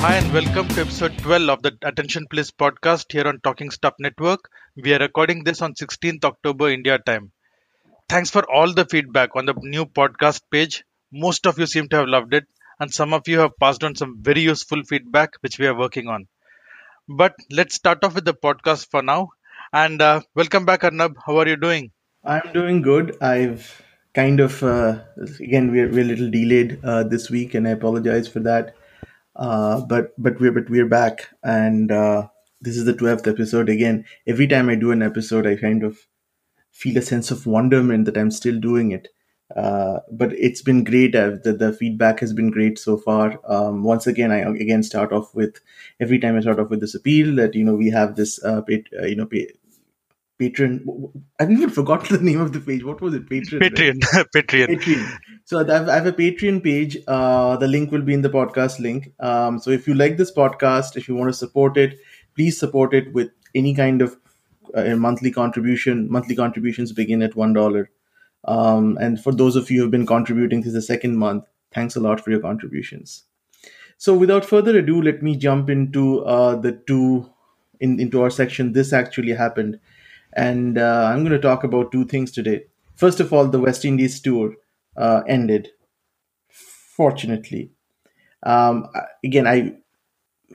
Hi, 0.00 0.14
and 0.14 0.32
welcome 0.32 0.68
to 0.68 0.80
episode 0.80 1.18
12 1.18 1.48
of 1.50 1.62
the 1.62 1.76
Attention 1.82 2.26
Please 2.30 2.52
podcast 2.52 3.10
here 3.10 3.26
on 3.26 3.40
Talking 3.40 3.70
Stuff 3.70 3.94
Network. 3.98 4.48
We 4.76 4.94
are 4.94 4.98
recording 5.00 5.42
this 5.42 5.60
on 5.60 5.74
16th 5.74 6.24
October 6.24 6.70
India 6.70 7.00
time. 7.00 7.32
Thanks 8.08 8.30
for 8.30 8.48
all 8.48 8.72
the 8.72 8.84
feedback 8.84 9.30
on 9.34 9.46
the 9.46 9.54
new 9.60 9.86
podcast 9.86 10.42
page. 10.52 10.84
Most 11.12 11.46
of 11.48 11.58
you 11.58 11.66
seem 11.66 11.88
to 11.88 11.96
have 11.96 12.06
loved 12.08 12.32
it, 12.32 12.44
and 12.78 12.94
some 12.94 13.12
of 13.12 13.26
you 13.26 13.40
have 13.40 13.58
passed 13.58 13.82
on 13.82 13.96
some 13.96 14.22
very 14.22 14.40
useful 14.40 14.84
feedback, 14.84 15.30
which 15.40 15.58
we 15.58 15.66
are 15.66 15.76
working 15.76 16.06
on. 16.06 16.28
But 17.08 17.34
let's 17.50 17.74
start 17.74 18.04
off 18.04 18.14
with 18.14 18.24
the 18.24 18.34
podcast 18.34 18.88
for 18.90 19.02
now. 19.02 19.30
And 19.72 20.00
uh, 20.00 20.20
welcome 20.36 20.64
back, 20.64 20.84
Arnab. 20.84 21.16
How 21.26 21.38
are 21.38 21.48
you 21.48 21.56
doing? 21.56 21.90
I'm 22.24 22.52
doing 22.52 22.82
good. 22.82 23.20
I've 23.20 23.82
kind 24.14 24.38
of, 24.38 24.62
uh, 24.62 25.00
again, 25.40 25.72
we're, 25.72 25.90
we're 25.90 26.02
a 26.02 26.04
little 26.04 26.30
delayed 26.30 26.78
uh, 26.84 27.02
this 27.02 27.30
week, 27.30 27.54
and 27.54 27.66
I 27.66 27.72
apologize 27.72 28.28
for 28.28 28.40
that. 28.40 28.76
Uh, 29.38 29.80
but 29.86 30.12
but 30.18 30.40
we're 30.40 30.52
but 30.52 30.68
we're 30.68 30.88
back, 30.88 31.28
and 31.44 31.92
uh, 31.92 32.28
this 32.60 32.76
is 32.76 32.84
the 32.84 32.94
twelfth 32.94 33.26
episode. 33.26 33.68
Again, 33.68 34.04
every 34.26 34.48
time 34.48 34.68
I 34.68 34.74
do 34.74 34.90
an 34.90 35.02
episode, 35.02 35.46
I 35.46 35.56
kind 35.56 35.84
of 35.84 35.98
feel 36.72 36.98
a 36.98 37.02
sense 37.02 37.30
of 37.30 37.46
wonderment 37.46 38.04
that 38.06 38.16
I'm 38.18 38.30
still 38.30 38.58
doing 38.60 38.92
it. 38.92 39.08
Uh, 39.56 40.00
but 40.12 40.32
it's 40.34 40.62
been 40.62 40.84
great. 40.84 41.16
I've, 41.16 41.42
the, 41.42 41.52
the 41.54 41.72
feedback 41.72 42.20
has 42.20 42.34
been 42.34 42.50
great 42.50 42.78
so 42.78 42.98
far. 42.98 43.40
Um, 43.48 43.82
once 43.84 44.06
again, 44.06 44.30
I 44.32 44.40
again 44.40 44.82
start 44.82 45.12
off 45.12 45.34
with 45.34 45.60
every 46.00 46.18
time 46.18 46.36
I 46.36 46.40
start 46.40 46.60
off 46.60 46.70
with 46.70 46.80
this 46.80 46.94
appeal 46.94 47.34
that 47.36 47.54
you 47.54 47.64
know 47.64 47.74
we 47.74 47.90
have 47.90 48.16
this 48.16 48.42
uh, 48.44 48.62
uh, 48.68 49.06
you 49.06 49.16
know 49.16 49.26
pa- 49.26 49.54
patron. 50.38 50.84
I've 51.38 51.50
even 51.50 51.70
forgotten 51.70 52.16
the 52.18 52.22
name 52.22 52.40
of 52.40 52.52
the 52.52 52.60
page. 52.60 52.84
What 52.84 53.00
was 53.00 53.14
it? 53.14 53.28
Patreon. 53.28 53.60
right? 53.60 53.72
Patreon. 53.72 54.00
Patreon. 54.34 54.66
Patreon. 54.68 55.18
So 55.44 55.58
I 55.60 55.72
have, 55.72 55.88
I 55.88 55.94
have 55.94 56.06
a 56.06 56.12
Patreon 56.12 56.62
page. 56.62 56.96
Uh, 57.06 57.56
the 57.56 57.68
link 57.68 57.90
will 57.90 58.02
be 58.02 58.14
in 58.14 58.22
the 58.22 58.30
podcast 58.30 58.80
link. 58.80 59.12
Um, 59.20 59.58
so 59.58 59.70
if 59.70 59.86
you 59.86 59.94
like 59.94 60.16
this 60.16 60.32
podcast, 60.32 60.96
if 60.96 61.08
you 61.08 61.14
want 61.14 61.30
to 61.30 61.34
support 61.34 61.76
it, 61.76 61.98
please 62.34 62.58
support 62.58 62.94
it 62.94 63.12
with 63.12 63.30
any 63.54 63.74
kind 63.74 64.02
of 64.02 64.16
uh, 64.74 64.94
monthly 64.96 65.30
contribution. 65.30 66.10
Monthly 66.10 66.36
contributions 66.36 66.92
begin 66.92 67.22
at 67.22 67.34
one 67.36 67.52
dollar. 67.52 67.90
Um, 68.44 68.96
and 69.00 69.20
for 69.20 69.32
those 69.32 69.56
of 69.56 69.70
you 69.70 69.78
who 69.78 69.82
have 69.84 69.90
been 69.90 70.06
contributing 70.06 70.60
this 70.60 70.68
is 70.68 70.74
the 70.74 70.82
second 70.82 71.16
month, 71.16 71.44
thanks 71.72 71.96
a 71.96 72.00
lot 72.00 72.20
for 72.20 72.30
your 72.30 72.40
contributions. 72.40 73.24
So 73.98 74.14
without 74.16 74.44
further 74.44 74.78
ado, 74.78 75.02
let 75.02 75.22
me 75.22 75.36
jump 75.36 75.68
into 75.68 76.24
uh, 76.24 76.54
the 76.54 76.72
two 76.86 77.28
in, 77.80 77.98
into 77.98 78.22
our 78.22 78.30
section. 78.30 78.72
This 78.72 78.92
actually 78.92 79.32
happened, 79.32 79.80
and 80.34 80.78
uh, 80.78 81.10
I'm 81.12 81.20
going 81.20 81.32
to 81.32 81.38
talk 81.38 81.64
about 81.64 81.92
two 81.92 82.04
things 82.04 82.30
today. 82.30 82.64
First 82.96 83.20
of 83.20 83.32
all, 83.32 83.46
the 83.46 83.60
West 83.60 83.84
Indies 83.84 84.20
tour 84.20 84.54
uh, 84.96 85.22
ended. 85.26 85.68
Fortunately, 86.50 87.70
um, 88.42 88.88
again, 89.24 89.46
I 89.46 89.74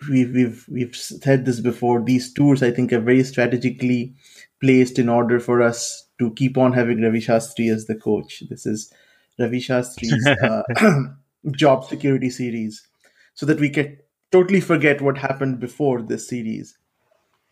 we've 0.10 0.34
we've 0.34 0.66
we've 0.70 0.96
said 0.96 1.46
this 1.46 1.60
before. 1.60 2.02
These 2.02 2.34
tours, 2.34 2.62
I 2.64 2.72
think, 2.72 2.92
are 2.92 3.00
very 3.00 3.24
strategically 3.24 4.14
placed 4.62 5.00
in 5.00 5.10
order 5.10 5.40
for 5.40 5.62
us 5.62 6.06
to 6.20 6.32
keep 6.32 6.58
on 6.58 6.74
having 6.74 7.02
Ravi 7.02 7.20
Shastri 7.20 7.72
as 7.74 7.86
the 7.86 7.96
coach. 7.96 8.44
This 8.50 8.66
is 8.66 8.92
Ravi 9.40 9.60
Shastri's 9.60 10.28
uh, 10.44 10.64
job 11.56 11.86
security 11.86 12.30
series, 12.30 12.86
so 13.34 13.46
that 13.46 13.60
we 13.60 13.70
can 13.70 13.98
totally 14.32 14.62
forget 14.62 15.02
what 15.02 15.18
happened 15.18 15.60
before 15.60 16.02
this 16.02 16.28
series. 16.28 16.78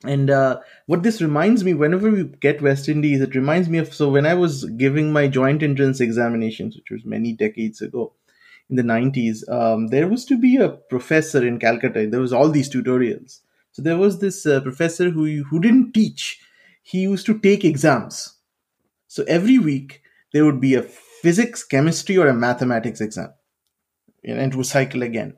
And 0.03 0.31
uh, 0.31 0.59
what 0.87 1.03
this 1.03 1.21
reminds 1.21 1.63
me, 1.63 1.73
whenever 1.73 2.09
we 2.09 2.23
get 2.23 2.61
West 2.61 2.89
Indies, 2.89 3.21
it 3.21 3.35
reminds 3.35 3.69
me 3.69 3.77
of 3.77 3.93
so 3.93 4.09
when 4.09 4.25
I 4.25 4.33
was 4.33 4.65
giving 4.65 5.13
my 5.13 5.27
joint 5.27 5.61
entrance 5.61 5.99
examinations, 5.99 6.75
which 6.75 6.89
was 6.89 7.05
many 7.05 7.33
decades 7.33 7.81
ago, 7.81 8.13
in 8.69 8.77
the 8.77 8.83
90s, 8.83 9.47
um, 9.51 9.87
there 9.87 10.07
was 10.07 10.25
to 10.25 10.39
be 10.39 10.55
a 10.55 10.69
professor 10.69 11.45
in 11.45 11.59
Calcutta. 11.59 12.07
There 12.07 12.21
was 12.21 12.33
all 12.33 12.49
these 12.49 12.69
tutorials. 12.69 13.41
So 13.73 13.81
there 13.81 13.97
was 13.97 14.19
this 14.19 14.45
uh, 14.45 14.61
professor 14.61 15.09
who 15.09 15.43
who 15.43 15.59
didn't 15.59 15.93
teach. 15.93 16.39
He 16.81 16.99
used 16.99 17.25
to 17.27 17.37
take 17.37 17.63
exams. 17.63 18.37
So 19.07 19.23
every 19.27 19.59
week 19.59 20.01
there 20.33 20.45
would 20.45 20.61
be 20.61 20.75
a 20.75 20.83
physics, 20.83 21.63
chemistry, 21.63 22.17
or 22.17 22.27
a 22.27 22.33
mathematics 22.33 23.01
exam, 23.01 23.33
and 24.23 24.39
it 24.39 24.55
would 24.55 24.65
cycle 24.65 25.03
again. 25.03 25.35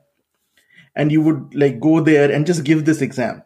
And 0.96 1.10
you 1.10 1.20
would 1.22 1.54
like 1.54 1.80
go 1.80 2.00
there 2.00 2.30
and 2.30 2.46
just 2.46 2.64
give 2.64 2.84
this 2.84 3.02
exam 3.02 3.42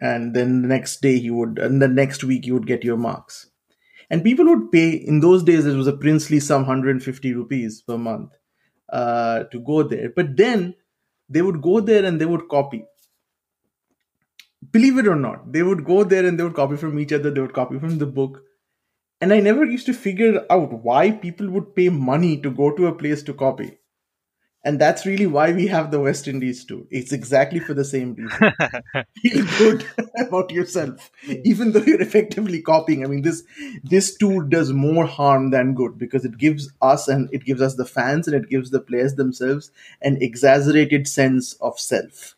and 0.00 0.34
then 0.34 0.62
the 0.62 0.68
next 0.68 1.00
day 1.00 1.18
he 1.18 1.30
would 1.30 1.58
and 1.58 1.80
the 1.82 1.88
next 1.88 2.24
week 2.24 2.46
you 2.46 2.54
would 2.54 2.66
get 2.66 2.84
your 2.84 2.96
marks. 2.96 3.50
And 4.10 4.24
people 4.24 4.44
would 4.46 4.72
pay 4.72 4.90
in 4.90 5.20
those 5.20 5.42
days 5.42 5.66
it 5.66 5.76
was 5.76 5.86
a 5.86 5.96
princely 5.96 6.40
sum 6.40 6.62
150 6.62 7.32
rupees 7.34 7.82
per 7.82 7.96
month 7.98 8.32
uh, 8.92 9.44
to 9.44 9.60
go 9.60 9.82
there. 9.82 10.10
But 10.10 10.36
then 10.36 10.74
they 11.28 11.42
would 11.42 11.62
go 11.62 11.80
there 11.80 12.04
and 12.04 12.20
they 12.20 12.26
would 12.26 12.48
copy. 12.48 12.84
Believe 14.72 14.98
it 14.98 15.08
or 15.08 15.16
not 15.16 15.52
they 15.52 15.62
would 15.62 15.84
go 15.84 16.04
there 16.04 16.26
and 16.26 16.38
they 16.38 16.44
would 16.44 16.54
copy 16.54 16.76
from 16.76 16.98
each 16.98 17.12
other 17.12 17.30
they 17.30 17.40
would 17.40 17.54
copy 17.54 17.78
from 17.78 17.98
the 17.98 18.06
book. 18.06 18.42
And 19.20 19.32
i 19.32 19.40
never 19.40 19.64
used 19.64 19.86
to 19.86 19.92
figure 19.94 20.46
out 20.50 20.72
why 20.84 21.10
people 21.10 21.50
would 21.50 21.74
pay 21.74 21.88
money 21.90 22.40
to 22.40 22.50
go 22.50 22.70
to 22.76 22.86
a 22.86 22.94
place 22.94 23.22
to 23.24 23.34
copy 23.34 23.79
and 24.62 24.78
that's 24.78 25.06
really 25.06 25.26
why 25.26 25.52
we 25.52 25.66
have 25.68 25.90
the 25.90 26.00
West 26.00 26.28
Indies 26.28 26.64
tour. 26.64 26.82
It's 26.90 27.12
exactly 27.12 27.60
for 27.60 27.72
the 27.72 27.84
same 27.84 28.14
reason. 28.14 28.52
Feel 29.22 29.46
good 29.58 29.86
about 30.18 30.50
yourself, 30.50 31.10
even 31.44 31.72
though 31.72 31.80
you're 31.80 32.00
effectively 32.02 32.60
copying. 32.60 33.02
I 33.02 33.08
mean, 33.08 33.22
this 33.22 33.42
this 33.82 34.16
tour 34.16 34.42
does 34.42 34.72
more 34.72 35.06
harm 35.06 35.50
than 35.50 35.74
good 35.74 35.96
because 35.96 36.26
it 36.26 36.36
gives 36.36 36.70
us 36.82 37.08
and 37.08 37.30
it 37.32 37.44
gives 37.44 37.62
us 37.62 37.76
the 37.76 37.86
fans 37.86 38.28
and 38.28 38.36
it 38.36 38.50
gives 38.50 38.70
the 38.70 38.80
players 38.80 39.14
themselves 39.14 39.70
an 40.02 40.18
exaggerated 40.20 41.08
sense 41.08 41.54
of 41.54 41.78
self 41.78 42.36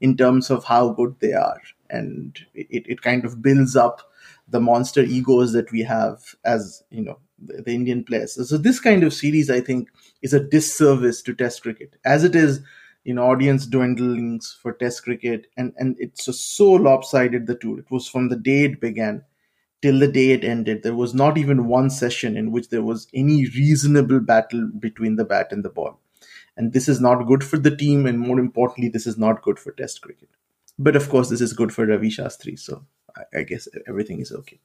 in 0.00 0.16
terms 0.16 0.50
of 0.50 0.64
how 0.64 0.90
good 0.90 1.16
they 1.20 1.32
are, 1.32 1.62
and 1.88 2.38
it, 2.54 2.84
it 2.86 3.02
kind 3.02 3.24
of 3.24 3.40
builds 3.40 3.76
up 3.76 4.02
the 4.48 4.60
monster 4.60 5.00
egos 5.00 5.52
that 5.52 5.72
we 5.72 5.82
have 5.82 6.34
as 6.44 6.82
you 6.90 7.00
know 7.02 7.18
the, 7.46 7.72
Indian 7.72 8.04
players. 8.04 8.34
So 8.48 8.56
this 8.56 8.80
kind 8.80 9.02
of 9.02 9.14
series, 9.14 9.50
I 9.50 9.60
think, 9.60 9.88
is 10.22 10.32
a 10.32 10.42
disservice 10.42 11.22
to 11.22 11.34
Test 11.34 11.62
cricket, 11.62 11.96
as 12.04 12.24
it 12.24 12.34
is, 12.34 12.60
know, 13.04 13.24
audience 13.24 13.66
dwindlings 13.66 14.56
for 14.60 14.72
Test 14.72 15.04
cricket, 15.04 15.46
and 15.56 15.72
and 15.76 15.96
it's 15.98 16.24
so 16.40 16.70
lopsided. 16.72 17.46
The 17.46 17.56
tour. 17.56 17.78
It 17.78 17.90
was 17.90 18.08
from 18.08 18.28
the 18.28 18.36
day 18.36 18.64
it 18.64 18.80
began 18.80 19.24
till 19.82 19.98
the 19.98 20.08
day 20.08 20.30
it 20.30 20.44
ended. 20.44 20.82
There 20.82 20.94
was 20.94 21.14
not 21.14 21.38
even 21.38 21.66
one 21.66 21.90
session 21.90 22.36
in 22.36 22.52
which 22.52 22.68
there 22.68 22.82
was 22.82 23.08
any 23.14 23.46
reasonable 23.46 24.20
battle 24.20 24.70
between 24.78 25.16
the 25.16 25.24
bat 25.24 25.48
and 25.50 25.64
the 25.64 25.70
ball, 25.70 26.00
and 26.56 26.72
this 26.72 26.88
is 26.88 27.00
not 27.00 27.26
good 27.26 27.44
for 27.44 27.58
the 27.58 27.74
team, 27.76 28.06
and 28.06 28.18
more 28.18 28.38
importantly, 28.38 28.88
this 28.88 29.06
is 29.06 29.18
not 29.18 29.42
good 29.42 29.58
for 29.58 29.72
Test 29.72 30.02
cricket. 30.02 30.28
But 30.78 30.96
of 30.96 31.08
course, 31.08 31.28
this 31.28 31.40
is 31.40 31.52
good 31.52 31.72
for 31.72 31.86
Ravi 31.86 32.08
Shastri, 32.08 32.58
so 32.58 32.84
I, 33.16 33.40
I 33.40 33.42
guess 33.42 33.68
everything 33.86 34.20
is 34.20 34.32
okay. 34.32 34.60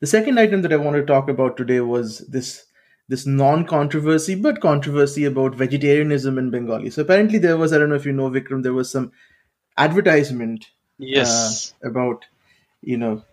The 0.00 0.06
second 0.06 0.38
item 0.38 0.62
that 0.62 0.72
I 0.72 0.76
want 0.76 0.96
to 0.96 1.04
talk 1.04 1.28
about 1.28 1.56
today 1.56 1.80
was 1.80 2.18
this 2.28 2.66
this 3.08 3.26
non-controversy 3.26 4.36
but 4.36 4.60
controversy 4.60 5.24
about 5.24 5.54
vegetarianism 5.56 6.38
in 6.38 6.50
Bengali. 6.50 6.90
So 6.90 7.02
apparently 7.02 7.38
there 7.38 7.56
was 7.56 7.72
I 7.72 7.78
don't 7.78 7.88
know 7.88 7.96
if 7.96 8.06
you 8.06 8.12
know 8.12 8.30
Vikram 8.30 8.62
there 8.62 8.72
was 8.72 8.90
some 8.90 9.12
advertisement 9.76 10.66
Yes. 10.98 11.74
uh, 11.82 11.88
about 11.88 12.26
you 12.82 12.96
know 12.98 13.24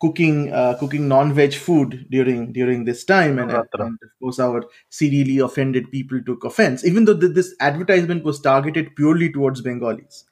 cooking 0.00 0.52
uh, 0.52 0.76
cooking 0.78 1.08
non-veg 1.08 1.54
food 1.54 2.06
during 2.10 2.52
during 2.52 2.84
this 2.84 3.04
time 3.04 3.38
and, 3.38 3.50
and 3.50 3.58
of 4.02 4.10
course 4.20 4.38
our 4.38 4.64
serially 4.90 5.38
offended 5.38 5.90
people 5.90 6.20
took 6.24 6.44
offense 6.44 6.84
even 6.84 7.04
though 7.06 7.18
th- 7.18 7.34
this 7.34 7.54
advertisement 7.60 8.24
was 8.24 8.40
targeted 8.40 8.94
purely 8.94 9.32
towards 9.32 9.62
Bengalis. 9.62 10.24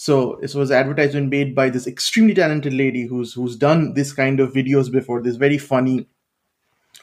So 0.00 0.38
this 0.40 0.54
was 0.54 0.70
advertisement 0.70 1.28
made 1.28 1.54
by 1.54 1.68
this 1.68 1.86
extremely 1.86 2.32
talented 2.32 2.72
lady 2.72 3.04
who's 3.04 3.34
who's 3.34 3.54
done 3.54 3.92
this 3.92 4.14
kind 4.14 4.40
of 4.40 4.54
videos 4.54 4.90
before. 4.90 5.20
This 5.20 5.36
very 5.36 5.58
funny, 5.58 6.08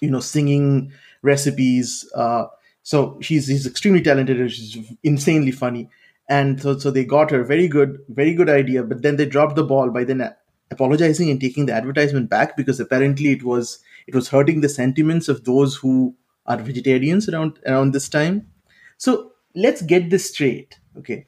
you 0.01 0.09
know, 0.09 0.19
singing 0.19 0.91
recipes. 1.21 2.11
Uh, 2.15 2.45
so 2.81 3.19
she's 3.21 3.45
she's 3.45 3.67
extremely 3.67 4.01
talented 4.01 4.41
and 4.41 4.51
she's 4.51 4.91
insanely 5.03 5.51
funny. 5.51 5.91
And 6.27 6.59
so 6.59 6.75
so 6.79 6.89
they 6.89 7.05
got 7.05 7.29
her 7.29 7.43
very 7.43 7.67
good 7.67 7.99
very 8.09 8.33
good 8.33 8.49
idea, 8.49 8.81
but 8.81 9.03
then 9.03 9.17
they 9.17 9.27
dropped 9.27 9.57
the 9.57 9.63
ball 9.63 9.91
by 9.91 10.03
then 10.03 10.33
apologizing 10.71 11.29
and 11.29 11.39
taking 11.39 11.67
the 11.67 11.73
advertisement 11.73 12.31
back 12.31 12.57
because 12.57 12.79
apparently 12.79 13.29
it 13.31 13.43
was 13.43 13.77
it 14.07 14.15
was 14.15 14.29
hurting 14.29 14.61
the 14.61 14.69
sentiments 14.69 15.29
of 15.29 15.43
those 15.43 15.75
who 15.75 16.15
are 16.47 16.57
vegetarians 16.57 17.29
around 17.29 17.59
around 17.67 17.91
this 17.91 18.09
time. 18.09 18.47
So 18.97 19.33
let's 19.53 19.83
get 19.83 20.09
this 20.09 20.31
straight, 20.31 20.79
okay? 20.97 21.25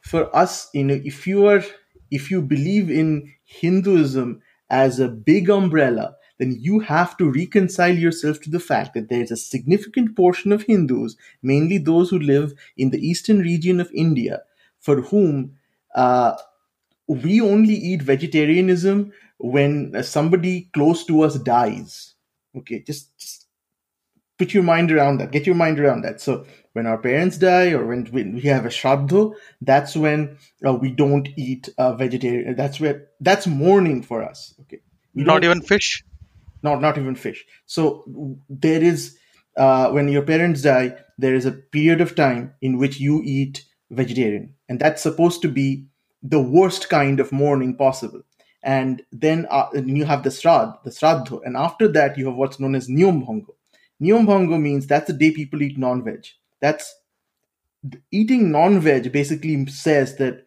For 0.00 0.34
us 0.34 0.68
you 0.72 0.84
know 0.84 1.00
if 1.04 1.26
you 1.26 1.46
are 1.46 1.62
if 2.10 2.30
you 2.30 2.40
believe 2.40 2.90
in 2.90 3.32
hinduism 3.44 4.40
as 4.70 4.98
a 4.98 5.08
big 5.08 5.50
umbrella 5.50 6.14
then 6.38 6.56
you 6.60 6.80
have 6.80 7.16
to 7.16 7.30
reconcile 7.30 7.94
yourself 7.94 8.40
to 8.40 8.50
the 8.50 8.60
fact 8.60 8.94
that 8.94 9.08
there 9.08 9.22
is 9.22 9.30
a 9.30 9.36
significant 9.36 10.14
portion 10.16 10.52
of 10.52 10.62
hindus 10.62 11.16
mainly 11.42 11.78
those 11.78 12.10
who 12.10 12.18
live 12.18 12.52
in 12.76 12.90
the 12.90 13.06
eastern 13.06 13.38
region 13.40 13.80
of 13.80 13.90
india 13.94 14.42
for 14.78 15.00
whom 15.02 15.56
uh, 15.94 16.36
we 17.06 17.40
only 17.40 17.74
eat 17.74 18.02
vegetarianism 18.02 19.12
when 19.38 20.02
somebody 20.02 20.68
close 20.72 21.04
to 21.04 21.22
us 21.22 21.36
dies 21.38 22.14
okay 22.56 22.80
just, 22.80 23.16
just 23.18 23.46
put 24.38 24.54
your 24.54 24.62
mind 24.62 24.92
around 24.92 25.18
that. 25.18 25.32
Get 25.32 25.46
your 25.46 25.54
mind 25.54 25.80
around 25.80 26.02
that. 26.02 26.20
So 26.20 26.46
when 26.76 26.86
our 26.86 26.98
parents 26.98 27.38
die 27.38 27.70
or 27.70 27.86
when, 27.86 28.04
when 28.16 28.34
we 28.34 28.42
have 28.42 28.66
a 28.66 28.68
shraddha, 28.68 29.32
that's 29.62 29.96
when 29.96 30.36
uh, 30.66 30.74
we 30.74 30.90
don't 30.90 31.28
eat 31.38 31.70
uh, 31.78 31.94
vegetarian. 31.94 32.54
That's 32.54 32.78
where 32.78 33.06
that's 33.20 33.46
mourning 33.46 34.02
for 34.02 34.22
us. 34.22 34.54
Okay, 34.62 34.80
we 35.14 35.24
Not 35.24 35.42
even 35.44 35.62
fish. 35.62 36.04
not 36.62 36.82
not 36.82 36.98
even 36.98 37.16
fish. 37.16 37.46
So 37.64 37.82
there 38.50 38.82
is 38.82 39.16
uh, 39.56 39.90
when 39.90 40.08
your 40.08 40.22
parents 40.32 40.60
die, 40.62 40.96
there 41.16 41.34
is 41.34 41.46
a 41.46 41.52
period 41.52 42.02
of 42.02 42.14
time 42.14 42.52
in 42.60 42.78
which 42.78 43.00
you 43.00 43.22
eat 43.24 43.64
vegetarian, 43.90 44.54
and 44.68 44.78
that's 44.78 45.02
supposed 45.02 45.42
to 45.42 45.48
be 45.48 45.86
the 46.22 46.42
worst 46.42 46.90
kind 46.90 47.20
of 47.20 47.32
mourning 47.32 47.76
possible. 47.76 48.22
And 48.62 49.02
then 49.12 49.46
uh, 49.50 49.68
and 49.72 49.96
you 49.96 50.04
have 50.04 50.24
the 50.24 50.30
srad, 50.30 50.74
the 50.84 50.90
sraddha, 50.90 51.40
and 51.44 51.56
after 51.56 51.88
that 51.98 52.18
you 52.18 52.26
have 52.26 52.36
what's 52.36 52.60
known 52.60 52.74
as 52.74 52.88
bhango. 52.88 53.54
Niyam 54.02 54.26
bhango 54.26 54.60
means 54.60 54.86
that's 54.86 55.06
the 55.06 55.14
day 55.24 55.30
people 55.30 55.62
eat 55.62 55.78
non-veg. 55.78 56.26
That's 56.60 56.94
eating 58.10 58.50
non-veg 58.50 59.12
basically 59.12 59.66
says 59.66 60.16
that 60.16 60.46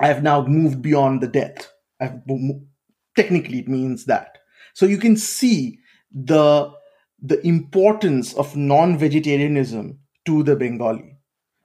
I 0.00 0.08
have 0.08 0.22
now 0.22 0.46
moved 0.46 0.82
beyond 0.82 1.20
the 1.20 1.28
death. 1.28 1.70
I've 2.00 2.20
technically 3.16 3.60
it 3.60 3.68
means 3.68 4.04
that. 4.04 4.38
So 4.74 4.86
you 4.86 4.98
can 4.98 5.16
see 5.16 5.78
the 6.12 6.72
the 7.20 7.44
importance 7.44 8.32
of 8.34 8.56
non-vegetarianism 8.56 9.98
to 10.26 10.42
the 10.44 10.54
Bengali, 10.54 11.16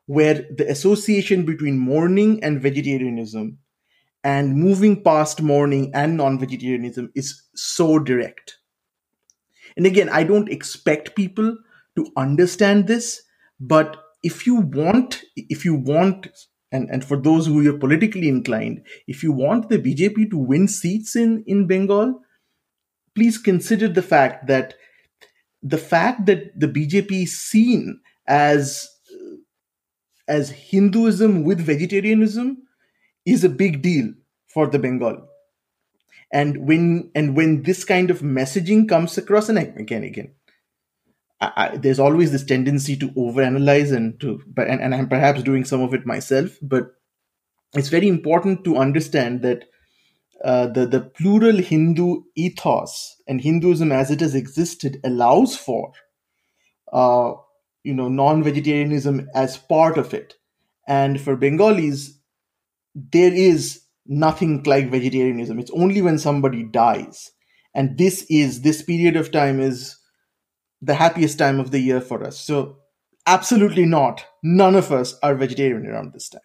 where 0.08 0.46
the 0.58 0.68
association 0.70 1.46
between 1.46 1.78
mourning 1.78 2.44
and 2.44 2.60
vegetarianism 2.62 3.60
and 4.24 4.56
moving 4.56 5.04
past 5.04 5.42
mourning 5.42 5.92
and 5.94 6.18
non-vegetarianism 6.18 7.12
is 7.14 7.44
so 7.54 8.00
direct. 8.00 8.58
And 9.78 9.86
again, 9.86 10.10
I 10.10 10.24
don't 10.24 10.50
expect 10.50 11.16
people 11.16 11.58
to 11.96 12.08
understand 12.18 12.88
this, 12.88 13.22
but 13.68 14.04
if 14.24 14.46
you 14.46 14.56
want, 14.56 15.24
if 15.36 15.64
you 15.64 15.74
want, 15.74 16.28
and, 16.72 16.90
and 16.90 17.06
for 17.06 17.18
those 17.18 17.48
who 17.48 17.68
are 17.70 17.78
politically 17.78 18.28
inclined, 18.28 18.82
if 19.08 19.24
you 19.24 19.32
want 19.32 19.70
the 19.70 19.78
BJP 19.78 20.32
to 20.32 20.38
win 20.38 20.68
seats 20.68 21.16
in, 21.16 21.44
in 21.48 21.66
Bengal, 21.66 22.20
please 23.16 23.38
consider 23.38 23.88
the 23.88 24.02
fact 24.02 24.48
that 24.48 24.74
the 25.62 25.78
fact 25.78 26.26
that 26.26 26.60
the 26.60 26.68
BJP 26.68 27.24
is 27.24 27.40
seen 27.40 28.02
as 28.28 28.90
as 30.28 30.50
Hinduism 30.50 31.44
with 31.44 31.60
vegetarianism 31.60 32.64
is 33.26 33.44
a 33.44 33.50
big 33.50 33.82
deal 33.82 34.14
for 34.48 34.68
the 34.68 34.80
Bengali. 34.80 35.22
And 36.34 36.68
when 36.68 37.12
and 37.16 37.38
when 37.38 37.64
this 37.64 37.86
kind 37.86 38.10
of 38.10 38.20
messaging 38.20 38.90
comes 38.90 39.18
across, 39.18 39.48
and 39.48 39.58
again, 39.58 40.04
again, 40.04 40.34
I, 41.56 41.78
there's 41.78 42.00
always 42.00 42.32
this 42.32 42.46
tendency 42.46 42.96
to 42.98 43.10
overanalyze 43.10 43.96
and 43.96 44.20
to, 44.22 44.42
and, 44.58 44.82
and 44.82 44.96
I'm 44.96 45.10
perhaps 45.10 45.44
doing 45.44 45.66
some 45.66 45.82
of 45.82 45.94
it 45.94 46.06
myself, 46.06 46.58
but 46.62 46.92
it's 47.76 47.90
very 47.90 48.08
important 48.08 48.64
to 48.66 48.78
understand 48.78 49.42
that 49.42 49.66
uh, 50.44 50.68
the 50.68 50.86
the 50.86 51.00
plural 51.00 51.58
Hindu 51.58 52.24
ethos 52.36 53.16
and 53.28 53.42
Hinduism 53.42 53.92
as 53.92 54.12
it 54.12 54.20
has 54.20 54.36
existed 54.36 55.00
allows 55.04 55.56
for, 55.56 55.94
uh, 56.92 57.34
you 57.84 57.94
know, 57.94 58.10
non-vegetarianism 58.10 59.30
as 59.34 59.58
part 59.58 59.98
of 59.98 60.14
it, 60.14 60.36
and 60.88 61.20
for 61.20 61.36
Bengalis, 61.36 62.20
there 62.94 63.34
is 63.34 63.82
nothing 64.06 64.64
like 64.64 64.92
vegetarianism. 64.92 65.60
It's 65.60 65.72
only 65.72 66.02
when 66.02 66.20
somebody 66.20 66.64
dies, 66.64 67.32
and 67.74 67.98
this 67.98 68.26
is 68.30 68.62
this 68.62 68.84
period 68.84 69.16
of 69.16 69.32
time 69.32 69.60
is 69.62 69.98
the 70.84 70.94
happiest 70.96 71.38
time 71.38 71.60
of 71.60 71.72
the 71.72 71.80
year 71.80 72.02
for 72.02 72.24
us. 72.24 72.40
So, 72.40 72.78
absolutely 73.26 73.86
not. 73.86 74.26
None 74.44 74.76
of 74.76 74.92
us 74.92 75.18
are 75.24 75.36
vegetarian 75.36 75.86
around 75.88 76.14
this 76.14 76.30
time. 76.30 76.42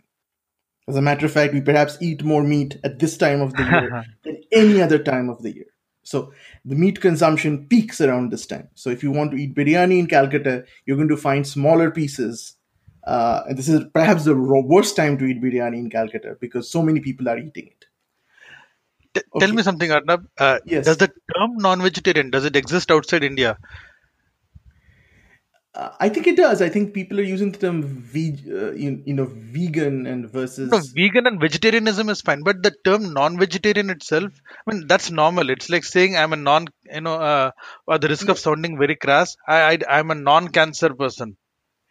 As 0.87 0.97
a 0.97 1.03
matter 1.03 1.27
of 1.27 1.33
fact, 1.33 1.53
we 1.53 1.61
perhaps 1.61 1.99
eat 2.01 2.23
more 2.25 2.43
meat 2.43 2.79
at 2.85 2.99
this 2.99 3.17
time 3.19 3.41
of 3.43 3.53
the 3.55 3.63
year 3.65 4.05
than 4.25 4.43
any 4.53 4.81
other 4.81 4.99
time 4.99 5.29
of 5.29 5.43
the 5.43 5.55
year. 5.55 5.67
So 6.03 6.33
the 6.65 6.75
meat 6.75 7.01
consumption 7.03 7.67
peaks 7.67 8.01
around 8.01 8.33
this 8.33 8.47
time. 8.47 8.69
So 8.75 8.89
if 8.89 9.03
you 9.03 9.11
want 9.11 9.33
to 9.33 9.37
eat 9.37 9.55
biryani 9.55 9.99
in 9.99 10.07
Calcutta, 10.07 10.65
you're 10.87 10.97
going 10.97 11.11
to 11.11 11.19
find 11.19 11.47
smaller 11.47 11.91
pieces. 11.91 12.55
Uh, 13.07 13.43
and 13.49 13.59
this 13.59 13.69
is 13.69 13.85
perhaps 13.93 14.25
the 14.25 14.35
worst 14.35 14.97
time 14.97 15.19
to 15.19 15.27
eat 15.27 15.43
biryani 15.43 15.77
in 15.77 15.91
Calcutta 15.91 16.37
because 16.41 16.71
so 16.71 16.81
many 16.83 17.01
people 17.01 17.29
are 17.29 17.37
eating 17.39 17.67
it. 17.67 17.85
T- 19.15 19.39
Tell 19.39 19.53
me 19.53 19.63
something, 19.63 19.91
Arnab. 19.91 20.27
Uh, 20.39 20.59
Yes. 20.65 20.87
Does 20.87 20.97
the 20.97 21.09
term 21.09 21.57
non-vegetarian 21.59 22.31
does 22.31 22.47
it 22.47 22.57
exist 22.57 22.91
outside 22.91 23.23
India? 23.23 23.59
Uh, 25.79 25.91
I 26.01 26.09
think 26.11 26.27
it 26.27 26.37
does. 26.37 26.61
I 26.61 26.69
think 26.69 26.93
people 26.93 27.21
are 27.21 27.25
using 27.25 27.53
the 27.53 27.59
term 27.59 27.83
ve- 27.85 28.45
uh, 28.51 28.73
you, 28.73 29.03
you 29.07 29.15
know 29.15 29.27
vegan 29.33 30.07
and 30.07 30.29
versus 30.29 30.71
No, 30.71 30.81
vegan 30.95 31.27
and 31.27 31.41
vegetarianism 31.41 32.09
is 32.11 32.21
fine, 32.21 32.43
but 32.43 32.63
the 32.63 32.73
term 32.85 33.13
non-vegetarian 33.15 33.91
itself, 33.91 34.33
I 34.67 34.75
mean, 34.75 34.87
that's 34.87 35.11
normal. 35.11 35.51
It's 35.51 35.71
like 35.71 35.85
saying 35.85 36.17
I'm 36.17 36.33
a 36.33 36.37
non, 36.37 36.69
you 36.93 37.01
know, 37.01 37.15
uh, 37.15 37.53
at 37.91 38.01
the 38.03 38.09
risk 38.09 38.29
of 38.29 38.39
sounding 38.39 38.79
very 38.79 38.97
crass, 38.97 39.37
I, 39.47 39.75
I 39.89 39.99
I'm 39.99 40.11
a 40.11 40.15
non-cancer 40.17 40.95
person. 40.95 41.37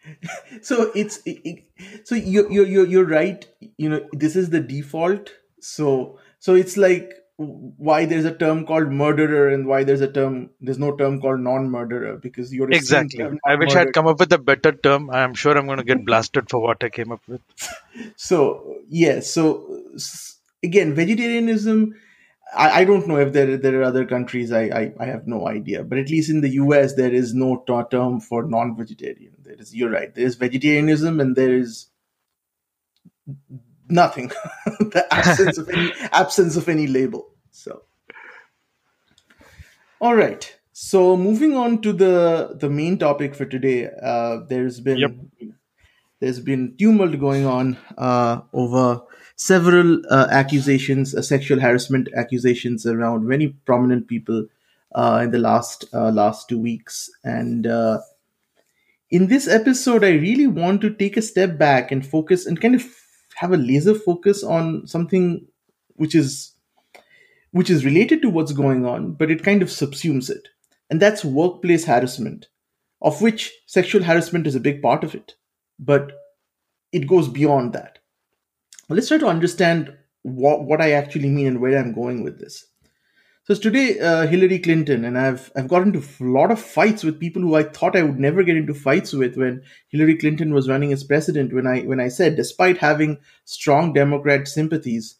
so 0.61 0.91
it's 0.95 1.19
it, 1.25 1.41
it- 1.43 1.63
so 2.07 2.15
you're, 2.15 2.51
you're 2.51 2.65
you're 2.65 2.87
you're 2.87 3.05
right 3.05 3.45
you 3.77 3.89
know 3.89 4.01
this 4.13 4.35
is 4.35 4.49
the 4.49 4.59
default 4.59 5.31
so 5.59 6.19
so 6.39 6.55
it's 6.55 6.77
like 6.77 7.13
why 7.37 8.05
there's 8.05 8.25
a 8.25 8.35
term 8.35 8.65
called 8.65 8.91
murderer 8.91 9.49
and 9.49 9.67
why 9.67 9.83
there's 9.83 10.01
a 10.01 10.11
term 10.11 10.49
there's 10.59 10.79
no 10.79 10.95
term 10.95 11.21
called 11.21 11.39
non-murderer 11.39 12.17
because 12.17 12.51
you're 12.51 12.71
Exactly. 12.71 13.23
I 13.45 13.55
wish 13.55 13.75
i'd 13.75 13.93
come 13.93 14.07
up 14.07 14.19
with 14.19 14.33
a 14.33 14.39
better 14.39 14.71
term. 14.71 15.11
I'm 15.11 15.35
sure 15.35 15.55
I'm 15.55 15.67
going 15.67 15.77
to 15.77 15.83
get 15.83 16.03
blasted 16.03 16.49
for 16.49 16.59
what 16.59 16.83
I 16.83 16.89
came 16.89 17.11
up 17.11 17.21
with. 17.27 17.41
so 18.15 18.77
yes 18.89 19.31
so 19.31 19.83
again 20.63 20.95
vegetarianism 20.95 21.93
I, 22.55 22.81
I 22.81 22.85
don't 22.85 23.07
know 23.07 23.17
if 23.17 23.33
there 23.33 23.55
there 23.55 23.81
are 23.81 23.83
other 23.83 24.05
countries 24.05 24.51
I, 24.51 24.63
I 24.63 24.93
I 24.99 25.05
have 25.05 25.27
no 25.27 25.47
idea 25.47 25.83
but 25.83 25.99
at 25.99 26.09
least 26.09 26.31
in 26.31 26.41
the 26.41 26.53
US 26.61 26.95
there 26.95 27.13
is 27.13 27.35
no 27.35 27.63
t- 27.67 27.81
term 27.91 28.19
for 28.19 28.43
non-vegetarian 28.43 29.33
there 29.43 29.55
is 29.59 29.75
you're 29.75 29.91
right 29.91 30.13
there 30.15 30.25
is 30.25 30.35
vegetarianism 30.35 31.19
and 31.19 31.35
there 31.35 31.53
is 31.53 31.89
nothing. 33.89 34.31
The 34.79 35.05
absence 35.11 35.57
of 35.57 35.69
any 35.69 35.91
absence 36.11 36.55
of 36.55 36.69
any 36.69 36.87
label 36.87 37.29
so. 37.51 37.83
All 39.99 40.15
right 40.15 40.53
so 40.73 41.17
moving 41.17 41.55
on 41.55 41.81
to 41.81 41.91
the 41.91 42.55
the 42.59 42.69
main 42.69 42.99
topic 42.99 43.33
for 43.33 43.45
today 43.45 43.89
uh 44.03 44.41
there's 44.47 44.79
been 44.79 44.97
Yep. 44.99 45.11
there's 46.19 46.39
been 46.39 46.75
tumult 46.77 47.19
going 47.19 47.45
on 47.45 47.77
uh 47.97 48.41
over 48.53 49.01
several 49.35 50.01
uh, 50.09 50.27
accusations 50.31 51.15
uh, 51.15 51.21
sexual 51.21 51.59
harassment 51.59 52.09
accusations 52.15 52.85
around 52.85 53.27
many 53.27 53.47
prominent 53.65 54.07
people 54.07 54.45
uh 54.95 55.21
in 55.23 55.31
the 55.31 55.39
last 55.39 55.85
uh, 55.93 56.11
last 56.11 56.47
two 56.49 56.59
weeks. 56.59 57.09
And 57.23 57.65
uh 57.67 57.99
in 59.09 59.27
this 59.27 59.47
episode, 59.47 60.03
I 60.03 60.11
really 60.11 60.47
want 60.47 60.81
to 60.81 60.89
take 60.93 61.15
a 61.17 61.21
step 61.21 61.57
back 61.57 61.91
and 61.91 62.05
focus 62.05 62.45
and 62.45 62.59
kind 62.59 62.75
of 62.75 62.83
have 63.37 63.53
a 63.53 63.57
laser 63.57 63.93
focus 63.93 64.43
on 64.43 64.87
something 64.87 65.47
which 65.95 66.15
is 66.15 66.53
which 67.51 67.69
is 67.69 67.85
related 67.85 68.21
to 68.21 68.29
what's 68.29 68.51
going 68.51 68.85
on, 68.85 69.13
but 69.13 69.31
it 69.31 69.43
kind 69.43 69.61
of 69.61 69.69
subsumes 69.69 70.29
it. 70.29 70.49
And 70.89 71.01
that's 71.01 71.23
workplace 71.23 71.85
harassment, 71.85 72.47
of 73.01 73.21
which 73.21 73.53
sexual 73.65 74.03
harassment 74.03 74.47
is 74.47 74.55
a 74.55 74.59
big 74.59 74.81
part 74.81 75.03
of 75.03 75.15
it. 75.15 75.35
But 75.79 76.11
it 76.91 77.07
goes 77.07 77.27
beyond 77.27 77.73
that. 77.73 77.99
Let's 78.89 79.07
try 79.07 79.17
to 79.17 79.27
understand 79.27 79.95
what, 80.23 80.65
what 80.65 80.81
I 80.81 80.91
actually 80.91 81.29
mean 81.29 81.47
and 81.47 81.61
where 81.61 81.77
I'm 81.77 81.93
going 81.93 82.23
with 82.23 82.39
this. 82.39 82.65
So 83.47 83.55
today, 83.55 83.97
uh, 83.97 84.27
Hillary 84.27 84.59
Clinton, 84.59 85.05
and 85.05 85.17
I've 85.17 85.53
I've 85.55 85.69
got 85.69 85.83
into 85.83 85.99
a 85.99 86.23
lot 86.25 86.51
of 86.51 86.59
fights 86.59 87.01
with 87.01 87.17
people 87.17 87.41
who 87.41 87.55
I 87.55 87.63
thought 87.63 87.95
I 87.95 88.03
would 88.03 88.19
never 88.19 88.43
get 88.43 88.57
into 88.57 88.73
fights 88.73 89.13
with 89.13 89.37
when 89.37 89.63
Hillary 89.87 90.17
Clinton 90.17 90.53
was 90.53 90.67
running 90.67 90.91
as 90.91 91.05
president. 91.05 91.53
When 91.53 91.65
I 91.65 91.79
when 91.83 92.01
I 92.01 92.09
said, 92.09 92.35
despite 92.35 92.79
having 92.79 93.19
strong 93.45 93.93
Democrat 93.93 94.49
sympathies, 94.49 95.15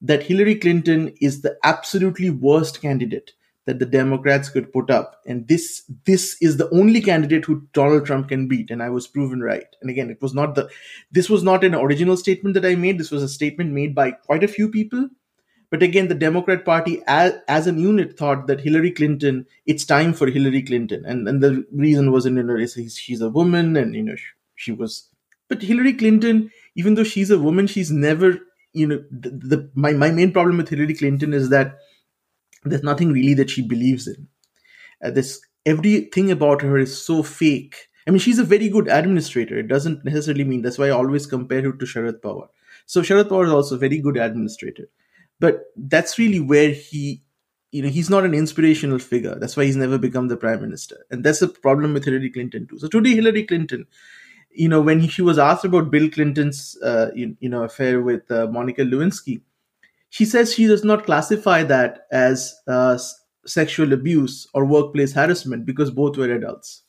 that 0.00 0.22
Hillary 0.22 0.54
Clinton 0.54 1.12
is 1.20 1.42
the 1.42 1.58
absolutely 1.64 2.30
worst 2.30 2.80
candidate 2.80 3.34
that 3.66 3.78
the 3.78 3.84
Democrats 3.84 4.48
could 4.48 4.72
put 4.72 4.90
up, 4.90 5.20
and 5.26 5.46
this 5.46 5.82
this 6.06 6.38
is 6.40 6.56
the 6.56 6.70
only 6.70 7.02
candidate 7.02 7.44
who 7.44 7.68
Donald 7.74 8.06
Trump 8.06 8.30
can 8.30 8.48
beat, 8.48 8.70
and 8.70 8.82
I 8.82 8.88
was 8.88 9.06
proven 9.06 9.42
right. 9.42 9.68
And 9.82 9.90
again, 9.90 10.08
it 10.08 10.22
was 10.22 10.32
not 10.32 10.54
the 10.54 10.70
this 11.10 11.28
was 11.28 11.42
not 11.42 11.62
an 11.62 11.74
original 11.74 12.16
statement 12.16 12.54
that 12.54 12.64
I 12.64 12.74
made. 12.74 12.96
This 12.96 13.10
was 13.10 13.22
a 13.22 13.28
statement 13.28 13.72
made 13.72 13.94
by 13.94 14.12
quite 14.12 14.44
a 14.44 14.48
few 14.48 14.70
people. 14.70 15.10
But 15.70 15.82
again, 15.82 16.08
the 16.08 16.14
Democrat 16.14 16.64
Party 16.64 17.02
as, 17.06 17.34
as 17.48 17.66
an 17.66 17.78
unit 17.78 18.16
thought 18.16 18.46
that 18.46 18.60
Hillary 18.60 18.92
Clinton, 18.92 19.46
it's 19.66 19.84
time 19.84 20.12
for 20.12 20.28
Hillary 20.28 20.62
Clinton. 20.62 21.04
And, 21.04 21.28
and 21.28 21.42
the 21.42 21.66
reason 21.72 22.12
was, 22.12 22.24
you 22.24 22.30
know, 22.30 22.66
she's 22.66 23.20
a 23.20 23.28
woman 23.28 23.76
and, 23.76 23.94
you 23.94 24.02
know, 24.02 24.16
she, 24.16 24.26
she 24.54 24.72
was. 24.72 25.08
But 25.48 25.62
Hillary 25.62 25.92
Clinton, 25.92 26.50
even 26.76 26.94
though 26.94 27.04
she's 27.04 27.30
a 27.30 27.38
woman, 27.38 27.66
she's 27.66 27.90
never, 27.90 28.38
you 28.72 28.86
know, 28.86 29.02
the, 29.10 29.30
the 29.30 29.70
my, 29.74 29.92
my 29.92 30.10
main 30.10 30.32
problem 30.32 30.58
with 30.58 30.68
Hillary 30.68 30.94
Clinton 30.94 31.34
is 31.34 31.48
that 31.50 31.78
there's 32.64 32.82
nothing 32.82 33.12
really 33.12 33.34
that 33.34 33.50
she 33.50 33.62
believes 33.62 34.06
in. 34.06 34.28
Uh, 35.04 35.10
this 35.10 35.40
everything 35.64 36.30
about 36.30 36.62
her 36.62 36.78
is 36.78 37.00
so 37.00 37.22
fake. 37.22 37.76
I 38.06 38.10
mean, 38.10 38.20
she's 38.20 38.38
a 38.38 38.44
very 38.44 38.68
good 38.68 38.88
administrator. 38.88 39.58
It 39.58 39.68
doesn't 39.68 40.04
necessarily 40.04 40.44
mean 40.44 40.62
that's 40.62 40.78
why 40.78 40.86
I 40.86 40.90
always 40.90 41.26
compare 41.26 41.62
her 41.62 41.72
to 41.72 41.84
Sharad 41.84 42.20
Pawar. 42.20 42.48
So 42.86 43.02
Sharad 43.02 43.24
Pawar 43.24 43.46
is 43.46 43.52
also 43.52 43.74
a 43.74 43.78
very 43.78 43.98
good 43.98 44.16
administrator, 44.16 44.88
but 45.40 45.64
that's 45.76 46.18
really 46.18 46.40
where 46.40 46.70
he, 46.70 47.22
you 47.72 47.82
know, 47.82 47.88
he's 47.88 48.10
not 48.10 48.24
an 48.24 48.34
inspirational 48.34 48.98
figure. 48.98 49.34
That's 49.38 49.56
why 49.56 49.64
he's 49.64 49.76
never 49.76 49.98
become 49.98 50.28
the 50.28 50.36
prime 50.36 50.60
minister, 50.60 51.04
and 51.10 51.24
that's 51.24 51.40
the 51.40 51.48
problem 51.48 51.94
with 51.94 52.04
Hillary 52.04 52.30
Clinton 52.30 52.66
too. 52.66 52.78
So 52.78 52.88
today, 52.88 53.14
Hillary 53.14 53.44
Clinton, 53.44 53.86
you 54.50 54.68
know, 54.68 54.80
when 54.80 55.00
he, 55.00 55.08
she 55.08 55.22
was 55.22 55.38
asked 55.38 55.64
about 55.64 55.90
Bill 55.90 56.08
Clinton's, 56.08 56.76
uh, 56.82 57.10
you, 57.14 57.36
you, 57.40 57.48
know, 57.48 57.62
affair 57.62 58.00
with 58.00 58.30
uh, 58.30 58.46
Monica 58.46 58.82
Lewinsky, 58.82 59.42
she 60.08 60.24
says 60.24 60.54
she 60.54 60.66
does 60.66 60.84
not 60.84 61.04
classify 61.04 61.62
that 61.64 62.06
as 62.10 62.54
uh, 62.66 62.98
sexual 63.44 63.92
abuse 63.92 64.46
or 64.54 64.64
workplace 64.64 65.12
harassment 65.12 65.66
because 65.66 65.90
both 65.90 66.16
were 66.16 66.32
adults. 66.32 66.82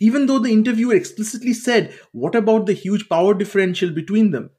Even 0.00 0.26
though 0.26 0.38
the 0.38 0.52
interviewer 0.52 0.94
explicitly 0.94 1.52
said, 1.52 1.94
What 2.12 2.34
about 2.34 2.66
the 2.66 2.72
huge 2.72 3.08
power 3.08 3.34
differential 3.34 3.90
between 3.90 4.30
them? 4.30 4.50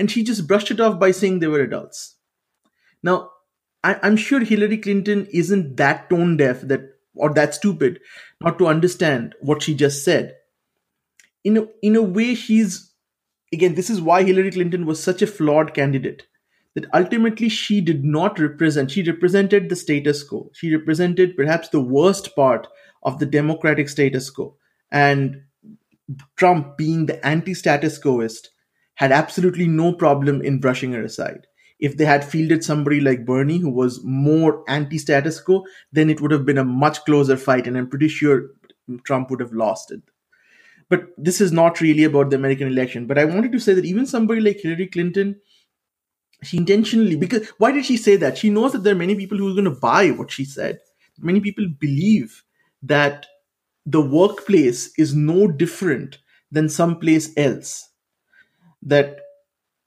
And 0.00 0.10
she 0.10 0.24
just 0.24 0.48
brushed 0.48 0.70
it 0.70 0.80
off 0.80 0.98
by 0.98 1.10
saying 1.10 1.38
they 1.38 1.46
were 1.46 1.60
adults. 1.60 2.16
Now, 3.02 3.30
I, 3.84 3.98
am 4.02 4.16
sure 4.16 4.40
Hillary 4.40 4.78
Clinton 4.78 5.26
isn't 5.30 5.76
that 5.76 6.08
tone 6.10 6.38
deaf 6.38 6.62
that 6.62 6.80
or 7.14 7.32
that 7.34 7.54
stupid 7.54 8.00
not 8.40 8.58
to 8.58 8.66
understand 8.66 9.34
what 9.40 9.62
she 9.62 9.74
just 9.74 10.02
said. 10.04 10.36
In 11.44 11.58
a, 11.58 11.66
in 11.82 11.96
a 11.96 12.02
way, 12.02 12.34
she's 12.34 12.90
again, 13.52 13.74
this 13.74 13.90
is 13.90 14.00
why 14.00 14.22
Hillary 14.22 14.50
Clinton 14.50 14.86
was 14.86 15.02
such 15.02 15.22
a 15.22 15.26
flawed 15.26 15.74
candidate 15.74 16.26
that 16.74 16.86
ultimately 16.94 17.48
she 17.48 17.80
did 17.80 18.04
not 18.04 18.38
represent, 18.38 18.90
she 18.90 19.02
represented 19.02 19.68
the 19.68 19.76
status 19.76 20.22
quo. 20.22 20.50
She 20.54 20.74
represented 20.74 21.36
perhaps 21.36 21.68
the 21.68 21.80
worst 21.80 22.34
part 22.36 22.68
of 23.02 23.18
the 23.18 23.26
democratic 23.26 23.88
status 23.88 24.30
quo. 24.30 24.56
And 24.90 25.42
Trump, 26.36 26.76
being 26.76 27.06
the 27.06 27.24
anti 27.26 27.54
status 27.54 27.98
quoist, 27.98 28.50
had 29.00 29.12
absolutely 29.12 29.66
no 29.66 29.94
problem 29.94 30.42
in 30.42 30.60
brushing 30.60 30.92
her 30.92 31.02
aside. 31.02 31.46
If 31.78 31.96
they 31.96 32.04
had 32.04 32.22
fielded 32.22 32.62
somebody 32.62 33.00
like 33.00 33.24
Bernie, 33.24 33.56
who 33.56 33.70
was 33.70 34.04
more 34.04 34.62
anti 34.68 34.98
status 34.98 35.40
quo, 35.40 35.64
then 35.90 36.10
it 36.10 36.20
would 36.20 36.30
have 36.30 36.44
been 36.44 36.58
a 36.58 36.64
much 36.64 37.02
closer 37.06 37.38
fight. 37.38 37.66
And 37.66 37.78
I'm 37.78 37.88
pretty 37.88 38.08
sure 38.08 38.50
Trump 39.04 39.30
would 39.30 39.40
have 39.40 39.54
lost 39.54 39.90
it. 39.90 40.02
But 40.90 41.06
this 41.16 41.40
is 41.40 41.50
not 41.50 41.80
really 41.80 42.04
about 42.04 42.28
the 42.28 42.36
American 42.36 42.68
election. 42.68 43.06
But 43.06 43.16
I 43.16 43.24
wanted 43.24 43.52
to 43.52 43.58
say 43.58 43.72
that 43.72 43.86
even 43.86 44.04
somebody 44.04 44.42
like 44.42 44.60
Hillary 44.60 44.88
Clinton, 44.88 45.40
she 46.42 46.58
intentionally 46.58 47.16
because 47.16 47.48
why 47.56 47.72
did 47.72 47.86
she 47.86 47.96
say 47.96 48.16
that 48.16 48.36
she 48.36 48.50
knows 48.50 48.72
that 48.72 48.82
there 48.84 48.94
are 48.94 48.98
many 48.98 49.14
people 49.14 49.38
who 49.38 49.50
are 49.50 49.54
going 49.54 49.64
to 49.64 49.80
buy 49.80 50.10
what 50.10 50.30
she 50.30 50.44
said 50.44 50.78
many 51.18 51.38
people 51.38 51.66
believe 51.78 52.42
that 52.82 53.26
the 53.84 54.00
workplace 54.00 54.90
is 54.96 55.14
no 55.14 55.46
different 55.46 56.16
than 56.50 56.66
someplace 56.66 57.30
else 57.36 57.89
that 58.82 59.20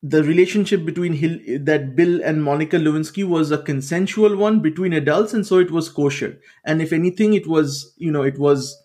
the 0.02 0.24
relationship 0.24 0.86
between 0.86 1.14
Hill, 1.14 1.40
that 1.62 1.96
Bill 1.96 2.22
and 2.24 2.44
Monica 2.44 2.78
Lewinsky 2.78 3.24
was 3.24 3.52
a 3.52 3.58
consensual 3.58 4.36
one 4.36 4.60
between 4.60 4.94
adults, 4.94 5.34
and 5.34 5.46
so 5.48 5.60
it 5.60 5.72
was 5.72 5.90
kosher. 5.90 6.40
And 6.66 6.82
if 6.82 6.92
anything, 6.92 7.34
it 7.34 7.48
was 7.48 7.94
you 7.98 8.12
know 8.12 8.24
it 8.24 8.38
was 8.38 8.78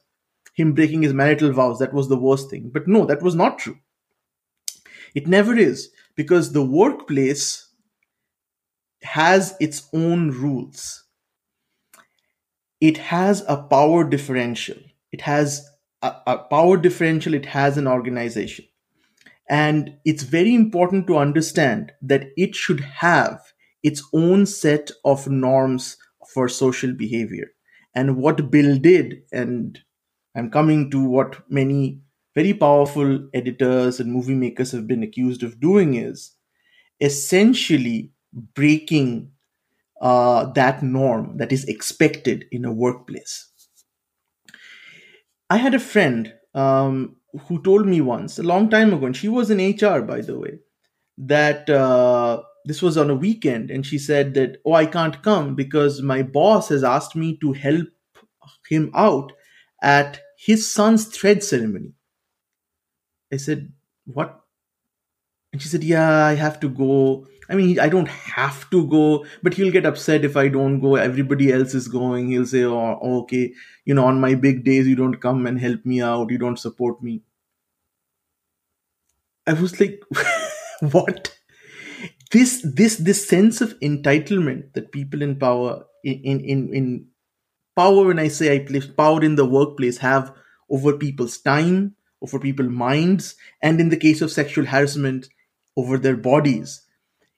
him 0.54 0.72
breaking 0.74 1.02
his 1.02 1.12
marital 1.12 1.52
vows. 1.52 1.78
That 1.78 1.92
was 1.92 2.08
the 2.08 2.18
worst 2.18 2.50
thing. 2.50 2.70
But 2.72 2.86
no, 2.86 3.04
that 3.06 3.22
was 3.22 3.34
not 3.34 3.58
true. 3.58 3.78
It 5.14 5.26
never 5.26 5.56
is 5.56 5.90
because 6.16 6.52
the 6.52 6.64
workplace 6.64 7.68
has 9.02 9.56
its 9.60 9.88
own 9.92 10.30
rules. 10.30 11.04
It 12.80 12.98
has 12.98 13.44
a 13.48 13.56
power 13.56 14.04
differential. 14.04 14.76
It 15.12 15.22
has 15.22 15.68
a, 16.02 16.14
a, 16.26 16.38
power 16.38 16.76
differential, 16.76 17.34
it 17.34 17.46
has 17.46 17.76
an 17.76 17.86
organization. 17.86 18.66
And 19.48 19.96
it's 20.04 20.22
very 20.24 20.54
important 20.54 21.06
to 21.06 21.16
understand 21.18 21.92
that 22.02 22.28
it 22.36 22.54
should 22.54 22.80
have 22.80 23.40
its 23.82 24.02
own 24.12 24.46
set 24.46 24.90
of 25.04 25.28
norms 25.28 25.96
for 26.34 26.48
social 26.48 26.92
behavior. 26.92 27.52
And 27.94 28.16
what 28.16 28.50
Bill 28.50 28.76
did, 28.78 29.22
and 29.32 29.78
I'm 30.36 30.50
coming 30.50 30.90
to 30.90 31.02
what 31.02 31.50
many 31.50 32.00
very 32.34 32.54
powerful 32.54 33.28
editors 33.34 34.00
and 34.00 34.12
movie 34.12 34.34
makers 34.34 34.72
have 34.72 34.86
been 34.86 35.02
accused 35.02 35.42
of 35.42 35.60
doing 35.60 35.94
is 35.94 36.32
essentially 37.00 38.12
breaking 38.54 39.32
uh, 40.00 40.46
that 40.52 40.82
norm 40.82 41.36
that 41.38 41.52
is 41.52 41.64
expected 41.66 42.46
in 42.52 42.64
a 42.64 42.72
workplace. 42.72 43.48
I 45.50 45.56
had 45.58 45.74
a 45.74 45.78
friend 45.80 46.32
um, 46.54 47.16
who 47.46 47.62
told 47.62 47.86
me 47.86 48.00
once, 48.00 48.38
a 48.38 48.42
long 48.42 48.70
time 48.70 48.92
ago, 48.92 49.06
and 49.06 49.16
she 49.16 49.28
was 49.28 49.50
in 49.50 49.58
HR, 49.58 50.00
by 50.02 50.20
the 50.20 50.38
way, 50.38 50.58
that 51.18 51.68
uh, 51.70 52.42
this 52.64 52.82
was 52.82 52.96
on 52.96 53.10
a 53.10 53.14
weekend, 53.14 53.70
and 53.70 53.84
she 53.86 53.98
said 53.98 54.34
that, 54.34 54.58
oh, 54.64 54.74
I 54.74 54.86
can't 54.86 55.22
come 55.22 55.54
because 55.54 56.02
my 56.02 56.22
boss 56.22 56.68
has 56.70 56.84
asked 56.84 57.16
me 57.16 57.38
to 57.40 57.52
help 57.52 57.88
him 58.68 58.90
out 58.94 59.32
at 59.82 60.20
his 60.38 60.70
son's 60.72 61.06
thread 61.06 61.42
ceremony. 61.42 61.94
I 63.32 63.36
said, 63.38 63.72
What? 64.06 64.40
And 65.52 65.62
she 65.62 65.68
said, 65.68 65.84
Yeah, 65.84 66.24
I 66.24 66.34
have 66.34 66.60
to 66.60 66.68
go. 66.68 67.26
I 67.50 67.54
mean, 67.54 67.80
I 67.80 67.88
don't 67.88 68.08
have 68.08 68.68
to 68.70 68.86
go, 68.86 69.24
but 69.42 69.54
he'll 69.54 69.72
get 69.72 69.86
upset 69.86 70.24
if 70.24 70.36
I 70.36 70.48
don't 70.48 70.80
go. 70.80 70.96
Everybody 70.96 71.52
else 71.52 71.74
is 71.74 71.88
going. 71.88 72.28
He'll 72.28 72.46
say, 72.46 72.64
Oh, 72.64 72.98
okay, 73.22 73.52
you 73.84 73.94
know, 73.94 74.04
on 74.04 74.20
my 74.20 74.34
big 74.34 74.64
days, 74.64 74.86
you 74.86 74.96
don't 74.96 75.20
come 75.20 75.46
and 75.46 75.58
help 75.58 75.84
me 75.86 76.02
out. 76.02 76.30
You 76.30 76.38
don't 76.38 76.58
support 76.58 77.02
me. 77.02 77.22
I 79.46 79.54
was 79.54 79.80
like, 79.80 80.02
What? 80.80 81.34
This, 82.30 82.62
this, 82.62 82.96
this 82.96 83.26
sense 83.26 83.62
of 83.62 83.78
entitlement 83.80 84.74
that 84.74 84.92
people 84.92 85.22
in 85.22 85.36
power, 85.36 85.86
in, 86.04 86.40
in, 86.44 86.74
in 86.74 87.06
power, 87.74 88.04
when 88.04 88.18
I 88.18 88.28
say 88.28 88.54
I 88.54 88.58
place 88.58 88.86
power 88.86 89.24
in 89.24 89.36
the 89.36 89.46
workplace, 89.46 89.96
have 89.98 90.34
over 90.68 90.98
people's 90.98 91.38
time, 91.38 91.94
over 92.20 92.38
people's 92.38 92.68
minds, 92.68 93.34
and 93.62 93.80
in 93.80 93.88
the 93.88 93.96
case 93.96 94.20
of 94.20 94.30
sexual 94.30 94.66
harassment, 94.66 95.28
over 95.78 95.96
their 95.96 96.16
bodies. 96.16 96.82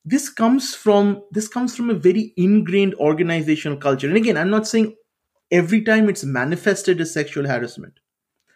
This 0.04 0.30
comes 0.30 0.74
from 0.74 1.22
this 1.30 1.46
comes 1.46 1.76
from 1.76 1.90
a 1.90 1.94
very 2.08 2.32
ingrained 2.36 2.94
organizational 2.94 3.76
culture. 3.76 4.08
And 4.08 4.16
again, 4.16 4.38
I'm 4.38 4.48
not 4.50 4.66
saying 4.66 4.96
every 5.50 5.82
time 5.82 6.08
it's 6.08 6.24
manifested 6.24 7.00
as 7.02 7.12
sexual 7.12 7.46
harassment. 7.46 8.00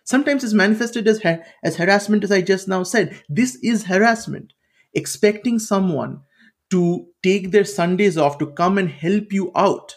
Sometimes 0.05 0.43
it's 0.43 0.55
manifested 0.55 1.07
as 1.07 1.23
ha- 1.23 1.43
as 1.63 1.77
harassment, 1.77 2.25
as 2.25 2.33
I 2.33 2.41
just 2.41 2.67
now 2.67 2.83
said. 2.83 3.21
This 3.29 3.57
is 3.63 3.85
harassment. 3.85 4.55
Expecting 4.95 5.59
someone 5.59 6.23
to 6.71 7.07
take 7.23 7.51
their 7.51 7.65
Sundays 7.65 8.17
off 8.17 8.39
to 8.39 8.47
come 8.47 8.79
and 8.79 8.89
help 8.89 9.33
you 9.33 9.53
out 9.55 9.97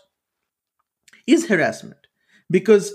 is 1.25 1.47
harassment 1.47 2.07
because 2.51 2.93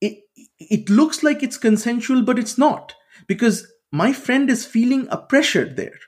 it 0.00 0.18
it 0.60 0.88
looks 0.88 1.24
like 1.24 1.42
it's 1.42 1.58
consensual, 1.58 2.22
but 2.22 2.38
it's 2.38 2.56
not 2.58 2.94
because 3.26 3.66
my 3.92 4.12
friend 4.12 4.50
is 4.50 4.66
feeling 4.66 5.06
a 5.10 5.16
pressure 5.16 5.64
there. 5.64 5.98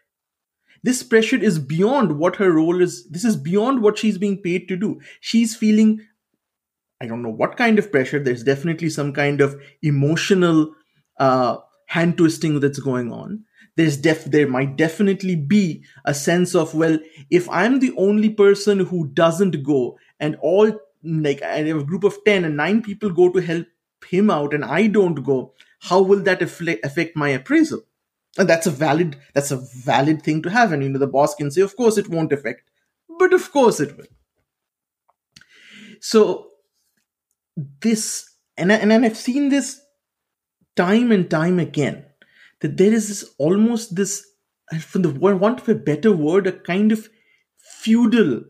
This 0.82 1.02
pressure 1.02 1.36
is 1.36 1.58
beyond 1.58 2.18
what 2.18 2.36
her 2.36 2.52
role 2.52 2.80
is. 2.80 3.08
This 3.08 3.24
is 3.24 3.36
beyond 3.36 3.82
what 3.82 3.98
she's 3.98 4.18
being 4.18 4.40
paid 4.42 4.68
to 4.68 4.76
do. 4.76 5.00
She's 5.20 5.56
feeling, 5.56 6.00
I 7.00 7.06
don't 7.06 7.22
know 7.22 7.30
what 7.30 7.56
kind 7.56 7.78
of 7.78 7.90
pressure. 7.90 8.22
There's 8.22 8.44
definitely 8.44 8.90
some 8.90 9.12
kind 9.12 9.40
of 9.40 9.60
emotional 9.82 10.74
uh, 11.18 11.58
hand 11.86 12.16
twisting 12.16 12.60
that's 12.60 12.78
going 12.78 13.12
on. 13.12 13.44
There's 13.76 13.96
def 13.96 14.24
there 14.24 14.48
might 14.48 14.76
definitely 14.76 15.36
be 15.36 15.84
a 16.04 16.12
sense 16.12 16.54
of 16.54 16.74
well, 16.74 16.98
if 17.30 17.48
I'm 17.48 17.78
the 17.78 17.94
only 17.96 18.28
person 18.28 18.80
who 18.80 19.08
doesn't 19.08 19.62
go, 19.62 19.98
and 20.18 20.36
all 20.40 20.72
like 21.04 21.42
I 21.42 21.58
have 21.58 21.78
a 21.78 21.84
group 21.84 22.02
of 22.02 22.18
ten 22.24 22.44
and 22.44 22.56
nine 22.56 22.82
people 22.82 23.10
go 23.10 23.30
to 23.30 23.40
help 23.40 23.66
him 24.08 24.30
out, 24.30 24.52
and 24.52 24.64
I 24.64 24.88
don't 24.88 25.22
go, 25.22 25.54
how 25.80 26.02
will 26.02 26.20
that 26.20 26.42
affect 26.42 27.16
my 27.16 27.28
appraisal? 27.30 27.82
And 28.36 28.48
that's 28.48 28.66
a 28.66 28.70
valid 28.70 29.16
that's 29.34 29.50
a 29.50 29.56
valid 29.56 30.22
thing 30.22 30.42
to 30.42 30.50
have. 30.50 30.72
And 30.72 30.82
you 30.82 30.88
know 30.88 30.98
the 30.98 31.06
boss 31.06 31.34
can 31.34 31.50
say 31.50 31.62
of 31.62 31.76
course 31.76 31.98
it 31.98 32.08
won't 32.08 32.32
affect 32.32 32.62
but 33.18 33.32
of 33.32 33.50
course 33.52 33.80
it 33.80 33.96
will. 33.96 34.06
So 36.00 36.48
this 37.80 38.30
and, 38.56 38.72
I, 38.72 38.76
and 38.76 38.92
i've 38.92 39.16
seen 39.16 39.48
this 39.48 39.80
time 40.76 41.10
and 41.10 41.28
time 41.30 41.58
again 41.58 42.04
that 42.60 42.76
there 42.76 42.92
is 42.92 43.08
this 43.08 43.34
almost 43.38 43.96
this 43.96 44.26
from 44.80 45.02
the 45.02 45.10
want 45.10 45.60
of 45.60 45.68
a 45.68 45.74
better 45.74 46.12
word 46.12 46.46
a 46.46 46.52
kind 46.52 46.92
of 46.92 47.08
feudal 47.56 48.42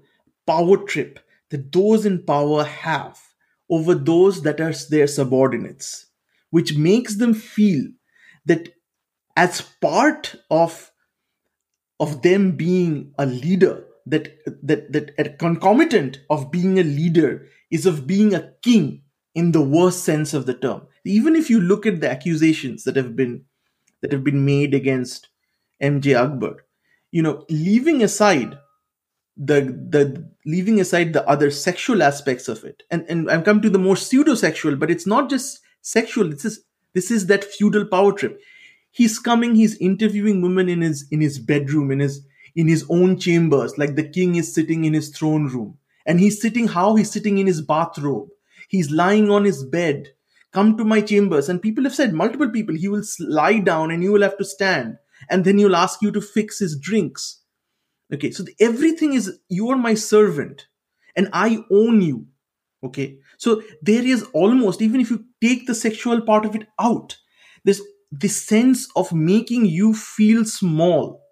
power 0.47 0.77
trip 0.79 1.21
that 1.51 1.73
those 1.73 2.05
in 2.05 2.23
power 2.23 2.65
have 2.65 3.19
over 3.71 3.95
those 3.95 4.43
that 4.43 4.61
are 4.61 4.73
their 4.91 5.07
subordinates 5.07 6.07
which 6.51 6.77
makes 6.77 7.17
them 7.17 7.35
feel 7.35 7.85
that 8.47 8.71
as 9.37 9.61
part 9.81 10.35
of 10.51 10.91
of 12.01 12.23
them 12.23 12.53
being 12.53 13.13
a 13.19 13.27
leader 13.27 13.85
that 14.07 14.39
that 14.63 14.93
that 14.93 15.13
a 15.19 15.29
concomitant 15.29 16.21
of 16.31 16.51
being 16.51 16.79
a 16.79 16.83
leader 16.85 17.47
is 17.71 17.87
of 17.87 18.07
being 18.07 18.35
a 18.35 18.53
king 18.63 19.03
in 19.35 19.53
the 19.53 19.63
worst 19.63 20.05
sense 20.05 20.35
of 20.35 20.47
the 20.47 20.55
term. 20.55 20.83
Even 21.05 21.37
if 21.37 21.51
you 21.51 21.61
look 21.61 21.87
at 21.87 22.01
the 22.01 22.11
accusations 22.11 22.85
that 22.85 22.97
have 22.97 23.15
been 23.15 23.45
that 24.03 24.13
have 24.13 24.25
been 24.25 24.45
made 24.45 24.75
against 24.75 25.29
MJ 25.83 26.15
Akbar, 26.15 26.65
you 27.11 27.23
know, 27.23 27.45
leaving 27.51 28.03
aside 28.03 28.59
the 29.37 29.61
the 29.91 30.29
leaving 30.45 30.81
aside 30.81 31.13
the 31.13 31.29
other 31.29 31.51
sexual 31.51 32.03
aspects 32.03 32.49
of 32.49 32.65
it, 32.65 32.83
and 32.91 33.05
and 33.09 33.31
I've 33.31 33.45
come 33.45 33.61
to 33.63 33.71
the 33.71 33.79
more 33.79 33.97
pseudo 33.97 34.35
sexual, 34.35 34.77
but 34.77 34.91
it's 34.91 35.07
not 35.07 35.31
just 35.31 35.61
sexual. 35.83 36.31
This 36.31 36.45
is 36.45 36.65
this 36.95 37.11
is 37.11 37.27
that 37.27 37.45
feudal 37.45 37.87
power 37.87 38.13
trip. 38.13 38.41
He's 38.91 39.19
coming. 39.19 39.55
He's 39.55 39.77
interviewing 39.79 40.43
women 40.43 40.69
in 40.69 40.81
his 40.83 41.07
in 41.11 41.21
his 41.21 41.39
bedroom 41.39 41.91
in 41.91 42.01
his 42.01 42.27
in 42.57 42.69
his 42.69 42.87
own 42.91 43.19
chambers, 43.19 43.79
like 43.79 43.97
the 43.97 44.09
king 44.09 44.37
is 44.37 44.55
sitting 44.55 44.85
in 44.85 44.95
his 44.95 45.11
throne 45.11 45.47
room, 45.49 45.79
and 46.07 46.21
he's 46.21 46.41
sitting 46.41 46.69
how 46.69 46.97
he's 46.97 47.11
sitting 47.13 47.39
in 47.39 47.47
his 47.47 47.63
bathrobe. 47.63 48.29
He's 48.69 48.91
lying 48.91 49.31
on 49.31 49.45
his 49.45 49.65
bed. 49.65 50.11
Come 50.53 50.77
to 50.79 50.85
my 50.85 51.01
chambers, 51.03 51.49
and 51.49 51.63
people 51.63 51.85
have 51.85 51.95
said 51.95 52.15
multiple 52.15 52.51
people. 52.51 52.75
He 52.75 52.89
will 52.89 53.05
lie 53.21 53.59
down, 53.61 53.91
and 53.91 54.03
you 54.03 54.13
will 54.13 54.23
have 54.23 54.39
to 54.39 54.45
stand, 54.45 54.99
and 55.31 55.45
then 55.45 55.59
he'll 55.59 55.77
ask 55.77 56.03
you 56.03 56.11
to 56.13 56.21
fix 56.21 56.59
his 56.59 56.79
drinks 56.79 57.39
okay 58.13 58.31
so 58.31 58.43
the, 58.43 58.55
everything 58.61 59.15
is 59.15 59.39
you 59.49 59.69
are 59.71 59.77
my 59.77 59.95
servant 59.95 60.67
and 61.17 61.29
i 61.33 61.59
own 61.71 62.01
you 62.01 62.27
okay 62.85 63.19
so 63.39 63.63
there 63.81 64.05
is 64.05 64.25
almost 64.33 64.83
even 64.83 65.01
if 65.01 65.11
you 65.11 65.25
take 65.41 65.67
the 65.67 65.75
sexual 65.75 66.21
part 66.21 66.45
of 66.45 66.55
it 66.55 66.69
out 66.79 67.17
there's 67.65 67.81
this 68.11 68.41
sense 68.43 68.87
of 68.97 69.13
making 69.13 69.65
you 69.65 69.95
feel 69.95 70.45
small 70.45 71.23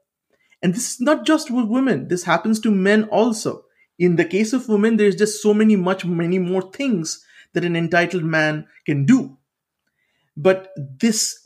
and 0.62 0.74
this 0.74 0.94
is 0.94 1.00
not 1.00 1.24
just 1.26 1.50
with 1.50 1.66
women 1.66 2.08
this 2.08 2.24
happens 2.24 2.60
to 2.60 2.70
men 2.70 3.04
also 3.04 3.64
in 3.98 4.16
the 4.16 4.24
case 4.24 4.52
of 4.52 4.68
women 4.68 4.96
there's 4.96 5.16
just 5.16 5.42
so 5.42 5.54
many 5.54 5.76
much 5.76 6.04
many 6.04 6.38
more 6.38 6.70
things 6.72 7.24
that 7.52 7.64
an 7.64 7.76
entitled 7.76 8.24
man 8.24 8.66
can 8.84 9.04
do 9.04 9.36
but 10.36 10.68
this 11.00 11.44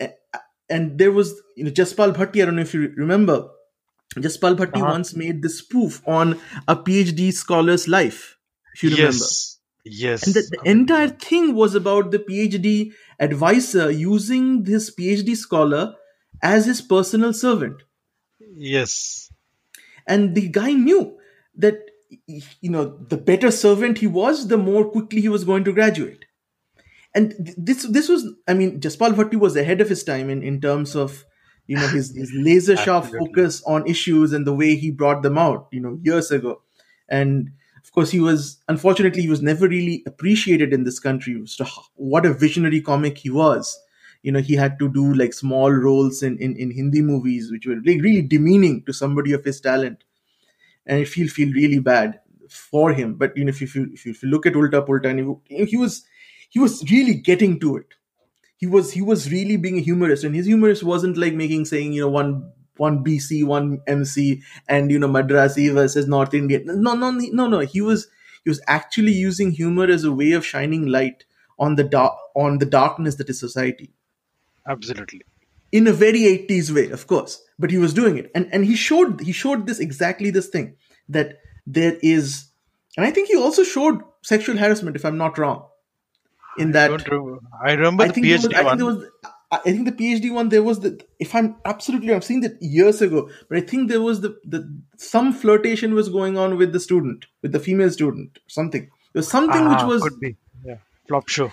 and 0.69 0.99
there 0.99 1.13
was 1.13 1.41
you 1.57 1.65
know 1.65 1.71
jaspal 1.71 2.15
bhatti 2.15 2.43
i 2.43 2.45
don't 2.45 2.57
know 2.57 2.63
if 2.63 2.75
you 2.75 2.93
remember 2.97 3.49
Jaspal 4.17 4.57
Bhatti 4.57 4.77
uh-huh. 4.77 4.93
once 4.93 5.15
made 5.15 5.43
this 5.43 5.59
spoof 5.59 6.03
on 6.07 6.41
a 6.67 6.75
PhD 6.75 7.33
scholar's 7.33 7.87
life, 7.87 8.37
if 8.75 8.83
you 8.83 8.91
remember. 8.91 9.13
Yes. 9.13 9.50
Yes. 9.85 10.27
And 10.27 10.35
the, 10.35 10.43
the 10.51 10.71
entire 10.71 11.09
thing 11.09 11.55
was 11.55 11.75
about 11.75 12.11
the 12.11 12.19
PhD 12.19 12.93
advisor 13.19 13.91
using 13.91 14.65
this 14.65 14.95
PhD 14.95 15.37
scholar 15.37 15.95
as 16.43 16.67
his 16.67 16.81
personal 16.81 17.33
servant. 17.33 17.83
Yes. 18.55 19.33
And 20.07 20.35
the 20.35 20.49
guy 20.49 20.73
knew 20.73 21.17
that, 21.57 21.79
you 22.27 22.71
know, 22.71 22.99
the 23.09 23.17
better 23.17 23.51
servant 23.51 23.99
he 23.99 24.07
was, 24.07 24.49
the 24.49 24.59
more 24.59 24.91
quickly 24.91 25.21
he 25.21 25.29
was 25.29 25.45
going 25.45 25.65
to 25.65 25.73
graduate. 25.73 26.25
And 27.15 27.35
this 27.57 27.83
this 27.85 28.09
was, 28.09 28.25
I 28.47 28.55
mean, 28.55 28.81
Jaspal 28.81 29.15
Bhatti 29.15 29.35
was 29.35 29.57
ahead 29.57 29.81
of 29.81 29.89
his 29.89 30.05
time 30.05 30.31
in, 30.31 30.43
in 30.45 30.61
terms 30.61 30.95
of 30.95 31.25
you 31.71 31.77
know 31.77 31.87
his, 31.87 32.15
his 32.17 32.33
laser 32.35 32.77
sharp 32.77 33.05
focus 33.19 33.63
on 33.65 33.87
issues 33.87 34.33
and 34.33 34.45
the 34.47 34.53
way 34.53 34.75
he 34.75 34.91
brought 34.91 35.23
them 35.23 35.39
out 35.39 35.69
you 35.71 35.81
know 35.81 35.99
years 36.03 36.33
ago 36.33 36.63
and 37.09 37.51
of 37.83 37.93
course 37.93 38.11
he 38.11 38.21
was 38.21 38.59
unfortunately 38.69 39.23
he 39.23 39.29
was 39.29 39.43
never 39.43 39.69
really 39.69 40.03
appreciated 40.07 40.73
in 40.73 40.85
this 40.85 40.99
country. 40.99 41.43
What 41.95 42.27
a 42.27 42.33
visionary 42.33 42.81
comic 42.81 43.19
he 43.19 43.31
was. 43.31 43.79
You 44.23 44.33
know 44.33 44.41
he 44.41 44.55
had 44.55 44.79
to 44.79 44.89
do 44.89 45.15
like 45.15 45.33
small 45.33 45.71
roles 45.73 46.23
in 46.23 46.39
in, 46.39 46.57
in 46.57 46.71
hindi 46.71 47.03
movies 47.03 47.51
which 47.51 47.67
were 47.67 47.77
like 47.77 48.03
really 48.03 48.23
demeaning 48.23 48.85
to 48.85 48.93
somebody 48.93 49.33
of 49.33 49.45
his 49.45 49.61
talent. 49.61 50.05
And 50.87 50.99
i 51.01 51.05
feel 51.05 51.29
feel 51.29 51.53
really 51.53 51.79
bad 51.79 52.21
for 52.49 52.93
him. 52.93 53.15
But 53.15 53.37
you 53.37 53.45
know 53.45 53.51
if 53.51 53.61
you 53.61 53.67
if 53.67 54.07
you, 54.07 54.13
if 54.13 54.23
you 54.23 54.29
look 54.29 54.47
at 54.47 54.55
ulta 54.55 54.87
pulta 54.87 55.09
and 55.09 55.39
he, 55.49 55.65
he 55.67 55.77
was 55.77 56.05
he 56.51 56.59
was 56.59 56.83
really 56.91 57.15
getting 57.15 57.59
to 57.61 57.77
it. 57.77 57.87
He 58.57 58.67
was 58.67 58.93
he 58.93 59.03
was 59.03 59.31
really 59.33 59.57
being 59.57 59.79
a 59.79 59.83
humorist 59.83 60.25
and 60.25 60.35
his 60.35 60.47
humorist 60.47 60.83
wasn't 60.83 61.17
like 61.17 61.35
making 61.35 61.65
saying 61.67 61.93
you 61.95 62.03
know 62.03 62.11
one 62.11 62.53
one 62.81 63.05
BC, 63.05 63.45
one 63.45 63.81
MC, 63.87 64.43
and 64.67 64.91
you 64.91 64.99
know 64.99 65.09
Madrasi 65.09 65.73
versus 65.73 66.09
North 66.09 66.35
Indian. 66.35 66.65
No, 66.83 66.95
no, 66.95 67.11
no, 67.11 67.47
no. 67.47 67.59
He 67.61 67.81
was 67.81 68.09
he 68.43 68.51
was 68.51 68.61
actually 68.67 69.13
using 69.13 69.51
humor 69.51 69.85
as 69.85 70.05
a 70.05 70.13
way 70.13 70.33
of 70.33 70.47
shining 70.47 70.87
light 70.87 71.25
on 71.59 71.77
the 71.77 71.85
dark 71.85 72.15
on 72.35 72.59
the 72.59 72.67
darkness 72.67 73.17
that 73.17 73.29
is 73.29 73.39
society. 73.39 73.91
Absolutely. 74.67 75.23
In 75.73 75.87
a 75.87 75.93
very 75.93 76.21
80s 76.21 76.71
way, 76.75 76.91
of 76.91 77.07
course, 77.07 77.43
but 77.59 77.71
he 77.71 77.79
was 77.79 77.95
doing 77.95 78.17
it, 78.17 78.31
and 78.35 78.49
and 78.51 78.65
he 78.65 78.75
showed 78.75 79.21
he 79.21 79.33
showed 79.33 79.67
this 79.67 79.79
exactly 79.79 80.31
this 80.31 80.49
thing 80.49 80.77
that 81.09 81.39
there 81.67 81.97
is, 82.03 82.47
and 82.97 83.07
I 83.07 83.11
think 83.11 83.29
he 83.29 83.37
also 83.37 83.63
showed 83.63 84.01
sexual 84.23 84.57
harassment, 84.57 84.97
if 84.97 85.05
I'm 85.05 85.19
not 85.19 85.39
wrong 85.39 85.67
in 86.59 86.73
that. 86.73 86.91
I, 86.91 86.95
remember. 86.95 87.39
I 87.65 87.73
remember 87.73 88.05
I 88.05 88.09
the 88.09 88.21
PhD 88.23 88.33
was, 88.33 88.55
I 88.55 88.63
one. 88.63 88.85
Was, 88.85 89.05
I 89.53 89.59
think 89.59 89.85
the 89.85 89.93
PhD 89.93 90.33
one 90.33 90.49
there 90.49 90.63
was 90.63 90.81
the 90.81 91.01
if 91.19 91.35
I'm 91.35 91.57
absolutely 91.65 92.15
I've 92.15 92.25
seen 92.25 92.41
that 92.43 92.57
years 92.61 93.03
ago, 93.03 93.29
but 93.49 93.59
I 93.59 93.61
think 93.61 93.89
there 93.89 94.01
was 94.01 94.21
the 94.21 94.39
the 94.45 94.81
some 94.97 95.33
flirtation 95.33 95.95
was 95.95 96.09
going 96.09 96.39
on 96.39 96.57
with 96.57 96.73
the 96.73 96.81
student, 96.81 97.27
with 97.43 97.53
the 97.53 97.59
female 97.59 97.91
student, 97.91 98.39
something. 98.47 98.83
There 99.13 99.21
was 99.21 99.29
something 99.29 99.69
which 99.69 99.81
ah, 99.81 99.89
was 99.89 100.03
could 100.03 100.21
be 100.21 100.37
yeah 100.65 100.77
flop 101.09 101.29
show. 101.29 101.53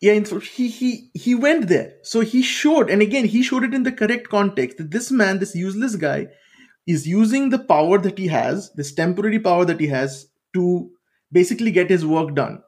Yeah, 0.00 0.14
and 0.14 0.26
so 0.26 0.40
he 0.40 0.66
he 0.66 1.10
he 1.14 1.36
went 1.36 1.68
there. 1.68 1.94
So 2.02 2.20
he 2.20 2.42
showed, 2.42 2.90
and 2.90 3.00
again 3.00 3.24
he 3.26 3.44
showed 3.44 3.62
it 3.62 3.72
in 3.72 3.84
the 3.84 3.92
correct 3.92 4.28
context 4.28 4.78
that 4.78 4.90
this 4.90 5.12
man, 5.12 5.38
this 5.38 5.54
useless 5.54 5.94
guy, 5.94 6.26
is 6.88 7.06
using 7.06 7.50
the 7.50 7.60
power 7.60 7.98
that 7.98 8.18
he 8.18 8.26
has, 8.26 8.72
this 8.74 8.92
temporary 8.92 9.38
power 9.38 9.64
that 9.64 9.78
he 9.78 9.86
has, 9.86 10.26
to 10.54 10.90
basically 11.30 11.70
get 11.70 11.88
his 11.88 12.04
work 12.04 12.34
done 12.34 12.62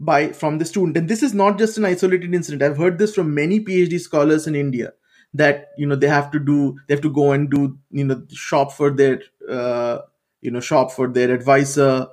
by 0.00 0.32
from 0.32 0.58
the 0.58 0.64
student. 0.64 0.96
And 0.96 1.08
this 1.08 1.22
is 1.22 1.34
not 1.34 1.58
just 1.58 1.78
an 1.78 1.84
isolated 1.84 2.34
incident. 2.34 2.62
I've 2.62 2.78
heard 2.78 2.98
this 2.98 3.14
from 3.14 3.34
many 3.34 3.60
phd 3.60 4.00
scholars 4.00 4.46
in 4.46 4.54
india 4.54 4.92
that 5.34 5.68
you 5.78 5.86
know 5.86 5.94
they 5.94 6.08
have 6.08 6.30
to 6.30 6.40
do 6.40 6.76
they 6.88 6.94
have 6.94 7.02
to 7.02 7.10
go 7.10 7.32
and 7.32 7.50
do 7.50 7.78
you 7.90 8.04
know 8.04 8.22
shop 8.32 8.72
for 8.72 8.90
their 8.90 9.22
uh, 9.48 9.98
you 10.40 10.50
know 10.50 10.60
shop 10.60 10.90
for 10.90 11.06
their 11.06 11.32
advisor 11.32 12.08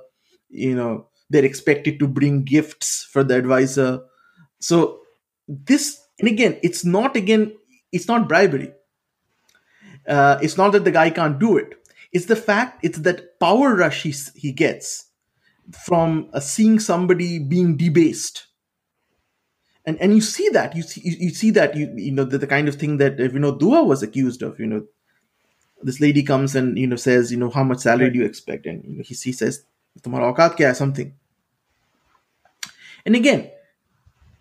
you 0.50 0.74
know 0.74 1.08
they're 1.30 1.44
expected 1.44 1.98
to 1.98 2.08
bring 2.08 2.42
gifts 2.42 3.04
for 3.04 3.22
the 3.22 3.36
advisor. 3.36 4.00
So 4.60 5.00
this 5.46 6.00
and 6.18 6.28
again 6.28 6.58
it's 6.62 6.84
not 6.84 7.16
again 7.16 7.56
it's 7.92 8.08
not 8.08 8.28
bribery. 8.28 8.72
Uh, 10.06 10.38
it's 10.42 10.56
not 10.56 10.72
that 10.72 10.84
the 10.84 10.90
guy 10.90 11.10
can't 11.10 11.38
do 11.38 11.58
it. 11.58 11.74
It's 12.12 12.26
the 12.26 12.36
fact 12.36 12.80
it's 12.82 12.98
that 13.00 13.38
power 13.38 13.74
rush 13.74 14.02
he, 14.04 14.14
he 14.34 14.52
gets 14.52 15.06
from 15.72 16.28
uh, 16.32 16.40
seeing 16.40 16.78
somebody 16.78 17.38
being 17.38 17.76
debased. 17.76 18.46
And 19.84 19.98
and 20.00 20.14
you 20.14 20.20
see 20.20 20.48
that 20.50 20.76
you 20.76 20.82
see 20.82 21.00
you, 21.04 21.30
see 21.30 21.50
that 21.52 21.74
you 21.76 21.92
you 21.96 22.12
know 22.12 22.24
the, 22.24 22.38
the 22.38 22.46
kind 22.46 22.68
of 22.68 22.74
thing 22.74 22.98
that 22.98 23.18
you 23.18 23.38
know 23.38 23.56
Dua 23.56 23.84
was 23.84 24.02
accused 24.02 24.42
of 24.42 24.58
you 24.60 24.66
know. 24.66 24.84
This 25.80 26.00
lady 26.00 26.24
comes 26.24 26.56
and 26.56 26.76
you 26.76 26.86
know 26.86 26.96
says 26.96 27.30
you 27.30 27.38
know 27.38 27.50
how 27.50 27.62
much 27.62 27.78
salary 27.78 28.10
do 28.10 28.18
you 28.18 28.24
expect? 28.24 28.66
And 28.66 28.84
you 28.84 28.96
know 28.96 29.02
he, 29.06 29.14
he 29.14 29.32
says 29.32 29.64
tomorrow 30.02 30.34
aukat 30.34 30.56
kya 30.56 30.74
something. 30.74 31.14
And 33.06 33.14
again 33.14 33.50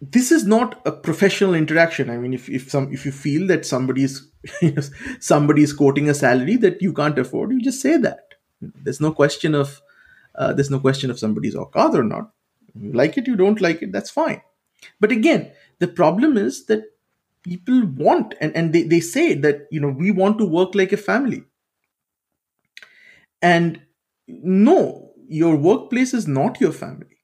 this 0.01 0.31
is 0.31 0.45
not 0.45 0.81
a 0.85 0.91
professional 0.91 1.55
interaction. 1.55 2.09
I 2.09 2.17
mean 2.17 2.33
if, 2.33 2.49
if 2.49 2.69
some 2.69 2.91
if 2.91 3.05
you 3.05 3.11
feel 3.11 3.47
that 3.47 3.65
somebody 3.65 4.03
is 4.03 4.27
somebody 5.19 5.63
is 5.63 5.73
quoting 5.73 6.09
a 6.09 6.13
salary 6.13 6.55
that 6.57 6.81
you 6.81 6.93
can't 6.93 7.17
afford 7.17 7.51
you 7.51 7.61
just 7.61 7.81
say 7.81 7.97
that. 7.97 8.33
There's 8.61 8.99
no 8.99 9.11
question 9.11 9.55
of 9.55 9.81
uh, 10.37 10.53
there's 10.53 10.71
no 10.71 10.79
question 10.79 11.11
of 11.11 11.19
somebody's 11.19 11.55
aukat 11.55 11.93
or 11.95 12.03
not. 12.03 12.31
You 12.79 12.93
like 12.93 13.17
it, 13.17 13.27
you 13.27 13.35
don't 13.35 13.61
like 13.61 13.81
it, 13.81 13.91
that's 13.91 14.09
fine. 14.09 14.41
But 14.99 15.11
again, 15.11 15.51
the 15.79 15.87
problem 15.87 16.37
is 16.37 16.65
that 16.67 16.83
people 17.43 17.85
want 17.85 18.35
and, 18.41 18.55
and 18.55 18.73
they, 18.73 18.83
they 18.83 18.99
say 18.99 19.33
that 19.35 19.67
you 19.71 19.79
know 19.79 19.89
we 19.89 20.11
want 20.11 20.37
to 20.39 20.45
work 20.45 20.75
like 20.75 20.93
a 20.93 20.97
family. 20.97 21.43
And 23.41 23.81
no, 24.27 25.11
your 25.27 25.55
workplace 25.55 26.13
is 26.13 26.27
not 26.27 26.59
your 26.61 26.71
family. 26.71 27.17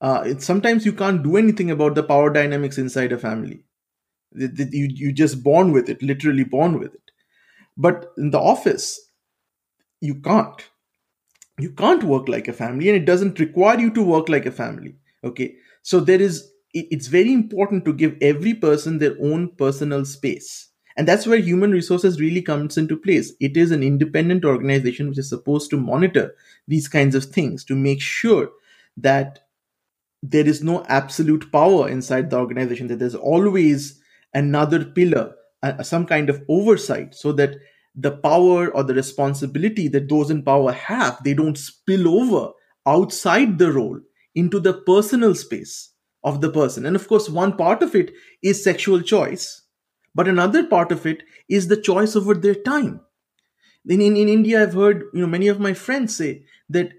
Uh, 0.00 0.34
sometimes 0.38 0.84
you 0.84 0.92
can't 0.92 1.22
do 1.22 1.36
anything 1.36 1.70
about 1.70 1.94
the 1.94 2.02
power 2.02 2.30
dynamics 2.30 2.78
inside 2.78 3.12
a 3.12 3.18
family. 3.18 3.64
You, 4.34 4.88
you 4.90 5.12
just 5.12 5.42
born 5.44 5.72
with 5.72 5.88
it, 5.90 6.02
literally 6.02 6.44
born 6.44 6.78
with 6.80 6.94
it. 6.94 7.12
But 7.76 8.12
in 8.18 8.30
the 8.30 8.40
office, 8.40 9.00
you 10.00 10.16
can't 10.16 10.62
you 11.58 11.70
can't 11.70 12.02
work 12.04 12.28
like 12.28 12.48
a 12.48 12.52
family 12.52 12.88
and 12.88 12.96
it 12.96 13.04
doesn't 13.04 13.38
require 13.38 13.78
you 13.78 13.90
to 13.90 14.02
work 14.02 14.28
like 14.28 14.46
a 14.46 14.52
family 14.52 14.96
okay? 15.24 15.54
So 15.82 16.00
there 16.00 16.20
is 16.20 16.48
it's 16.74 17.06
very 17.08 17.32
important 17.32 17.84
to 17.84 17.92
give 17.92 18.16
every 18.22 18.54
person 18.54 18.98
their 18.98 19.14
own 19.20 19.50
personal 19.56 20.06
space. 20.06 20.68
And 20.96 21.06
that's 21.06 21.26
where 21.26 21.36
human 21.38 21.70
resources 21.70 22.18
really 22.18 22.40
comes 22.40 22.78
into 22.78 22.96
place. 22.96 23.32
It 23.40 23.58
is 23.58 23.70
an 23.72 23.82
independent 23.82 24.44
organization 24.44 25.08
which 25.08 25.18
is 25.18 25.28
supposed 25.28 25.68
to 25.70 25.76
monitor 25.76 26.34
these 26.66 26.88
kinds 26.88 27.14
of 27.14 27.26
things 27.26 27.62
to 27.66 27.74
make 27.74 28.00
sure 28.00 28.50
that 28.96 29.40
there 30.22 30.46
is 30.46 30.62
no 30.62 30.84
absolute 30.88 31.50
power 31.50 31.88
inside 31.88 32.30
the 32.30 32.38
organization 32.38 32.86
that 32.88 32.98
there's 32.98 33.14
always 33.14 34.00
another 34.34 34.84
pillar 34.84 35.34
uh, 35.62 35.82
some 35.82 36.06
kind 36.06 36.30
of 36.30 36.42
oversight 36.48 37.14
so 37.14 37.32
that 37.32 37.56
the 37.94 38.10
power 38.10 38.70
or 38.70 38.82
the 38.82 38.94
responsibility 38.94 39.88
that 39.88 40.08
those 40.08 40.30
in 40.30 40.42
power 40.42 40.72
have, 40.72 41.22
they 41.24 41.34
don't 41.34 41.58
spill 41.58 42.08
over 42.08 42.52
outside 42.86 43.58
the 43.58 43.72
role 43.72 44.00
into 44.34 44.58
the 44.58 44.74
personal 44.74 45.34
space 45.34 45.90
of 46.24 46.40
the 46.40 46.50
person. 46.50 46.86
And 46.86 46.96
of 46.96 47.06
course, 47.08 47.28
one 47.28 47.56
part 47.56 47.82
of 47.82 47.94
it 47.94 48.12
is 48.42 48.62
sexual 48.62 49.02
choice, 49.02 49.62
but 50.14 50.28
another 50.28 50.66
part 50.66 50.92
of 50.92 51.06
it 51.06 51.22
is 51.48 51.68
the 51.68 51.76
choice 51.76 52.16
over 52.16 52.34
their 52.34 52.54
time. 52.54 53.00
In, 53.86 54.00
in, 54.00 54.16
in 54.16 54.28
India, 54.28 54.62
I've 54.62 54.74
heard 54.74 55.04
you 55.12 55.20
know 55.20 55.26
many 55.26 55.48
of 55.48 55.60
my 55.60 55.74
friends 55.74 56.16
say 56.16 56.44
that 56.70 56.92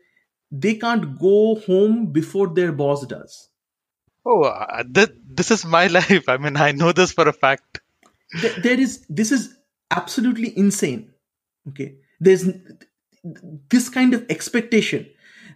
they 0.52 0.76
can't 0.76 1.18
go 1.18 1.56
home 1.56 2.12
before 2.12 2.54
their 2.54 2.72
boss 2.72 3.06
does. 3.06 3.50
Oh, 4.26 4.44
uh, 4.44 4.84
th- 4.94 5.12
this 5.26 5.50
is 5.50 5.66
my 5.66 5.88
life. 6.00 6.28
I 6.28 6.38
mean, 6.38 6.58
I 6.58 6.72
know 6.72 6.92
this 6.92 7.12
for 7.12 7.28
a 7.28 7.34
fact. 7.34 7.82
There, 8.42 8.54
there 8.62 8.80
is 8.80 9.06
this 9.10 9.32
is 9.32 9.56
absolutely 9.96 10.58
insane. 10.58 11.12
Okay, 11.70 11.96
there's 12.20 12.46
this 13.70 13.90
kind 13.90 14.14
of 14.14 14.26
expectation 14.30 15.08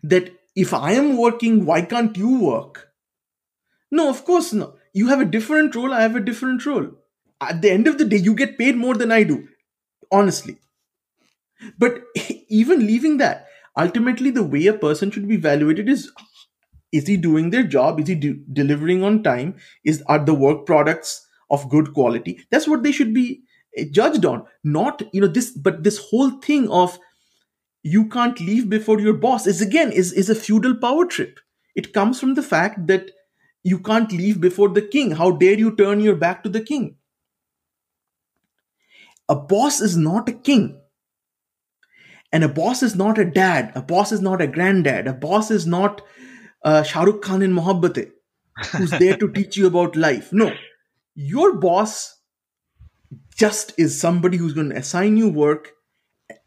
that 0.04 0.32
if 0.56 0.74
I 0.74 0.94
am 0.94 1.18
working, 1.18 1.66
why 1.66 1.82
can't 1.82 2.16
you 2.18 2.40
work? 2.40 2.90
No, 3.92 4.10
of 4.10 4.24
course 4.26 4.54
not. 4.54 4.76
You 4.94 5.08
have 5.10 5.20
a 5.20 5.26
different 5.26 5.76
role, 5.76 5.94
I 5.94 6.02
have 6.02 6.16
a 6.16 6.20
different 6.22 6.66
role. 6.66 6.90
At 7.42 7.62
the 7.62 7.70
end 7.72 7.88
of 7.88 7.98
the 7.98 8.06
day, 8.06 8.18
you 8.18 8.34
get 8.34 8.58
paid 8.58 8.76
more 8.76 8.96
than 8.96 9.12
I 9.12 9.24
do, 9.24 9.48
honestly. 10.12 10.58
But 11.78 12.04
even 12.50 12.86
leaving 12.86 13.18
that, 13.18 13.48
ultimately, 13.78 14.32
the 14.32 14.44
way 14.44 14.68
a 14.68 14.74
person 14.74 15.12
should 15.12 15.28
be 15.28 15.36
evaluated 15.36 15.90
is 15.90 16.12
is 16.94 17.08
he 17.08 17.18
doing 17.18 17.50
their 17.52 17.64
job? 17.64 18.00
Is 18.00 18.08
he 18.10 18.16
de- 18.16 18.42
delivering 18.54 19.04
on 19.04 19.24
time? 19.24 19.56
Is 19.86 20.04
are 20.08 20.24
the 20.24 20.34
work 20.34 20.66
products 20.66 21.28
of 21.52 21.70
good 21.70 21.94
quality? 21.94 22.40
That's 22.52 22.68
what 22.68 22.84
they 22.84 22.92
should 22.94 23.14
be 23.14 23.44
judged 23.86 24.26
on. 24.26 24.46
Not 24.64 25.02
you 25.14 25.22
know 25.22 25.28
this, 25.28 25.52
but 25.52 25.84
this 25.84 25.98
whole 25.98 26.32
thing 26.32 26.70
of 26.70 27.00
you 27.84 28.08
can't 28.10 28.40
leave 28.40 28.70
before 28.70 29.00
your 29.00 29.14
boss 29.14 29.48
is 29.48 29.62
again 29.62 29.92
is 29.92 30.12
is 30.14 30.30
a 30.30 30.36
feudal 30.36 30.76
power 30.76 31.06
trip. 31.06 31.40
It 31.76 31.94
comes 31.94 32.20
from 32.20 32.34
the 32.34 32.44
fact 32.44 32.88
that 32.88 33.12
you 33.64 33.80
can't 33.80 34.12
leave 34.12 34.42
before 34.42 34.70
the 34.70 34.82
king. 34.82 35.12
How 35.12 35.32
dare 35.32 35.58
you 35.58 35.76
turn 35.76 36.00
your 36.00 36.16
back 36.16 36.44
to 36.44 36.50
the 36.50 36.62
king? 36.62 36.96
A 39.30 39.36
boss 39.36 39.82
is 39.82 39.98
not 39.98 40.30
a 40.30 40.34
king. 40.34 40.80
And 42.32 42.44
a 42.44 42.50
boss 42.50 42.84
is 42.84 42.96
not 42.96 43.18
a 43.18 43.26
dad. 43.26 43.72
A 43.76 43.82
boss 43.82 44.12
is 44.12 44.22
not 44.22 44.42
a 44.42 44.48
granddad. 44.48 45.08
A 45.08 45.14
boss 45.14 45.50
is 45.52 45.66
not 45.66 46.02
uh, 46.64 46.84
Shah 46.84 47.04
Rukh 47.04 47.22
Khan 47.22 47.42
in 47.42 47.54
Mohabbatein, 47.54 48.12
who's 48.72 48.92
there 48.92 49.18
to 49.18 49.32
teach 49.34 49.56
you 49.58 49.68
about 49.68 49.96
life. 49.96 50.34
No, 50.34 50.54
your 51.16 51.58
boss 51.58 52.17
just 53.38 53.74
is 53.78 54.00
somebody 54.00 54.38
who's 54.38 54.54
going 54.54 54.70
to 54.70 54.76
assign 54.78 55.18
you 55.18 55.30
work, 55.30 55.74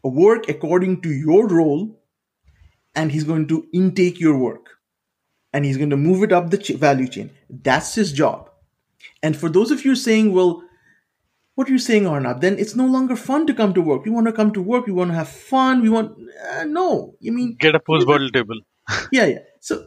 work 0.03 0.49
according 0.49 1.01
to 1.01 1.11
your 1.11 1.47
role, 1.47 1.99
and 2.95 3.11
he's 3.11 3.23
going 3.23 3.47
to 3.47 3.65
intake 3.73 4.19
your 4.19 4.37
work 4.37 4.67
and 5.53 5.65
he's 5.65 5.77
going 5.77 5.89
to 5.89 5.97
move 5.97 6.23
it 6.23 6.31
up 6.31 6.49
the 6.49 6.57
ch- 6.57 6.69
value 6.71 7.07
chain. 7.07 7.31
That's 7.49 7.95
his 7.95 8.11
job. 8.11 8.49
And 9.23 9.35
for 9.35 9.49
those 9.49 9.71
of 9.71 9.83
you 9.85 9.95
saying, 9.95 10.33
well, 10.33 10.63
what 11.55 11.67
are 11.67 11.71
you 11.71 11.79
saying, 11.79 12.07
Arnab? 12.07 12.41
Then 12.41 12.57
it's 12.57 12.75
no 12.75 12.85
longer 12.85 13.15
fun 13.15 13.45
to 13.47 13.53
come 13.53 13.73
to 13.73 13.81
work. 13.81 14.05
We 14.05 14.11
want 14.11 14.27
to 14.27 14.33
come 14.33 14.51
to 14.53 14.61
work. 14.61 14.85
We 14.85 14.93
want 14.93 15.11
to 15.11 15.15
have 15.15 15.27
fun. 15.29 15.81
We 15.81 15.89
want 15.89 16.17
uh, 16.49 16.63
no. 16.63 17.15
You 17.19 17.31
mean 17.33 17.57
get 17.59 17.75
a 17.75 17.79
foosball 17.79 18.31
table? 18.31 18.61
yeah, 19.11 19.25
yeah. 19.25 19.39
So 19.59 19.85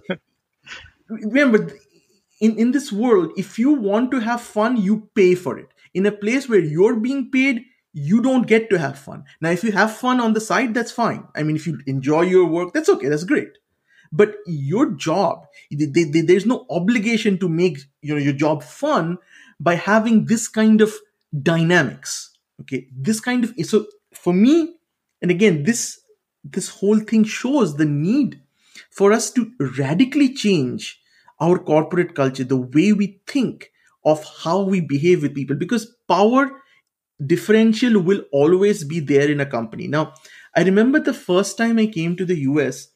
remember, 1.09 1.73
in 2.41 2.57
in 2.59 2.73
this 2.73 2.93
world, 2.93 3.33
if 3.37 3.59
you 3.59 3.73
want 3.73 4.11
to 4.11 4.21
have 4.21 4.43
fun, 4.43 4.77
you 4.77 5.09
pay 5.15 5.35
for 5.35 5.59
it. 5.59 5.69
In 5.95 6.07
a 6.07 6.13
place 6.13 6.49
where 6.49 6.61
you're 6.61 6.97
being 6.97 7.31
paid, 7.31 7.65
you 7.93 8.21
don't 8.21 8.47
get 8.47 8.69
to 8.71 8.79
have 8.79 8.99
fun. 8.99 9.25
Now, 9.41 9.51
if 9.51 9.63
you 9.63 9.73
have 9.73 9.97
fun 9.97 10.21
on 10.21 10.33
the 10.33 10.41
side, 10.41 10.75
that's 10.75 10.91
fine. 10.91 11.29
I 11.35 11.45
mean, 11.45 11.57
if 11.57 11.67
you 11.67 11.79
enjoy 11.87 12.23
your 12.23 12.47
work, 12.47 12.73
that's 12.75 12.89
okay. 12.89 13.09
That's 13.09 13.25
great. 13.25 13.53
But 14.13 14.37
your 14.47 14.93
job, 14.93 15.47
they, 15.71 16.05
they, 16.05 16.21
there's 16.21 16.47
no 16.47 16.67
obligation 16.71 17.39
to 17.39 17.49
make 17.49 17.79
you 18.03 18.15
know, 18.15 18.21
your 18.21 18.33
job 18.33 18.63
fun 18.63 19.19
by 19.59 19.75
having 19.75 20.27
this 20.27 20.49
kind 20.49 20.81
of 20.81 20.93
dynamics. 21.43 22.31
Okay, 22.61 22.87
this 22.97 23.21
kind 23.21 23.45
of 23.45 23.53
so 23.65 23.87
for 24.13 24.33
me, 24.33 24.77
and 25.21 25.31
again, 25.31 25.65
this 25.65 26.01
this 26.45 26.69
whole 26.69 27.01
thing 27.01 27.25
shows 27.25 27.77
the 27.77 27.85
need 27.85 28.41
for 28.91 29.13
us 29.13 29.31
to 29.33 29.51
radically 29.79 30.33
change 30.33 31.01
our 31.41 31.59
corporate 31.59 32.15
culture, 32.15 32.45
the 32.45 32.57
way 32.57 32.93
we 32.93 33.21
think 33.27 33.73
of 34.05 34.25
how 34.43 34.61
we 34.63 34.81
behave 34.81 35.23
with 35.23 35.35
people, 35.35 35.57
because 35.57 35.97
power 36.09 36.51
differential 37.25 38.01
will 38.01 38.23
always 38.33 38.85
be 38.85 39.01
there 39.01 39.31
in 39.31 39.41
a 39.41 39.47
company. 39.47 39.87
Now, 39.87 40.15
I 40.57 40.63
remember 40.63 41.01
the 41.01 41.15
first 41.15 41.57
time 41.57 41.79
I 41.79 41.87
came 41.87 42.17
to 42.17 42.25
the 42.25 42.41
US 42.41 42.89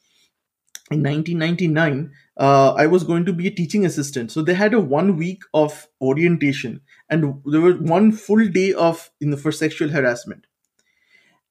in 0.91 1.03
1999, 1.03 2.11
uh, 2.39 2.73
I 2.73 2.87
was 2.87 3.05
going 3.05 3.27
to 3.27 3.33
be 3.33 3.47
a 3.47 3.51
teaching 3.51 3.85
assistant. 3.85 4.33
So 4.33 4.43
they 4.43 4.55
had 4.55 4.73
a 4.73 4.81
one 4.81 5.17
week 5.17 5.43
of 5.53 5.87
orientation, 6.01 6.81
and 7.11 7.43
there 7.45 7.61
was 7.61 7.77
one 7.77 8.13
full 8.13 8.47
day 8.49 8.73
of 8.73 9.11
you 9.21 9.29
know 9.29 9.37
for 9.37 9.53
sexual 9.53 9.91
harassment. 9.91 10.47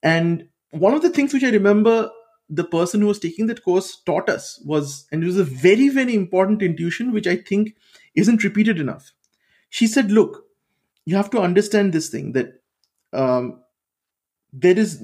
And 0.01 0.47
one 0.71 0.93
of 0.93 1.01
the 1.01 1.09
things 1.09 1.33
which 1.33 1.43
I 1.43 1.49
remember 1.49 2.09
the 2.49 2.63
person 2.63 3.01
who 3.01 3.07
was 3.07 3.19
taking 3.19 3.47
that 3.47 3.63
course 3.63 4.01
taught 4.05 4.29
us 4.29 4.61
was, 4.65 5.05
and 5.11 5.21
it 5.21 5.27
was 5.27 5.37
a 5.37 5.43
very 5.43 5.89
very 5.89 6.15
important 6.15 6.63
intuition 6.63 7.11
which 7.11 7.27
I 7.27 7.35
think 7.35 7.75
isn't 8.15 8.43
repeated 8.43 8.79
enough. 8.79 9.11
She 9.69 9.87
said, 9.87 10.11
"Look, 10.11 10.45
you 11.05 11.15
have 11.15 11.29
to 11.31 11.39
understand 11.39 11.93
this 11.93 12.09
thing 12.09 12.33
that 12.33 12.61
um, 13.13 13.61
there 14.53 14.77
is." 14.77 15.01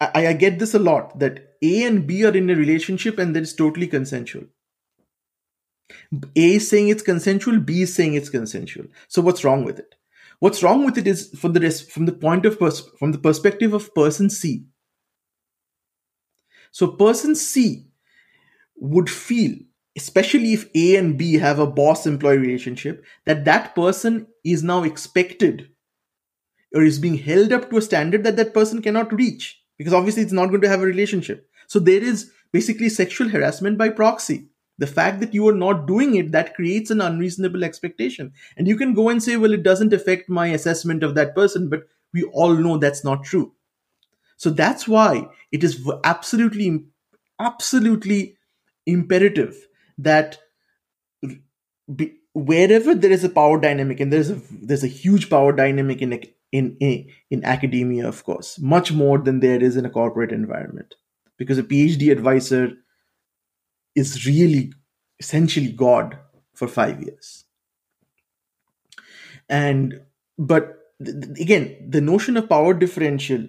I, 0.00 0.32
get 0.32 0.60
this 0.60 0.74
a 0.74 0.78
lot 0.78 1.18
that 1.18 1.56
A 1.60 1.84
and 1.84 2.06
B 2.06 2.24
are 2.24 2.36
in 2.36 2.48
a 2.50 2.54
relationship 2.54 3.18
and 3.18 3.34
that 3.34 3.42
is 3.42 3.54
totally 3.54 3.88
consensual. 3.88 4.44
A 6.36 6.54
is 6.54 6.68
saying 6.68 6.88
it's 6.88 7.02
consensual, 7.02 7.58
B 7.58 7.82
is 7.82 7.94
saying 7.94 8.14
it's 8.14 8.30
consensual. 8.30 8.86
So 9.08 9.22
what's 9.22 9.44
wrong 9.44 9.64
with 9.64 9.78
it? 9.78 9.94
What's 10.38 10.62
wrong 10.62 10.84
with 10.84 10.96
it 10.98 11.06
is 11.06 11.30
from 11.30 11.52
the 11.52 11.70
from 11.70 12.06
the 12.06 12.12
point 12.12 12.46
of 12.46 12.58
pers- 12.58 12.88
from 12.98 13.12
the 13.12 13.18
perspective 13.18 13.74
of 13.74 13.92
person 13.94 14.30
C. 14.30 14.66
So 16.70 16.88
person 16.88 17.34
C 17.34 17.88
would 18.76 19.10
feel, 19.10 19.56
especially 19.98 20.52
if 20.52 20.68
A 20.76 20.94
and 20.94 21.18
B 21.18 21.34
have 21.34 21.58
a 21.58 21.66
boss-employee 21.66 22.38
relationship, 22.38 23.04
that 23.26 23.44
that 23.46 23.74
person 23.74 24.28
is 24.44 24.62
now 24.62 24.84
expected 24.84 25.70
or 26.72 26.82
is 26.82 27.00
being 27.00 27.18
held 27.18 27.52
up 27.52 27.68
to 27.68 27.78
a 27.78 27.82
standard 27.82 28.22
that 28.22 28.36
that 28.36 28.54
person 28.54 28.80
cannot 28.80 29.12
reach 29.12 29.60
because 29.76 29.92
obviously 29.92 30.22
it's 30.22 30.32
not 30.32 30.50
going 30.50 30.60
to 30.60 30.68
have 30.68 30.82
a 30.82 30.86
relationship. 30.86 31.48
So 31.66 31.80
there 31.80 32.00
is 32.02 32.30
basically 32.52 32.88
sexual 32.90 33.28
harassment 33.28 33.76
by 33.76 33.88
proxy. 33.88 34.46
The 34.78 34.86
fact 34.86 35.18
that 35.18 35.34
you 35.34 35.48
are 35.48 35.54
not 35.54 35.88
doing 35.88 36.14
it 36.14 36.30
that 36.30 36.54
creates 36.54 36.92
an 36.92 37.00
unreasonable 37.00 37.64
expectation. 37.64 38.32
And 38.56 38.68
you 38.68 38.76
can 38.76 38.94
go 38.94 39.08
and 39.08 39.20
say 39.20 39.36
well 39.36 39.52
it 39.52 39.64
doesn't 39.64 39.92
affect 39.92 40.28
my 40.28 40.46
assessment 40.48 41.02
of 41.02 41.16
that 41.16 41.34
person 41.34 41.68
but 41.68 41.88
we 42.12 42.22
all 42.22 42.54
know 42.54 42.78
that's 42.78 43.02
not 43.02 43.24
true. 43.24 43.52
So 44.36 44.50
that's 44.50 44.86
why 44.86 45.28
it 45.50 45.64
is 45.64 45.90
absolutely 46.04 46.84
absolutely 47.40 48.36
imperative 48.86 49.67
that 49.98 50.38
be, 51.94 52.14
wherever 52.34 52.94
there 52.94 53.10
is 53.10 53.24
a 53.24 53.28
power 53.28 53.60
dynamic 53.60 54.00
and 54.00 54.12
there's 54.12 54.30
a 54.30 54.40
there's 54.50 54.84
a 54.84 54.88
huge 54.88 55.28
power 55.28 55.52
dynamic 55.52 56.00
in 56.02 56.12
in 56.52 56.76
in, 56.80 57.08
in 57.30 57.44
academia 57.44 58.06
of 58.06 58.22
course 58.24 58.58
much 58.60 58.92
more 58.92 59.18
than 59.18 59.40
there 59.40 59.62
is 59.62 59.76
in 59.76 59.84
a 59.84 59.90
corporate 59.90 60.32
environment 60.32 60.94
because 61.36 61.58
a 61.58 61.62
phd 61.62 62.12
advisor 62.12 62.72
is 63.94 64.24
really 64.26 64.72
essentially 65.18 65.72
God 65.72 66.18
for 66.54 66.68
five 66.68 67.02
years. 67.02 67.44
And 69.48 70.00
but 70.38 70.76
again, 71.00 71.86
the 71.88 72.00
notion 72.00 72.36
of 72.36 72.48
power 72.48 72.74
differential 72.74 73.46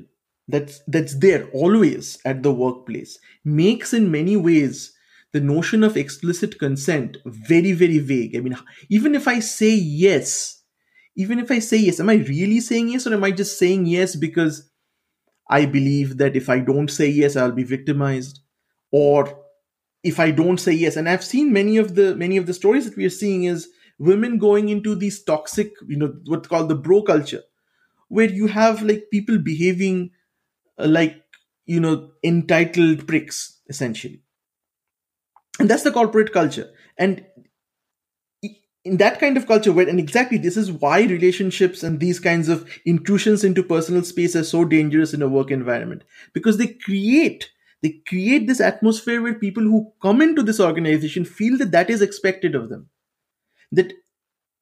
that's 0.47 0.81
that's 0.87 1.19
there 1.19 1.49
always 1.51 2.17
at 2.25 2.41
the 2.41 2.51
workplace 2.51 3.19
makes 3.43 3.93
in 3.93 4.11
many 4.11 4.35
ways 4.35 4.93
the 5.31 5.41
notion 5.41 5.83
of 5.83 5.95
explicit 5.97 6.59
consent 6.59 7.17
very 7.25 7.71
very 7.71 7.99
vague. 7.99 8.35
I 8.35 8.39
mean, 8.39 8.57
even 8.89 9.15
if 9.15 9.27
I 9.27 9.39
say 9.39 9.73
yes, 9.73 10.63
even 11.15 11.39
if 11.39 11.51
I 11.51 11.59
say 11.59 11.77
yes, 11.77 11.99
am 11.99 12.09
I 12.09 12.15
really 12.15 12.59
saying 12.59 12.89
yes 12.89 13.05
or 13.07 13.13
am 13.13 13.23
I 13.23 13.31
just 13.31 13.57
saying 13.59 13.85
yes 13.85 14.15
because 14.15 14.69
I 15.49 15.65
believe 15.65 16.17
that 16.17 16.35
if 16.35 16.49
I 16.49 16.59
don't 16.59 16.89
say 16.89 17.07
yes, 17.09 17.35
I'll 17.35 17.51
be 17.51 17.63
victimized? 17.63 18.39
Or 18.91 19.39
if 20.03 20.19
I 20.19 20.31
don't 20.31 20.59
say 20.59 20.73
yes, 20.73 20.95
and 20.95 21.09
I've 21.09 21.23
seen 21.23 21.51
many 21.51 21.77
of 21.77 21.95
the 21.95 22.15
many 22.15 22.37
of 22.37 22.45
the 22.45 22.53
stories 22.53 22.85
that 22.85 22.95
we 22.95 23.05
are 23.05 23.09
seeing 23.09 23.43
is 23.43 23.67
women 23.97 24.37
going 24.37 24.69
into 24.69 24.95
these 24.95 25.21
toxic, 25.23 25.73
you 25.87 25.97
know, 25.97 26.13
what's 26.25 26.47
called 26.47 26.69
the 26.69 26.75
bro 26.75 27.01
culture, 27.01 27.43
where 28.07 28.29
you 28.29 28.47
have 28.47 28.81
like 28.83 29.05
people 29.11 29.37
behaving 29.39 30.11
uh, 30.77 30.87
like 30.87 31.21
you 31.65 31.79
know 31.79 32.11
entitled 32.23 33.07
pricks 33.07 33.59
essentially, 33.67 34.21
and 35.59 35.69
that's 35.69 35.83
the 35.83 35.91
corporate 35.91 36.31
culture. 36.31 36.71
And 36.97 37.25
in 38.85 38.97
that 38.97 39.19
kind 39.19 39.35
of 39.37 39.45
culture, 39.45 39.73
where 39.73 39.87
and 39.87 39.99
exactly 39.99 40.37
this 40.37 40.55
is 40.55 40.71
why 40.71 41.01
relationships 41.01 41.83
and 41.83 41.99
these 41.99 42.19
kinds 42.19 42.47
of 42.47 42.69
intrusions 42.85 43.43
into 43.43 43.61
personal 43.61 44.03
space 44.03 44.35
are 44.35 44.43
so 44.43 44.63
dangerous 44.63 45.13
in 45.13 45.21
a 45.21 45.27
work 45.27 45.51
environment. 45.51 46.03
Because 46.33 46.57
they 46.57 46.67
create 46.67 47.51
they 47.81 48.01
create 48.07 48.47
this 48.47 48.59
atmosphere 48.59 49.21
where 49.21 49.35
people 49.35 49.63
who 49.63 49.93
come 50.01 50.21
into 50.21 50.43
this 50.43 50.59
organization 50.59 51.23
feel 51.23 51.57
that 51.57 51.71
that 51.71 51.89
is 51.89 52.01
expected 52.01 52.55
of 52.55 52.69
them. 52.69 52.89
That 53.71 53.93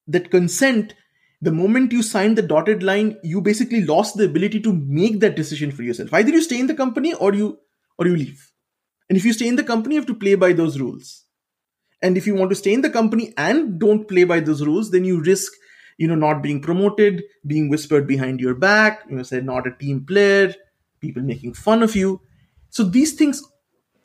that 0.07 0.31
consent 0.31 0.95
the 1.39 1.51
moment 1.51 1.91
you 1.91 2.01
sign 2.01 2.33
the 2.33 2.41
dotted 2.41 2.81
line 2.81 3.17
you 3.23 3.39
basically 3.41 3.85
lost 3.85 4.17
the 4.17 4.25
ability 4.25 4.59
to 4.61 4.73
make 4.73 5.19
that 5.19 5.35
decision 5.35 5.71
for 5.71 5.83
yourself. 5.83 6.11
Either 6.11 6.31
you 6.31 6.41
stay 6.41 6.59
in 6.59 6.67
the 6.67 6.73
company 6.73 7.13
or 7.13 7.35
you 7.35 7.59
or 7.99 8.07
you 8.07 8.15
leave 8.15 8.51
and 9.09 9.17
if 9.17 9.25
you 9.25 9.33
stay 9.33 9.47
in 9.47 9.55
the 9.55 9.63
company 9.63 9.95
you 9.95 10.01
have 10.01 10.07
to 10.07 10.15
play 10.15 10.35
by 10.35 10.51
those 10.53 10.79
rules 10.79 11.23
and 12.01 12.17
if 12.17 12.27
you 12.27 12.35
want 12.35 12.49
to 12.49 12.55
stay 12.55 12.73
in 12.73 12.81
the 12.81 12.89
company 12.89 13.33
and 13.37 13.79
don't 13.79 14.07
play 14.07 14.23
by 14.23 14.39
those 14.39 14.63
rules 14.65 14.91
then 14.91 15.05
you 15.05 15.21
risk 15.21 15.53
you 15.97 16.07
know 16.07 16.15
not 16.15 16.41
being 16.41 16.61
promoted 16.61 17.23
being 17.45 17.69
whispered 17.69 18.07
behind 18.07 18.39
your 18.39 18.53
back 18.53 19.03
you 19.09 19.15
know 19.15 19.23
say 19.23 19.41
not 19.41 19.67
a 19.67 19.71
team 19.79 20.05
player 20.05 20.53
people 20.99 21.23
making 21.23 21.53
fun 21.53 21.81
of 21.83 21.95
you 21.95 22.19
so 22.69 22.83
these 22.83 23.13
things 23.13 23.41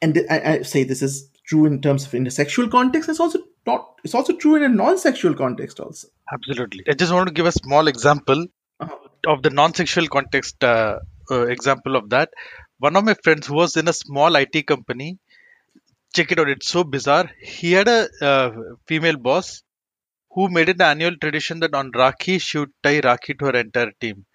and 0.00 0.20
I, 0.30 0.40
I 0.52 0.62
say 0.62 0.84
this 0.84 1.02
is 1.02 1.28
true 1.46 1.66
in 1.66 1.80
terms 1.82 2.06
of 2.06 2.14
in 2.14 2.26
a 2.26 2.30
sexual 2.30 2.68
context 2.68 3.08
it's 3.08 3.20
also 3.20 3.40
not 3.66 3.94
it's 4.04 4.14
also 4.14 4.36
true 4.36 4.56
in 4.56 4.62
a 4.62 4.68
non-sexual 4.68 5.34
context 5.34 5.80
also 5.80 6.08
Absolutely. 6.32 6.82
I 6.88 6.94
just 6.94 7.12
want 7.12 7.28
to 7.28 7.34
give 7.34 7.44
a 7.46 7.52
small 7.52 7.88
example 7.88 8.46
Uh-huh. 8.80 9.32
of 9.32 9.42
the 9.42 9.50
non-sexual 9.50 10.06
context 10.08 10.64
uh, 10.64 10.98
uh, 11.30 11.46
example 11.54 11.94
of 11.98 12.08
that. 12.14 12.30
One 12.86 12.96
of 12.96 13.04
my 13.04 13.14
friends 13.24 13.46
who 13.46 13.54
was 13.54 13.76
in 13.78 13.88
a 13.88 13.94
small 13.94 14.36
IT 14.36 14.62
company, 14.62 15.18
check 16.14 16.32
it 16.32 16.38
out. 16.40 16.48
It's 16.48 16.68
so 16.68 16.84
bizarre. 16.84 17.30
He 17.40 17.72
had 17.72 17.88
a 17.88 18.08
uh, 18.30 18.50
female 18.88 19.16
boss 19.16 19.62
who 20.32 20.48
made 20.50 20.68
it 20.70 20.76
an 20.80 20.88
annual 20.92 21.16
tradition 21.16 21.60
that 21.60 21.74
on 21.74 21.92
Rakhi 21.92 22.40
she 22.40 22.58
would 22.58 22.72
tie 22.82 23.00
Rakhi 23.00 23.38
to 23.38 23.46
her 23.46 23.56
entire 23.56 23.92
team. 24.00 24.26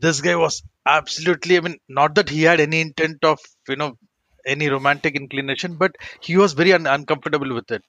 This 0.00 0.20
guy 0.20 0.36
was 0.36 0.62
absolutely. 0.86 1.58
I 1.58 1.60
mean, 1.60 1.78
not 1.88 2.14
that 2.16 2.28
he 2.30 2.42
had 2.44 2.60
any 2.60 2.80
intent 2.82 3.24
of 3.24 3.40
you 3.68 3.76
know 3.76 3.92
any 4.46 4.68
romantic 4.68 5.16
inclination, 5.16 5.76
but 5.76 5.96
he 6.22 6.36
was 6.36 6.54
very 6.54 6.72
un- 6.74 6.86
uncomfortable 6.86 7.54
with 7.54 7.70
it. 7.72 7.84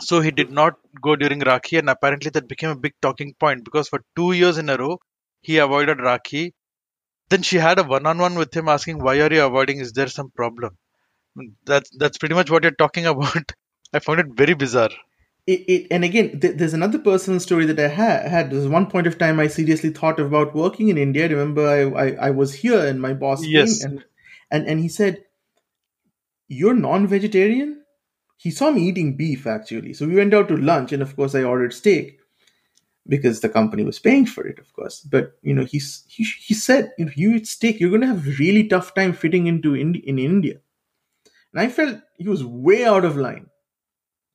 So 0.00 0.20
he 0.20 0.30
did 0.30 0.50
not 0.52 0.74
go 1.02 1.16
during 1.16 1.40
Rakhi, 1.40 1.78
and 1.80 1.90
apparently 1.90 2.30
that 2.30 2.48
became 2.48 2.70
a 2.70 2.76
big 2.86 2.94
talking 3.02 3.34
point 3.40 3.64
because 3.64 3.88
for 3.88 4.00
two 4.16 4.32
years 4.32 4.58
in 4.58 4.68
a 4.70 4.76
row 4.76 4.98
he 5.42 5.58
avoided 5.58 5.98
Rakhi. 5.98 6.52
Then 7.30 7.42
she 7.42 7.56
had 7.58 7.78
a 7.78 7.82
one-on-one 7.84 8.34
with 8.36 8.54
him, 8.56 8.68
asking, 8.68 8.98
"Why 8.98 9.20
are 9.20 9.32
you 9.32 9.44
avoiding? 9.44 9.78
Is 9.78 9.92
there 9.92 10.08
some 10.08 10.30
problem?" 10.30 10.76
That's 11.64 11.90
that's 11.98 12.18
pretty 12.18 12.34
much 12.34 12.50
what 12.50 12.62
you're 12.64 12.72
talking 12.84 13.06
about. 13.14 13.52
I 13.92 13.98
found 14.00 14.20
it 14.20 14.26
very 14.44 14.54
bizarre. 14.54 14.90
it, 15.46 15.60
it 15.74 15.86
and 15.94 16.04
again 16.06 16.40
th- 16.40 16.56
there's 16.58 16.74
another 16.76 16.98
personal 17.06 17.40
story 17.44 17.66
that 17.70 17.80
i 17.86 17.88
ha- 17.96 18.28
had 18.34 18.50
there 18.50 18.58
was 18.60 18.68
one 18.74 18.86
point 18.92 19.08
of 19.10 19.16
time 19.22 19.40
i 19.42 19.46
seriously 19.56 19.90
thought 19.98 20.20
about 20.22 20.54
working 20.60 20.88
in 20.92 21.00
india 21.02 21.24
I 21.26 21.28
remember 21.32 21.66
I, 21.72 21.80
I 22.04 22.06
i 22.28 22.30
was 22.38 22.54
here 22.60 22.78
and 22.92 23.02
my 23.06 23.10
boss 23.24 23.42
Yes. 23.56 23.74
came 23.80 23.90
and 23.90 24.04
and 24.50 24.66
and 24.74 24.80
he 24.84 24.88
said 24.94 25.18
you're 26.48 26.74
non-vegetarian 26.74 27.82
he 28.36 28.50
saw 28.50 28.70
me 28.70 28.82
eating 28.88 29.16
beef 29.16 29.46
actually 29.46 29.92
so 29.94 30.06
we 30.06 30.14
went 30.22 30.34
out 30.34 30.48
to 30.48 30.56
lunch 30.56 30.92
and 30.92 31.02
of 31.02 31.14
course 31.16 31.34
i 31.34 31.42
ordered 31.42 31.72
steak 31.72 32.18
because 33.08 33.40
the 33.40 33.48
company 33.48 33.84
was 33.84 33.98
paying 33.98 34.26
for 34.26 34.46
it 34.46 34.58
of 34.58 34.72
course. 34.74 35.00
But 35.00 35.38
you 35.42 35.54
know 35.54 35.64
he's 35.64 36.04
he, 36.08 36.24
he 36.24 36.54
said 36.54 36.92
if 36.98 37.16
you 37.16 37.34
eat 37.34 37.46
steak 37.46 37.80
you're 37.80 37.90
going 37.90 38.02
to 38.02 38.08
have 38.08 38.26
a 38.26 38.32
really 38.38 38.68
tough 38.68 38.94
time 38.94 39.12
fitting 39.12 39.46
into 39.46 39.74
in, 39.74 39.94
in 39.96 40.18
india. 40.18 40.60
And 41.52 41.60
i 41.62 41.68
felt 41.68 42.00
he 42.18 42.28
was 42.28 42.44
way 42.44 42.84
out 42.84 43.04
of 43.04 43.16
line 43.16 43.48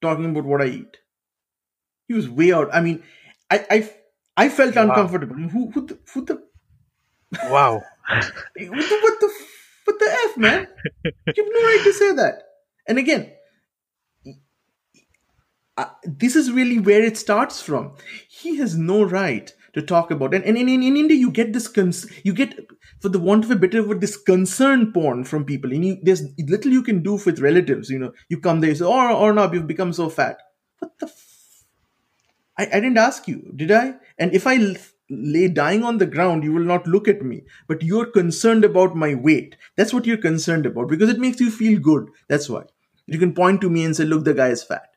talking 0.01 0.25
about 0.31 0.45
what 0.45 0.61
i 0.61 0.67
eat. 0.67 0.97
He 2.07 2.13
was 2.15 2.29
way 2.29 2.51
out 2.53 2.69
i 2.73 2.81
mean 2.81 3.03
i 3.51 3.65
i, 3.71 3.89
I 4.37 4.49
felt 4.49 4.75
Wow. 4.75 4.83
uncomfortable. 4.83 5.35
Who 5.35 5.71
who 5.71 5.85
the, 5.87 5.99
who 6.13 6.25
the 6.25 6.43
Wow. 7.43 7.81
what 8.09 8.89
the, 8.89 8.99
what 9.03 9.19
the 9.21 9.33
what 9.85 9.99
the 9.99 10.09
f 10.31 10.37
man? 10.37 10.67
You 11.35 11.43
have 11.43 11.53
no 11.53 11.61
right 11.61 11.83
to 11.83 11.93
say 11.93 12.13
that. 12.13 12.43
And 12.87 12.97
again 12.97 13.31
uh, 15.79 15.89
this 16.03 16.35
is 16.35 16.51
really 16.51 16.79
where 16.79 17.03
it 17.03 17.17
starts 17.17 17.61
from. 17.61 17.93
He 18.29 18.57
has 18.57 18.75
no 18.77 19.03
right 19.03 19.53
to 19.73 19.81
talk 19.81 20.11
about 20.11 20.33
and, 20.33 20.43
and 20.45 20.57
in, 20.57 20.67
in, 20.67 20.81
in 20.81 20.97
india 20.97 21.15
you 21.15 21.29
get 21.29 21.53
this 21.53 21.67
cons- 21.67 22.07
you 22.23 22.33
get 22.33 22.55
for 23.01 23.09
the 23.09 23.19
want 23.19 23.43
of 23.45 23.51
a 23.51 23.55
better 23.55 23.83
word 23.87 24.01
this 24.01 24.17
concern 24.17 24.91
porn 24.91 25.23
from 25.23 25.45
people. 25.45 25.71
And 25.71 25.85
you, 25.85 25.97
there's 26.01 26.23
little 26.39 26.71
you 26.71 26.81
can 26.81 27.03
do 27.03 27.19
with 27.23 27.39
relatives 27.39 27.89
you 27.89 27.99
know. 27.99 28.11
You 28.29 28.39
come 28.39 28.61
there 28.61 28.71
you 28.71 28.75
say 28.77 28.85
oh 28.85 29.15
or 29.15 29.33
no 29.33 29.51
you've 29.53 29.67
become 29.67 29.93
so 29.93 30.09
fat. 30.09 30.39
What 30.79 30.97
the 30.99 31.05
f- 31.07 31.63
I, 32.57 32.63
I 32.65 32.79
didn't 32.79 32.97
ask 32.97 33.27
you 33.27 33.51
did 33.55 33.71
i? 33.71 33.95
And 34.17 34.33
if 34.33 34.47
i 34.47 34.55
l- 34.57 34.75
lay 35.09 35.47
dying 35.47 35.83
on 35.83 35.97
the 35.97 36.05
ground 36.05 36.43
you 36.43 36.53
will 36.53 36.63
not 36.63 36.87
look 36.87 37.07
at 37.07 37.23
me. 37.23 37.43
But 37.67 37.83
you're 37.83 38.05
concerned 38.07 38.65
about 38.65 38.95
my 38.95 39.15
weight. 39.15 39.57
That's 39.77 39.93
what 39.93 40.05
you're 40.05 40.17
concerned 40.17 40.65
about 40.65 40.89
because 40.89 41.09
it 41.09 41.19
makes 41.19 41.39
you 41.39 41.51
feel 41.51 41.79
good. 41.79 42.09
That's 42.27 42.49
why. 42.49 42.63
You 43.07 43.19
can 43.19 43.33
point 43.33 43.61
to 43.61 43.69
me 43.69 43.85
and 43.85 43.95
say 43.95 44.05
look 44.05 44.25
the 44.25 44.33
guy 44.33 44.49
is 44.49 44.63
fat 44.63 44.87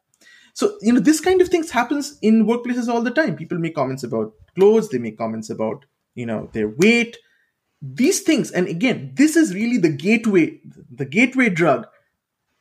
so 0.54 0.76
you 0.80 0.92
know 0.92 1.00
this 1.00 1.20
kind 1.20 1.40
of 1.40 1.48
things 1.48 1.70
happens 1.70 2.18
in 2.20 2.46
workplaces 2.46 2.88
all 2.88 3.02
the 3.02 3.10
time. 3.10 3.36
People 3.36 3.58
make 3.58 3.74
comments 3.74 4.02
about 4.04 4.34
clothes 4.54 4.88
they 4.88 4.98
make 4.98 5.18
comments 5.18 5.50
about 5.50 5.84
you 6.14 6.26
know 6.26 6.48
their 6.52 6.68
weight. 6.68 7.16
These 7.80 8.20
things 8.20 8.50
and 8.50 8.68
again 8.68 9.12
this 9.14 9.36
is 9.36 9.54
really 9.54 9.78
the 9.78 9.88
gateway 9.88 10.60
the 10.90 11.04
gateway 11.04 11.48
drug 11.48 11.86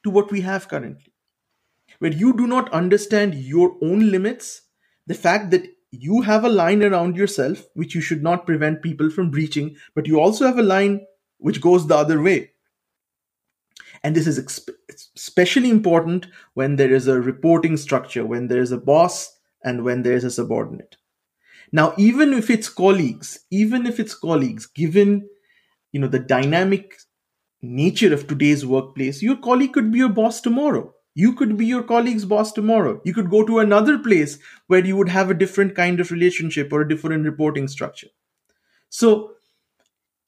to 0.04 0.10
what 0.10 0.32
we 0.32 0.42
have 0.42 0.68
currently. 0.68 1.14
Where 2.00 2.14
you 2.14 2.36
do 2.36 2.48
not 2.48 2.72
understand 2.72 3.36
your 3.36 3.76
own 3.82 4.10
limits 4.10 4.62
the 5.06 5.14
fact 5.14 5.52
that 5.52 5.68
you 5.92 6.22
have 6.22 6.46
a 6.46 6.50
line 6.50 6.82
around 6.82 7.18
yourself 7.18 7.66
which 7.74 7.94
you 7.94 8.02
should 8.02 8.24
not 8.24 8.46
prevent 8.46 8.82
people 8.82 9.10
from 9.10 9.30
breaching 9.30 9.76
but 9.94 10.08
you 10.08 10.20
also 10.20 10.46
have 10.46 10.58
a 10.58 10.64
line 10.64 11.06
which 11.38 11.60
goes 11.60 11.86
the 11.86 11.96
other 11.96 12.22
way 12.22 12.51
and 14.04 14.16
this 14.16 14.28
is 14.28 14.38
especially 15.16 15.70
important 15.70 16.28
when 16.54 16.76
there 16.76 16.94
is 16.94 17.08
a 17.08 17.22
reporting 17.22 17.78
structure 17.78 18.26
when 18.26 18.48
there 18.48 18.62
is 18.62 18.72
a 18.72 18.78
boss 18.78 19.38
and 19.64 19.84
when 19.84 20.02
there 20.02 20.16
is 20.16 20.24
a 20.24 20.32
subordinate. 20.32 20.98
Now 21.72 21.94
even 21.98 22.34
if 22.34 22.50
it's 22.50 22.70
colleagues 22.70 23.40
even 23.52 23.86
if 23.86 24.00
it's 24.00 24.16
colleagues 24.16 24.66
given 24.66 25.28
you 25.92 26.00
know 26.00 26.08
the 26.08 26.20
dynamic 26.20 26.96
nature 27.62 28.14
of 28.14 28.28
today's 28.28 28.66
workplace 28.66 29.22
your 29.22 29.38
colleague 29.38 29.74
could 29.74 29.92
be 29.92 30.00
your 30.00 30.10
boss 30.10 30.42
tomorrow. 30.42 30.94
You 31.14 31.34
could 31.34 31.58
be 31.58 31.66
your 31.66 31.84
colleague's 31.84 32.24
boss 32.24 32.54
tomorrow. 32.54 33.02
You 33.04 33.14
could 33.14 33.30
go 33.30 33.46
to 33.46 33.60
another 33.60 34.00
place 34.00 34.40
where 34.68 34.86
you 34.86 34.96
would 34.96 35.10
have 35.10 35.30
a 35.30 35.34
different 35.34 35.76
kind 35.76 36.00
of 36.00 36.10
relationship 36.10 36.72
or 36.72 36.82
a 36.82 36.88
different 36.88 37.26
reporting 37.26 37.68
structure. 37.68 38.08
So 38.90 39.34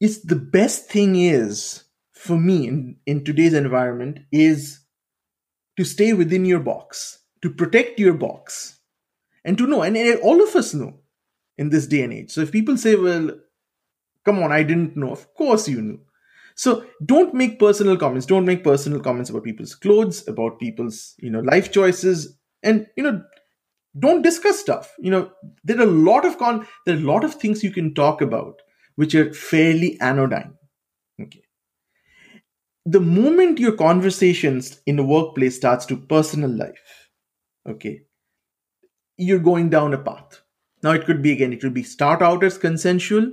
it's 0.01 0.19
the 0.19 0.35
best 0.35 0.89
thing 0.89 1.15
is 1.15 1.82
for 2.23 2.39
me 2.39 2.67
in, 2.67 2.95
in 3.05 3.23
today's 3.25 3.53
environment 3.53 4.19
is 4.31 4.79
to 5.77 5.83
stay 5.83 6.13
within 6.13 6.45
your 6.45 6.59
box 6.59 7.19
to 7.41 7.49
protect 7.49 7.99
your 7.99 8.13
box 8.13 8.79
and 9.43 9.57
to 9.57 9.67
know 9.67 9.81
and, 9.83 9.97
and 9.97 10.19
all 10.21 10.41
of 10.41 10.55
us 10.55 10.73
know 10.73 10.99
in 11.57 11.69
this 11.69 11.87
day 11.87 12.01
and 12.03 12.13
age. 12.13 12.31
So 12.31 12.41
if 12.41 12.51
people 12.51 12.77
say 12.77 12.95
well 12.95 13.31
come 14.25 14.41
on 14.41 14.53
i 14.53 14.63
didn't 14.63 14.95
know 14.95 15.11
of 15.11 15.33
course 15.33 15.67
you 15.67 15.81
knew. 15.81 15.99
So 16.55 16.85
don't 17.03 17.33
make 17.33 17.57
personal 17.59 17.97
comments. 17.97 18.27
Don't 18.27 18.45
make 18.45 18.63
personal 18.63 18.99
comments 18.99 19.31
about 19.31 19.43
people's 19.43 19.75
clothes 19.75 20.25
about 20.27 20.59
people's 20.59 21.15
you 21.19 21.29
know 21.29 21.41
life 21.41 21.71
choices 21.71 22.37
and 22.61 22.87
you 22.95 23.03
know 23.03 23.21
don't 23.99 24.21
discuss 24.21 24.59
stuff. 24.59 24.93
You 24.99 25.11
know 25.11 25.31
there 25.63 25.79
are 25.79 25.89
a 25.89 25.97
lot 26.11 26.25
of 26.25 26.37
con 26.37 26.65
there 26.85 26.95
are 26.95 26.99
a 26.99 27.11
lot 27.13 27.25
of 27.25 27.35
things 27.35 27.63
you 27.63 27.71
can 27.71 27.93
talk 27.93 28.21
about 28.21 28.61
which 28.95 29.15
are 29.15 29.33
fairly 29.33 29.99
anodyne 29.99 30.53
the 32.85 32.99
moment 32.99 33.59
your 33.59 33.75
conversations 33.77 34.81
in 34.85 34.95
the 34.97 35.03
workplace 35.03 35.55
starts 35.55 35.85
to 35.85 35.97
personal 35.97 36.49
life 36.49 37.09
okay 37.67 38.01
you're 39.17 39.39
going 39.39 39.69
down 39.69 39.93
a 39.93 39.97
path. 39.97 40.41
Now 40.81 40.91
it 40.91 41.05
could 41.05 41.21
be 41.21 41.31
again 41.31 41.53
it 41.53 41.61
could 41.61 41.73
be 41.73 41.83
start 41.83 42.21
out 42.21 42.43
as 42.43 42.57
consensual 42.57 43.31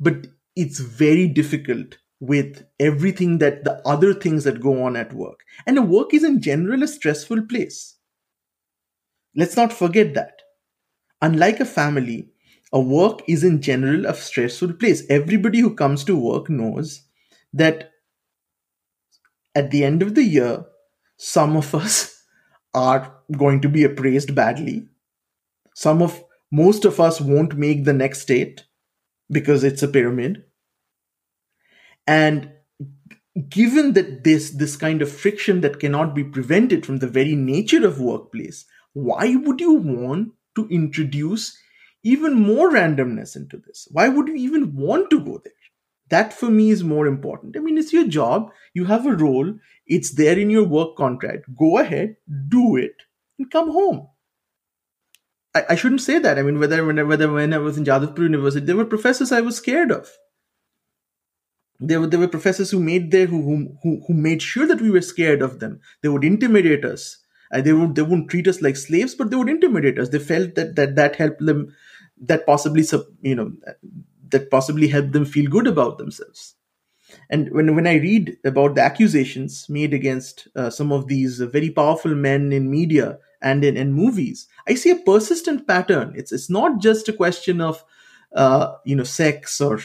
but 0.00 0.26
it's 0.56 0.80
very 0.80 1.28
difficult 1.28 1.98
with 2.20 2.64
everything 2.80 3.38
that 3.38 3.64
the 3.64 3.80
other 3.86 4.12
things 4.12 4.44
that 4.44 4.60
go 4.60 4.82
on 4.82 4.96
at 4.96 5.12
work. 5.12 5.40
And 5.66 5.76
the 5.76 5.82
work 5.82 6.12
is 6.12 6.24
in 6.24 6.40
general 6.40 6.82
a 6.82 6.88
stressful 6.88 7.42
place. 7.42 7.96
Let's 9.36 9.56
not 9.56 9.72
forget 9.72 10.14
that. 10.14 10.42
Unlike 11.22 11.60
a 11.60 11.64
family 11.64 12.30
a 12.72 12.80
work 12.80 13.20
is 13.26 13.44
in 13.44 13.62
general 13.62 14.04
a 14.04 14.14
stressful 14.14 14.74
place. 14.74 15.04
Everybody 15.08 15.60
who 15.60 15.74
comes 15.74 16.04
to 16.04 16.16
work 16.16 16.50
knows 16.50 17.02
that 17.52 17.92
at 19.58 19.70
the 19.70 19.84
end 19.84 20.02
of 20.02 20.14
the 20.14 20.24
year 20.24 20.64
some 21.16 21.56
of 21.56 21.74
us 21.74 22.22
are 22.74 23.02
going 23.36 23.60
to 23.60 23.68
be 23.68 23.84
appraised 23.84 24.34
badly. 24.34 24.88
Some 25.74 26.02
of 26.02 26.22
most 26.50 26.84
of 26.84 27.00
us 27.00 27.20
won't 27.20 27.56
make 27.56 27.84
the 27.84 27.92
next 27.92 28.20
state 28.20 28.64
because 29.30 29.64
it's 29.64 29.82
a 29.82 29.88
pyramid. 29.88 30.44
And 32.06 32.52
given 33.48 33.92
that 33.94 34.24
this 34.24 34.50
this 34.50 34.76
kind 34.76 35.02
of 35.02 35.12
friction 35.12 35.60
that 35.60 35.80
cannot 35.80 36.14
be 36.14 36.24
prevented 36.24 36.86
from 36.86 36.98
the 36.98 37.06
very 37.06 37.36
nature 37.36 37.86
of 37.86 38.00
workplace 38.00 38.64
why 38.92 39.36
would 39.36 39.60
you 39.60 39.74
want 39.74 40.32
to 40.56 40.66
introduce 40.68 41.56
even 42.02 42.34
more 42.34 42.70
randomness 42.70 43.36
into 43.36 43.58
this? 43.58 43.86
Why 43.90 44.08
would 44.08 44.28
you 44.28 44.34
even 44.34 44.74
want 44.74 45.10
to 45.10 45.20
go 45.20 45.40
there 45.44 45.52
that 46.10 46.32
for 46.32 46.50
me 46.50 46.70
is 46.70 46.84
more 46.84 47.06
important. 47.06 47.56
I 47.56 47.60
mean 47.60 47.78
it's 47.78 47.92
your 47.92 48.06
job. 48.06 48.50
You 48.74 48.84
have 48.86 49.06
a 49.06 49.16
role. 49.16 49.54
It's 49.86 50.14
there 50.14 50.38
in 50.38 50.50
your 50.50 50.64
work 50.64 50.96
contract. 50.96 51.46
Go 51.58 51.78
ahead 51.78 52.16
do 52.48 52.76
it 52.76 52.94
and 53.38 53.50
come 53.50 53.70
home. 53.70 54.08
I, 55.54 55.64
I 55.70 55.74
shouldn't 55.74 56.02
say 56.02 56.18
that. 56.18 56.38
I 56.38 56.42
mean 56.42 56.58
whether, 56.58 56.84
whether 57.04 57.32
when 57.32 57.52
i 57.52 57.58
was 57.58 57.78
in 57.78 57.84
jadavpur 57.84 58.18
university 58.18 58.64
there 58.64 58.76
were 58.76 58.84
professors 58.84 59.32
i 59.32 59.40
was 59.40 59.56
scared 59.56 59.90
of. 59.90 60.08
There 61.80 62.00
were 62.00 62.06
there 62.08 62.20
were 62.20 62.28
professors 62.28 62.70
who 62.70 62.80
made 62.80 63.10
there 63.10 63.26
who 63.26 63.76
who 63.82 64.02
who 64.06 64.14
made 64.14 64.42
sure 64.42 64.66
that 64.66 64.80
we 64.80 64.90
were 64.90 65.00
scared 65.02 65.42
of 65.42 65.60
them. 65.60 65.80
They 66.02 66.08
would 66.08 66.24
intimidate 66.24 66.84
us. 66.84 67.18
And 67.52 67.64
they 67.64 67.72
would 67.72 67.94
they 67.94 68.02
wouldn't 68.02 68.30
treat 68.30 68.48
us 68.48 68.60
like 68.60 68.76
slaves 68.76 69.14
but 69.14 69.30
they 69.30 69.36
would 69.36 69.48
intimidate 69.48 69.98
us. 69.98 70.08
They 70.08 70.18
felt 70.18 70.54
that 70.56 70.74
that 70.76 70.96
that 70.96 71.16
helped 71.16 71.44
them 71.44 71.74
that 72.20 72.46
possibly 72.46 72.84
you 73.22 73.34
know 73.36 73.52
that 74.30 74.50
possibly 74.50 74.88
help 74.88 75.12
them 75.12 75.24
feel 75.24 75.50
good 75.50 75.66
about 75.66 75.98
themselves. 75.98 76.54
And 77.30 77.50
when 77.52 77.74
when 77.74 77.86
i 77.86 77.94
read 77.96 78.36
about 78.44 78.74
the 78.74 78.82
accusations 78.82 79.66
made 79.68 79.94
against 79.94 80.48
uh, 80.56 80.70
some 80.70 80.92
of 80.92 81.06
these 81.08 81.38
very 81.40 81.70
powerful 81.70 82.14
men 82.14 82.52
in 82.52 82.70
media 82.70 83.18
and 83.40 83.64
in, 83.64 83.76
in 83.76 83.92
movies 83.92 84.48
i 84.66 84.74
see 84.74 84.90
a 84.90 84.96
persistent 84.96 85.66
pattern. 85.66 86.12
It's 86.16 86.32
it's 86.32 86.50
not 86.50 86.80
just 86.80 87.08
a 87.08 87.12
question 87.12 87.60
of 87.60 87.84
uh, 88.34 88.74
you 88.84 88.94
know 88.96 89.04
sex 89.04 89.60
or 89.60 89.76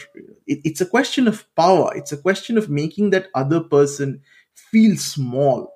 it, 0.46 0.60
it's 0.64 0.80
a 0.80 0.86
question 0.86 1.26
of 1.28 1.46
power. 1.56 1.92
It's 1.96 2.12
a 2.12 2.16
question 2.18 2.58
of 2.58 2.68
making 2.68 3.10
that 3.10 3.28
other 3.34 3.60
person 3.60 4.20
feel 4.54 4.96
small 4.96 5.72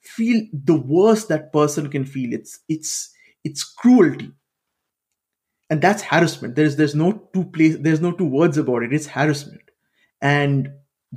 feel 0.00 0.42
the 0.52 0.74
worst 0.74 1.28
that 1.28 1.52
person 1.52 1.88
can 1.88 2.04
feel. 2.04 2.32
It's 2.32 2.60
it's 2.68 3.10
it's 3.44 3.64
cruelty 3.64 4.32
and 5.72 5.82
that's 5.82 6.02
harassment 6.02 6.54
there's 6.56 6.76
there's 6.76 6.94
no 6.94 7.10
two 7.34 7.44
place 7.56 7.76
there's 7.80 8.00
no 8.06 8.12
two 8.12 8.26
words 8.38 8.58
about 8.58 8.82
it 8.82 8.92
it's 8.92 9.06
harassment 9.16 9.70
and 10.20 10.70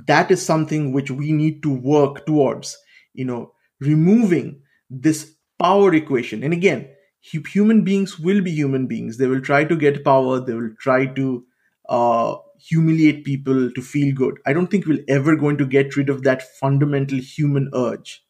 that 0.06 0.30
is 0.30 0.44
something 0.44 0.92
which 0.92 1.10
we 1.10 1.32
need 1.32 1.62
to 1.62 1.72
work 1.74 2.24
towards 2.26 2.76
you 3.14 3.24
know 3.24 3.52
removing 3.80 4.60
this 4.90 5.34
power 5.58 5.94
equation 5.94 6.42
and 6.42 6.52
again 6.52 6.88
human 7.34 7.82
beings 7.84 8.18
will 8.18 8.40
be 8.40 8.52
human 8.52 8.86
beings. 8.86 9.18
They 9.18 9.26
will 9.26 9.40
try 9.40 9.64
to 9.64 9.76
get 9.76 10.04
power. 10.04 10.40
They 10.40 10.54
will 10.54 10.74
try 10.78 11.06
to 11.06 11.44
uh, 11.88 12.36
humiliate 12.58 13.24
people 13.24 13.70
to 13.72 13.82
feel 13.82 14.14
good. 14.14 14.38
I 14.46 14.52
don't 14.52 14.68
think 14.68 14.86
we're 14.86 15.04
ever 15.08 15.36
going 15.36 15.58
to 15.58 15.66
get 15.66 15.96
rid 15.96 16.08
of 16.08 16.22
that 16.22 16.42
fundamental 16.60 17.18
human 17.18 17.70
urge. 17.74 18.24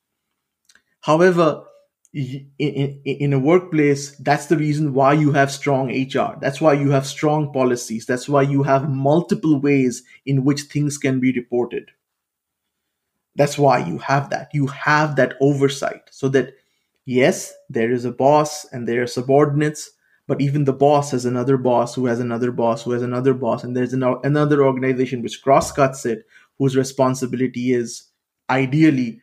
However, 1.01 1.65
in, 2.13 3.01
in, 3.05 3.33
a 3.33 3.39
workplace, 3.39 4.17
that's 4.17 4.47
the 4.47 4.57
reason 4.57 4.95
why 4.95 5.13
you 5.13 5.33
have 5.33 5.51
strong 5.53 5.89
HR. 5.89 6.39
That's 6.41 6.61
why 6.61 6.73
you 6.73 6.91
have 6.91 7.07
strong 7.07 7.53
policies. 7.53 8.07
That's 8.07 8.29
why 8.29 8.43
you 8.43 8.63
have 8.63 8.89
multiple 8.89 9.61
ways 9.61 10.03
in 10.25 10.45
which 10.45 10.63
things 10.63 10.97
can 10.97 11.21
be 11.21 11.33
reported. 11.33 11.91
That's 13.35 13.59
why 13.59 13.87
you 13.87 13.99
have 13.99 14.31
that. 14.31 14.49
You 14.55 14.67
have 14.69 15.17
that 15.17 15.35
oversight 15.41 16.09
so 16.11 16.29
that 16.31 16.55
yes, 17.05 17.53
there 17.69 17.93
is 17.93 18.05
a 18.05 18.13
boss 18.13 18.65
and 18.73 18.89
there 18.89 19.03
are 19.03 19.07
subordinates, 19.07 19.91
but 20.27 20.41
even 20.41 20.65
the 20.65 20.73
boss 20.73 21.11
has 21.11 21.27
another 21.27 21.59
boss 21.59 21.95
who 21.95 22.07
has 22.07 22.19
another 22.19 22.51
boss 22.51 22.83
who 22.83 22.93
has 22.93 23.03
another 23.03 23.35
boss, 23.35 23.63
and 23.63 23.77
there's 23.77 23.93
an, 23.93 24.03
another 24.25 24.65
organization 24.65 25.23
which 25.23 25.43
crosscuts 25.43 26.07
it, 26.07 26.27
whose 26.59 26.77
responsibility 26.77 27.75
is 27.75 28.09
ideally 28.49 29.21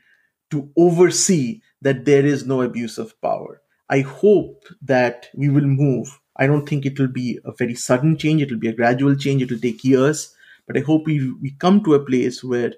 to 0.51 0.69
oversee 0.77 1.61
that 1.83 2.05
there 2.05 2.25
is 2.25 2.45
no 2.45 2.61
abuse 2.61 2.97
of 2.97 3.19
power. 3.21 3.61
I 3.89 4.01
hope 4.01 4.65
that 4.81 5.27
we 5.35 5.49
will 5.49 5.67
move. 5.67 6.19
I 6.37 6.47
don't 6.47 6.67
think 6.67 6.85
it 6.85 6.99
will 6.99 7.09
be 7.09 7.39
a 7.45 7.51
very 7.53 7.75
sudden 7.75 8.17
change, 8.17 8.41
it 8.41 8.51
will 8.51 8.59
be 8.59 8.69
a 8.69 8.73
gradual 8.73 9.15
change, 9.15 9.43
it 9.43 9.51
will 9.51 9.59
take 9.59 9.83
years, 9.83 10.35
but 10.67 10.77
I 10.77 10.81
hope 10.81 11.05
we, 11.05 11.31
we 11.41 11.51
come 11.51 11.83
to 11.83 11.93
a 11.93 12.05
place 12.05 12.43
where 12.43 12.73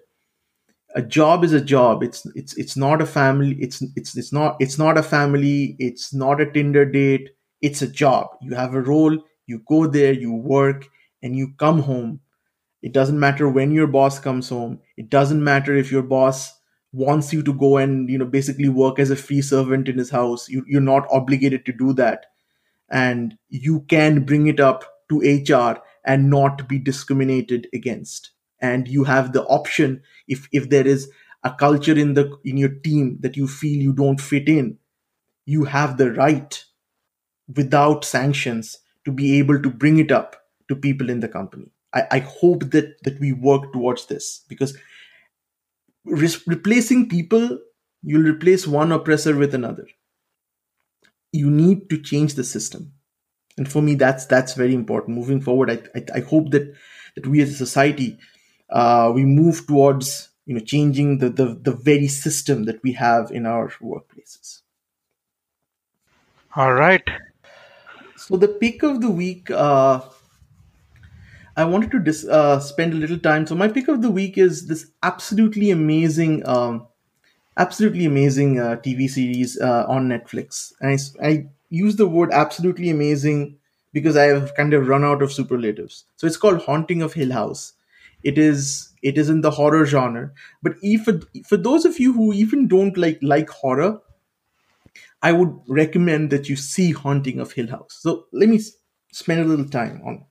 a 0.95 1.01
job 1.01 1.43
is 1.43 1.53
a 1.53 1.61
job. 1.61 2.03
It's 2.03 2.25
it's 2.35 2.55
it's 2.55 2.77
not 2.77 3.01
a 3.01 3.05
family. 3.05 3.57
It's 3.59 3.81
it's 3.95 4.15
it's 4.17 4.31
not 4.31 4.55
it's 4.59 4.77
not 4.77 4.97
a 4.97 5.03
family. 5.03 5.75
It's 5.77 6.13
not 6.13 6.39
a 6.41 6.49
tinder 6.49 6.85
date. 6.85 7.31
It's 7.61 7.81
a 7.81 7.87
job. 7.87 8.29
You 8.41 8.55
have 8.55 8.73
a 8.73 8.81
role. 8.81 9.17
You 9.45 9.61
go 9.67 9.87
there. 9.87 10.13
You 10.13 10.33
work. 10.33 10.87
And 11.21 11.35
you 11.35 11.53
come 11.57 11.81
home. 11.81 12.21
It 12.81 12.93
doesn't 12.93 13.19
matter 13.19 13.49
when 13.49 13.71
your 13.71 13.87
boss 13.87 14.19
comes 14.19 14.49
home. 14.49 14.79
It 14.95 15.09
doesn't 15.09 15.43
matter 15.43 15.75
if 15.75 15.91
your 15.91 16.03
boss 16.03 16.53
wants 16.95 17.33
you 17.33 17.43
to 17.43 17.53
go 17.53 17.77
and 17.77 18.09
you 18.09 18.17
know 18.19 18.25
basically 18.25 18.69
work 18.69 18.99
as 18.99 19.11
a 19.11 19.17
free 19.17 19.41
servant 19.41 19.89
in 19.89 19.97
his 19.99 20.11
house. 20.11 20.49
You, 20.49 20.65
you're 20.67 20.81
not 20.81 21.07
obligated 21.11 21.65
to 21.67 21.73
do 21.73 21.93
that. 21.95 22.27
And 22.89 23.37
you 23.49 23.81
can 23.89 24.25
bring 24.25 24.47
it 24.47 24.59
up 24.59 24.85
to 25.09 25.19
hr 25.19 25.81
and 26.05 26.29
not 26.29 26.67
be 26.69 26.79
discriminated 26.79 27.67
against. 27.73 28.31
And 28.61 28.87
you 28.87 29.05
have 29.05 29.33
the 29.33 29.45
option 29.45 30.03
if 30.27 30.47
if 30.51 30.69
there 30.69 30.87
is 30.87 31.11
a 31.43 31.53
culture 31.53 31.97
in 31.97 32.15
the 32.15 32.37
in 32.45 32.57
your 32.57 32.69
team 32.89 33.17
that 33.21 33.37
you 33.37 33.47
feel 33.47 33.81
you 33.81 33.93
don't 33.93 34.21
fit 34.21 34.49
in 34.49 34.77
you 35.45 35.65
have 35.65 35.97
the 35.97 36.11
right 36.13 36.65
without 37.55 38.05
sanctions 38.05 38.79
to 39.05 39.11
be 39.11 39.39
able 39.39 39.61
to 39.61 39.69
bring 39.69 39.99
it 39.99 40.11
up 40.11 40.35
to 40.69 40.75
people 40.75 41.09
in 41.09 41.19
the 41.19 41.29
company. 41.29 41.71
I, 41.93 42.03
I 42.11 42.19
hope 42.19 42.71
that 42.71 43.03
that 43.03 43.19
we 43.19 43.33
work 43.33 43.73
towards 43.73 44.07
this 44.07 44.43
because 44.49 44.77
re- 46.05 46.43
replacing 46.47 47.09
people 47.09 47.59
you'll 48.03 48.29
replace 48.29 48.67
one 48.67 48.91
oppressor 48.91 49.35
with 49.35 49.55
another. 49.55 49.87
You 51.31 51.49
need 51.49 51.89
to 51.89 51.97
change 52.01 52.35
the 52.35 52.43
system. 52.43 52.93
And 53.57 53.71
for 53.71 53.81
me 53.81 53.95
that's 53.95 54.25
that's 54.25 54.53
very 54.53 54.73
important. 54.73 55.17
Moving 55.17 55.41
forward 55.41 55.71
i 55.71 55.79
i, 55.99 56.05
I 56.15 56.19
hope 56.21 56.51
that 56.51 56.73
that 57.15 57.27
we 57.27 57.41
as 57.41 57.51
a 57.51 57.55
society 57.55 58.17
uh, 58.69 59.11
we 59.13 59.25
move 59.25 59.65
towards 59.67 60.29
you 60.45 60.55
know 60.55 60.61
changing 60.61 61.19
the, 61.19 61.29
the 61.29 61.55
the 61.61 61.73
very 61.73 62.07
system 62.07 62.65
that 62.65 62.81
we 62.83 62.93
have 62.93 63.31
in 63.31 63.45
our 63.45 63.69
workplaces. 63.81 64.61
All 66.55 66.73
right. 66.73 67.03
So 68.17 68.37
the 68.37 68.47
pick 68.47 68.83
of 68.83 69.01
the 69.01 69.09
week 69.09 69.51
uh, 69.51 70.01
i 71.57 71.63
wanted 71.63 71.91
to 71.91 71.99
dis- 71.99 72.27
uh, 72.27 72.59
spend 72.59 72.93
a 72.93 72.97
little 72.97 73.17
time. 73.19 73.45
So 73.47 73.55
my 73.55 73.67
pick 73.67 73.87
of 73.87 74.01
the 74.01 74.11
week 74.11 74.37
is 74.37 74.67
this 74.67 74.91
absolutely 75.03 75.71
amazing 75.71 76.45
um, 76.47 76.87
absolutely 77.57 78.05
amazing 78.05 78.59
uh, 78.59 78.77
tv 78.87 79.09
series 79.09 79.59
uh, 79.61 79.85
on 79.87 80.09
netflix. 80.09 80.73
And 80.81 80.99
I, 81.21 81.27
I 81.29 81.45
use 81.69 81.95
the 81.97 82.07
word 82.07 82.31
absolutely 82.33 82.89
amazing 82.89 83.57
because 83.93 84.17
i 84.17 84.25
have 84.25 84.55
kind 84.55 84.73
of 84.73 84.87
run 84.87 85.03
out 85.05 85.21
of 85.23 85.33
superlatives. 85.33 86.05
So 86.17 86.27
it's 86.27 86.37
called 86.37 86.63
haunting 86.63 87.01
of 87.01 87.13
hill 87.13 87.31
house. 87.33 87.73
It 88.23 88.37
is 88.37 88.89
it 89.03 89.17
is 89.17 89.29
in 89.29 89.41
the 89.41 89.51
horror 89.51 89.85
genre. 89.85 90.31
But 90.63 90.75
if 90.81 91.07
for 91.47 91.57
those 91.57 91.85
of 91.85 91.99
you 91.99 92.13
who 92.13 92.33
even 92.33 92.67
don't 92.67 92.97
like 92.97 93.19
like 93.21 93.49
horror 93.49 93.99
i 95.21 95.31
would 95.31 95.53
recommend 95.67 96.29
that 96.29 96.47
you 96.49 96.55
see 96.55 96.91
haunting 96.91 97.39
of 97.39 97.51
hill 97.51 97.67
house. 97.67 97.97
So 98.01 98.25
let 98.31 98.49
me 98.49 98.59
spend 99.11 99.41
a 99.41 99.45
little 99.45 99.67
time 99.67 100.01
on 100.05 100.15
it 100.15 100.21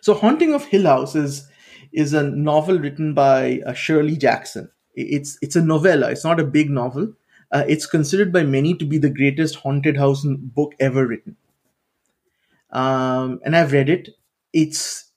so 0.00 0.14
haunting 0.14 0.54
of 0.54 0.64
hill 0.66 0.84
house 0.84 1.14
is 1.14 1.48
is 1.92 2.12
a 2.12 2.22
novel 2.22 2.78
written 2.78 3.14
by 3.14 3.60
uh, 3.66 3.72
shirley 3.72 4.16
jackson 4.16 4.70
it's 4.94 5.38
it's 5.42 5.56
a 5.56 5.62
novella 5.62 6.10
it's 6.10 6.24
not 6.24 6.40
a 6.40 6.44
big 6.44 6.70
novel 6.70 7.12
uh, 7.50 7.64
it's 7.66 7.86
considered 7.86 8.32
by 8.32 8.42
many 8.42 8.74
to 8.74 8.84
be 8.84 8.98
the 8.98 9.10
greatest 9.10 9.56
haunted 9.56 9.96
house 9.96 10.24
book 10.26 10.74
ever 10.80 11.06
written 11.06 11.36
um, 12.70 13.40
and 13.44 13.56
i've 13.56 13.72
read 13.72 13.88
it 13.88 14.10
it's 14.52 15.08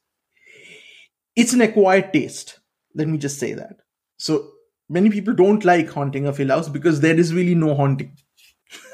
it's 1.35 1.53
an 1.53 1.61
acquired 1.61 2.13
taste. 2.13 2.59
Let 2.95 3.07
me 3.07 3.17
just 3.17 3.39
say 3.39 3.53
that. 3.53 3.77
So 4.17 4.51
many 4.89 5.09
people 5.09 5.33
don't 5.33 5.63
like 5.63 5.89
haunting 5.89 6.25
of 6.27 6.37
Hill 6.37 6.49
House 6.49 6.69
because 6.69 7.01
there 7.01 7.17
is 7.17 7.33
really 7.33 7.55
no 7.55 7.73
haunting. 7.75 8.17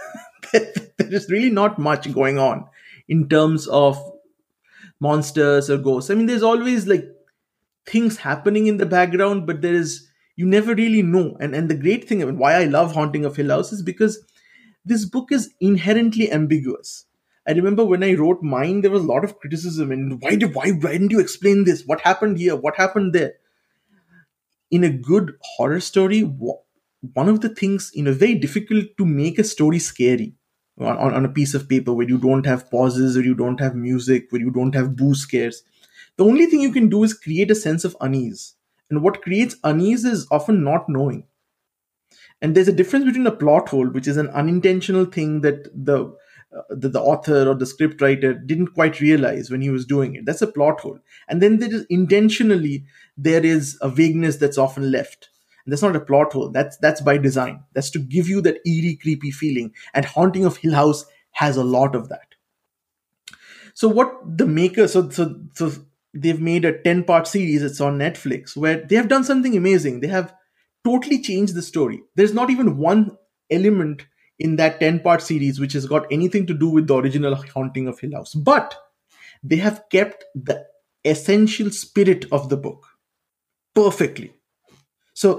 there 0.53 1.13
is 1.13 1.29
really 1.29 1.49
not 1.49 1.79
much 1.79 2.11
going 2.13 2.37
on 2.37 2.65
in 3.09 3.27
terms 3.27 3.67
of 3.67 3.99
monsters 4.99 5.69
or 5.69 5.77
ghosts. 5.77 6.09
I 6.09 6.15
mean, 6.15 6.25
there's 6.25 6.43
always 6.43 6.87
like 6.87 7.05
things 7.85 8.17
happening 8.17 8.67
in 8.67 8.77
the 8.77 8.85
background, 8.85 9.47
but 9.47 9.61
there 9.61 9.73
is 9.73 10.07
you 10.35 10.45
never 10.45 10.75
really 10.75 11.01
know. 11.01 11.37
And 11.39 11.55
and 11.55 11.69
the 11.69 11.75
great 11.75 12.07
thing, 12.07 12.21
I 12.21 12.25
mean, 12.25 12.37
why 12.37 12.55
I 12.55 12.65
love 12.65 12.93
Haunting 12.93 13.25
of 13.25 13.35
Hill 13.35 13.49
House 13.49 13.71
is 13.71 13.81
because 13.81 14.19
this 14.85 15.05
book 15.05 15.31
is 15.31 15.53
inherently 15.59 16.31
ambiguous. 16.31 17.05
I 17.47 17.51
remember 17.53 17.85
when 17.85 18.03
I 18.03 18.13
wrote 18.13 18.43
mine, 18.43 18.81
there 18.81 18.91
was 18.91 19.03
a 19.03 19.07
lot 19.07 19.23
of 19.23 19.39
criticism 19.39 19.91
and 19.91 20.21
why 20.21 20.35
did 20.35 20.53
why, 20.53 20.71
why 20.71 20.93
didn't 20.93 21.11
you 21.11 21.19
explain 21.19 21.63
this? 21.63 21.83
What 21.85 22.01
happened 22.01 22.37
here? 22.37 22.55
What 22.55 22.75
happened 22.75 23.13
there? 23.13 23.33
In 24.71 24.83
a 24.83 24.89
good 24.89 25.33
horror 25.41 25.79
story, 25.81 26.21
one 26.21 27.29
of 27.29 27.41
the 27.41 27.49
things, 27.49 27.91
you 27.93 28.03
know, 28.03 28.13
very 28.13 28.35
difficult 28.35 28.85
to 28.97 29.05
make 29.05 29.39
a 29.39 29.43
story 29.43 29.79
scary 29.79 30.35
on, 30.79 31.13
on, 31.13 31.25
a 31.25 31.29
piece 31.29 31.53
of 31.53 31.67
paper 31.67 31.93
where 31.93 32.07
you 32.07 32.17
don't 32.17 32.45
have 32.45 32.69
pauses 32.69 33.17
or 33.17 33.21
you 33.21 33.33
don't 33.33 33.59
have 33.59 33.75
music, 33.75 34.27
where 34.29 34.41
you 34.41 34.51
don't 34.51 34.75
have 34.75 34.95
boo 34.95 35.15
scares. 35.15 35.63
The 36.17 36.25
only 36.25 36.45
thing 36.45 36.61
you 36.61 36.71
can 36.71 36.89
do 36.89 37.03
is 37.03 37.13
create 37.13 37.51
a 37.51 37.55
sense 37.55 37.83
of 37.83 37.97
unease. 38.01 38.55
And 38.89 39.01
what 39.01 39.21
creates 39.21 39.55
unease 39.63 40.05
is 40.05 40.27
often 40.31 40.63
not 40.63 40.87
knowing. 40.87 41.25
And 42.41 42.55
there's 42.55 42.67
a 42.67 42.73
difference 42.73 43.05
between 43.05 43.27
a 43.27 43.31
plot 43.35 43.69
hole, 43.69 43.87
which 43.87 44.07
is 44.07 44.17
an 44.17 44.29
unintentional 44.29 45.05
thing 45.05 45.41
that 45.41 45.69
the 45.73 46.15
uh, 46.55 46.61
that 46.69 46.93
the 46.93 47.01
author 47.01 47.49
or 47.49 47.55
the 47.55 47.65
script 47.65 48.01
writer 48.01 48.33
didn't 48.33 48.69
quite 48.69 49.01
realize 49.01 49.51
when 49.51 49.59
he 49.59 49.69
was 49.69 49.85
doing 49.85 50.15
it. 50.15 50.25
That's 50.25 50.41
a 50.41 50.47
plot 50.47 50.79
hole. 50.79 50.97
And 51.27 51.41
then 51.41 51.59
there 51.59 51.73
is 51.73 51.85
intentionally 51.89 52.85
there 53.17 53.45
is 53.45 53.77
a 53.81 53.89
vagueness 53.89 54.37
that's 54.37 54.57
often 54.57 54.89
left. 54.89 55.29
And 55.67 55.73
that's 55.73 55.81
not 55.81 55.97
a 55.97 55.99
plot 55.99 56.31
hole. 56.31 56.49
That's 56.49 56.77
that's 56.77 57.01
by 57.01 57.17
design. 57.17 57.65
That's 57.73 57.89
to 57.89 57.99
give 57.99 58.29
you 58.29 58.39
that 58.41 58.65
eerie, 58.65 58.97
creepy 59.01 59.31
feeling. 59.31 59.73
And 59.93 60.05
Haunting 60.05 60.45
of 60.45 60.55
Hill 60.55 60.73
House 60.73 61.05
has 61.31 61.57
a 61.57 61.63
lot 61.63 61.93
of 61.93 62.07
that. 62.07 62.35
So 63.73 63.89
what 63.89 64.37
the 64.37 64.47
maker 64.47 64.87
so 64.87 65.09
so 65.09 65.35
so 65.55 65.73
they've 66.13 66.39
made 66.39 66.63
a 66.63 66.81
10 66.81 67.03
part 67.03 67.27
series 67.27 67.61
it's 67.61 67.81
on 67.81 67.97
netflix 67.97 68.55
where 68.55 68.77
they 68.77 68.95
have 68.95 69.07
done 69.07 69.23
something 69.23 69.55
amazing 69.55 69.99
they 69.99 70.07
have 70.07 70.33
totally 70.83 71.21
changed 71.21 71.53
the 71.53 71.61
story 71.61 72.01
there's 72.15 72.33
not 72.33 72.49
even 72.49 72.77
one 72.77 73.17
element 73.51 74.07
in 74.39 74.55
that 74.55 74.79
10 74.79 75.01
part 75.01 75.21
series 75.21 75.59
which 75.59 75.73
has 75.73 75.85
got 75.85 76.07
anything 76.11 76.47
to 76.47 76.53
do 76.53 76.69
with 76.69 76.87
the 76.87 76.95
original 76.95 77.35
haunting 77.53 77.87
of 77.87 77.99
hill 77.99 78.13
house 78.13 78.33
but 78.33 78.75
they 79.43 79.57
have 79.57 79.83
kept 79.91 80.25
the 80.33 80.65
essential 81.05 81.69
spirit 81.69 82.25
of 82.31 82.49
the 82.49 82.57
book 82.57 82.87
perfectly 83.75 84.33
so 85.23 85.31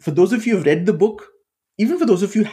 for 0.00 0.12
those 0.20 0.32
of 0.32 0.46
you 0.46 0.52
who 0.52 0.58
have 0.58 0.66
read 0.66 0.86
the 0.86 0.98
book 1.04 1.26
even 1.78 1.98
for 1.98 2.06
those 2.10 2.22
of 2.22 2.34
you 2.36 2.46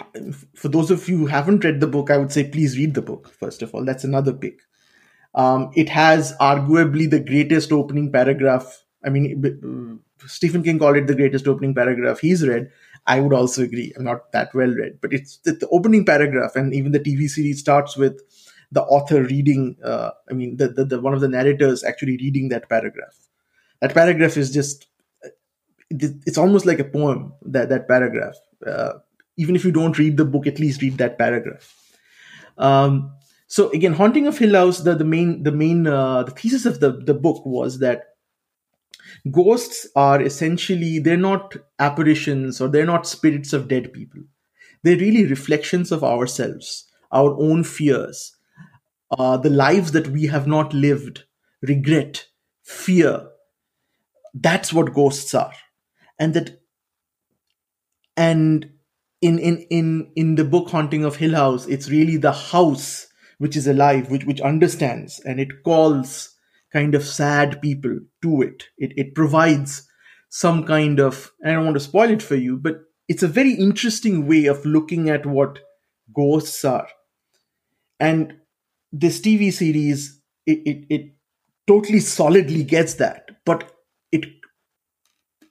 for 0.63 0.69
those 0.77 0.91
of 0.95 1.07
you 1.09 1.17
who 1.17 1.27
haven't 1.37 1.63
read 1.69 1.79
the 1.79 1.93
book 1.95 2.11
i 2.15 2.17
would 2.17 2.31
say 2.37 2.43
please 2.57 2.77
read 2.77 2.93
the 2.93 3.07
book 3.11 3.31
first 3.43 3.61
of 3.61 3.73
all 3.73 3.85
that's 3.85 4.03
another 4.11 4.33
pick 4.33 4.59
um, 5.35 5.71
it 5.75 5.89
has 5.89 6.33
arguably 6.39 7.09
the 7.09 7.19
greatest 7.19 7.71
opening 7.71 8.11
paragraph. 8.11 8.83
I 9.03 9.09
mean, 9.09 9.99
Stephen 10.27 10.63
King 10.63 10.79
called 10.79 10.97
it 10.97 11.07
the 11.07 11.15
greatest 11.15 11.47
opening 11.47 11.73
paragraph 11.73 12.19
he's 12.19 12.47
read. 12.47 12.69
I 13.05 13.19
would 13.19 13.33
also 13.33 13.63
agree. 13.63 13.93
I'm 13.97 14.03
not 14.05 14.31
that 14.31 14.53
well 14.53 14.69
read, 14.69 14.99
but 15.01 15.11
it's 15.13 15.37
the, 15.37 15.53
the 15.53 15.67
opening 15.69 16.05
paragraph, 16.05 16.55
and 16.55 16.73
even 16.73 16.91
the 16.93 16.99
TV 16.99 17.27
series 17.27 17.59
starts 17.59 17.97
with 17.97 18.21
the 18.71 18.83
author 18.83 19.23
reading. 19.23 19.75
Uh, 19.83 20.11
I 20.29 20.33
mean, 20.33 20.57
the, 20.57 20.69
the, 20.69 20.85
the 20.85 21.01
one 21.01 21.13
of 21.13 21.21
the 21.21 21.27
narrators 21.27 21.83
actually 21.83 22.17
reading 22.17 22.49
that 22.49 22.69
paragraph. 22.69 23.17
That 23.81 23.93
paragraph 23.93 24.37
is 24.37 24.51
just 24.51 24.87
it's 25.89 26.37
almost 26.37 26.65
like 26.65 26.79
a 26.79 26.83
poem. 26.83 27.33
That 27.43 27.69
that 27.69 27.87
paragraph. 27.87 28.35
Uh, 28.65 28.93
even 29.37 29.55
if 29.55 29.65
you 29.65 29.71
don't 29.71 29.97
read 29.97 30.17
the 30.17 30.25
book, 30.25 30.47
at 30.47 30.59
least 30.59 30.81
read 30.81 30.97
that 30.97 31.17
paragraph. 31.17 31.73
Um, 32.57 33.13
so 33.47 33.69
again, 33.71 33.93
Haunting 33.93 34.27
of 34.27 34.37
Hill 34.37 34.55
House, 34.55 34.79
the, 34.79 34.95
the 34.95 35.03
main 35.05 35.43
the 35.43 35.51
main 35.51 35.87
uh, 35.87 36.23
the 36.23 36.31
thesis 36.31 36.65
of 36.65 36.79
the, 36.79 36.91
the 36.91 37.13
book 37.13 37.45
was 37.45 37.79
that 37.79 38.05
ghosts 39.31 39.87
are 39.95 40.21
essentially 40.21 40.99
they're 40.99 41.17
not 41.17 41.55
apparitions 41.79 42.59
or 42.59 42.67
they're 42.67 42.85
not 42.85 43.07
spirits 43.07 43.53
of 43.53 43.67
dead 43.67 43.93
people. 43.93 44.21
They're 44.83 44.97
really 44.97 45.25
reflections 45.25 45.91
of 45.91 46.03
ourselves, 46.03 46.85
our 47.11 47.33
own 47.39 47.63
fears, 47.63 48.35
uh, 49.11 49.37
the 49.37 49.49
lives 49.49 49.91
that 49.91 50.07
we 50.07 50.25
have 50.27 50.47
not 50.47 50.73
lived, 50.73 51.23
regret, 51.61 52.27
fear. 52.63 53.29
That's 54.33 54.73
what 54.73 54.93
ghosts 54.93 55.33
are, 55.33 55.53
and 56.23 56.33
that 56.33 56.61
and 58.15 58.69
in 59.21 59.39
in 59.39 59.57
in 59.69 60.11
in 60.15 60.35
the 60.35 60.43
book 60.45 60.69
Haunting 60.69 61.03
of 61.05 61.17
Hill 61.17 61.35
House, 61.35 61.67
it's 61.67 61.89
really 61.89 62.17
the 62.17 62.31
house 62.31 63.07
which 63.37 63.57
is 63.57 63.67
alive, 63.67 64.09
which 64.09 64.25
which 64.25 64.41
understands, 64.41 65.19
and 65.25 65.39
it 65.39 65.63
calls 65.63 66.35
kind 66.71 66.95
of 66.95 67.03
sad 67.05 67.61
people 67.61 67.99
to 68.21 68.41
it. 68.41 68.65
It 68.77 68.93
it 68.97 69.15
provides 69.15 69.87
some 70.29 70.65
kind 70.65 70.99
of 70.99 71.31
I 71.45 71.51
don't 71.51 71.65
want 71.65 71.75
to 71.75 71.79
spoil 71.81 72.09
it 72.09 72.21
for 72.21 72.35
you, 72.35 72.57
but 72.57 72.81
it's 73.07 73.23
a 73.23 73.27
very 73.27 73.53
interesting 73.53 74.27
way 74.27 74.45
of 74.45 74.65
looking 74.65 75.09
at 75.09 75.25
what 75.25 75.59
ghosts 76.15 76.63
are. 76.63 76.87
And 77.99 78.35
this 78.91 79.19
TV 79.21 79.51
series, 79.51 80.21
it, 80.45 80.59
it, 80.65 80.85
it 80.89 81.11
totally 81.67 81.99
solidly 81.99 82.63
gets 82.63 82.95
that. 82.95 83.29
But 83.45 83.72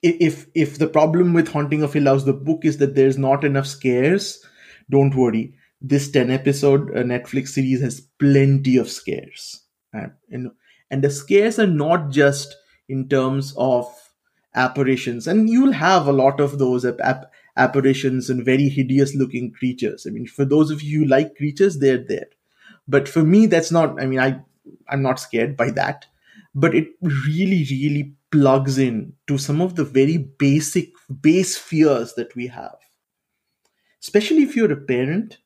if 0.03 0.47
if 0.53 0.77
the 0.77 0.87
problem 0.87 1.33
with 1.33 1.47
Haunting 1.47 1.81
of 1.81 1.93
Hill 1.93 2.05
House, 2.05 2.23
the 2.23 2.33
book 2.33 2.65
is 2.65 2.77
that 2.77 2.95
there's 2.95 3.17
not 3.17 3.43
enough 3.43 3.65
scares, 3.65 4.45
don't 4.89 5.15
worry 5.15 5.53
this 5.83 6.09
10 6.09 6.31
episode 6.31 6.89
uh, 6.91 7.03
Netflix 7.03 7.49
series 7.49 7.81
has 7.81 7.99
plenty 8.17 8.77
of 8.77 8.89
scares. 8.89 9.65
And, 9.91 10.13
and, 10.31 10.51
and 10.89 11.03
the 11.03 11.09
scares 11.09 11.59
are 11.59 11.67
not 11.67 12.09
just 12.09 12.55
in 12.87 13.09
terms 13.09 13.53
of 13.57 13.85
apparitions, 14.55 15.27
and 15.27 15.49
you'll 15.49 15.73
have 15.73 16.07
a 16.07 16.13
lot 16.13 16.39
of 16.39 16.57
those 16.57 16.85
ap- 16.85 17.31
apparitions 17.57 18.29
and 18.29 18.45
very 18.45 18.69
hideous 18.69 19.13
looking 19.13 19.51
creatures. 19.51 20.07
I 20.07 20.11
mean, 20.11 20.25
for 20.25 20.45
those 20.45 20.71
of 20.71 20.81
you 20.81 20.99
who 20.99 21.05
like 21.05 21.35
creatures, 21.35 21.79
they're 21.79 21.97
there. 21.97 22.27
But 22.87 23.09
for 23.09 23.23
me, 23.23 23.45
that's 23.45 23.71
not, 23.71 24.01
I 24.01 24.05
mean, 24.05 24.19
I, 24.19 24.39
I'm 24.89 25.01
not 25.01 25.19
scared 25.19 25.57
by 25.57 25.69
that. 25.71 26.05
But 26.55 26.75
it 26.75 26.89
really, 27.01 27.65
really 27.69 28.13
plugs 28.33 28.77
in 28.79 29.13
to 29.27 29.37
some 29.37 29.61
of 29.61 29.75
the 29.75 29.85
very 29.85 30.17
basic 30.17 30.91
base 31.21 31.57
fears 31.57 32.15
that 32.15 32.35
we 32.35 32.47
have. 32.47 32.75
Especially 34.03 34.43
if 34.43 34.55
you're 34.55 34.71
a 34.71 34.77
parent 34.77 35.39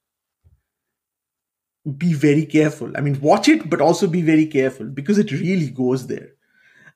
be 1.98 2.14
very 2.14 2.46
careful. 2.46 2.92
I 2.96 3.02
mean, 3.02 3.20
watch 3.22 3.48
it, 3.48 3.70
but 3.70 3.82
also 3.82 4.08
be 4.08 4.22
very 4.22 4.46
careful 4.46 4.88
because 4.88 5.18
it 5.18 5.32
really 5.32 5.70
goes 5.70 6.08
there. 6.08 6.30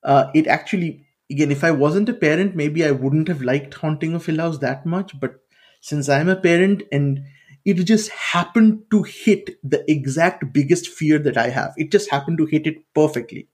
Uh, 0.03 0.31
it 0.35 0.47
actually, 0.47 1.07
again, 1.31 1.51
if 1.51 1.63
I 1.63 1.71
wasn't 1.71 2.09
a 2.09 2.13
parent, 2.15 2.55
maybe 2.55 2.85
I 2.85 2.91
wouldn't 2.91 3.29
have 3.29 3.41
liked 3.43 3.75
Haunting 3.75 4.15
of 4.15 4.25
Hill 4.25 4.37
House 4.39 4.59
that 4.59 4.85
much. 4.85 5.19
But 5.19 5.35
since 5.81 6.09
I'm 6.09 6.29
a 6.29 6.37
parent 6.37 6.83
and 6.91 7.23
it 7.65 7.75
just 7.75 8.11
happened 8.11 8.83
to 8.91 9.03
hit 9.03 9.51
the 9.63 9.89
exact 9.91 10.53
biggest 10.53 10.87
fear 10.89 11.19
that 11.19 11.37
I 11.37 11.49
have, 11.49 11.73
it 11.77 11.91
just 11.91 12.11
happened 12.11 12.39
to 12.39 12.47
hit 12.47 12.67
it 12.67 12.77
perfectly. 12.95 13.49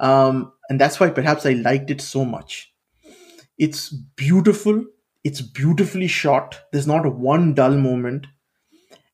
Um, 0.00 0.52
and 0.68 0.80
that's 0.80 1.00
why 1.00 1.10
perhaps 1.10 1.46
I 1.46 1.52
liked 1.52 1.90
it 1.90 2.00
so 2.00 2.24
much. 2.24 2.72
It's 3.58 3.90
beautiful. 3.90 4.84
It's 5.24 5.40
beautifully 5.40 6.06
shot. 6.08 6.60
There's 6.72 6.86
not 6.86 7.16
one 7.16 7.54
dull 7.54 7.76
moment 7.76 8.26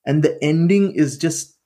and 0.05 0.23
the 0.23 0.43
ending 0.43 0.93
is 0.95 1.19
just 1.19 1.57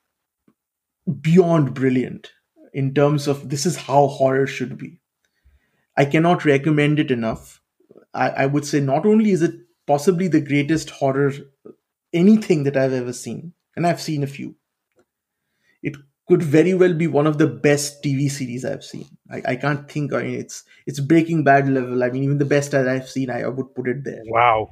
beyond 1.20 1.74
brilliant 1.74 2.32
in 2.72 2.94
terms 2.94 3.26
of 3.26 3.48
this 3.48 3.66
is 3.66 3.76
how 3.76 4.07
horror 4.07 4.46
should 4.46 4.76
be. 4.76 5.00
I 5.96 6.04
cannot 6.04 6.44
recommend 6.44 6.98
it 6.98 7.11
enough. 7.11 7.61
I, 8.14 8.30
I 8.30 8.46
would 8.46 8.64
say 8.64 8.80
not 8.80 9.07
only 9.07 9.30
is 9.30 9.42
it 9.42 9.54
possibly 9.86 10.28
the 10.28 10.40
greatest 10.40 10.90
horror 10.90 11.32
anything 12.12 12.64
that 12.64 12.76
I've 12.76 12.92
ever 12.92 13.12
seen, 13.12 13.54
and 13.76 13.86
I've 13.86 14.00
seen 14.00 14.22
a 14.22 14.26
few. 14.28 14.57
It 15.82 15.96
could 16.28 16.42
very 16.42 16.74
well 16.74 16.92
be 16.92 17.06
one 17.06 17.26
of 17.26 17.38
the 17.38 17.46
best 17.46 18.02
TV 18.02 18.30
series 18.30 18.64
I've 18.64 18.84
seen. 18.84 19.06
I, 19.30 19.42
I 19.46 19.56
can't 19.56 19.90
think. 19.90 20.12
I 20.12 20.22
mean, 20.22 20.40
it's 20.40 20.64
it's 20.86 21.00
Breaking 21.00 21.44
Bad 21.44 21.68
level. 21.68 22.02
I 22.02 22.10
mean, 22.10 22.24
even 22.24 22.38
the 22.38 22.44
best 22.44 22.72
that 22.72 22.88
I've 22.88 23.08
seen, 23.08 23.30
I, 23.30 23.42
I 23.42 23.48
would 23.48 23.74
put 23.74 23.88
it 23.88 24.04
there. 24.04 24.22
Wow, 24.26 24.70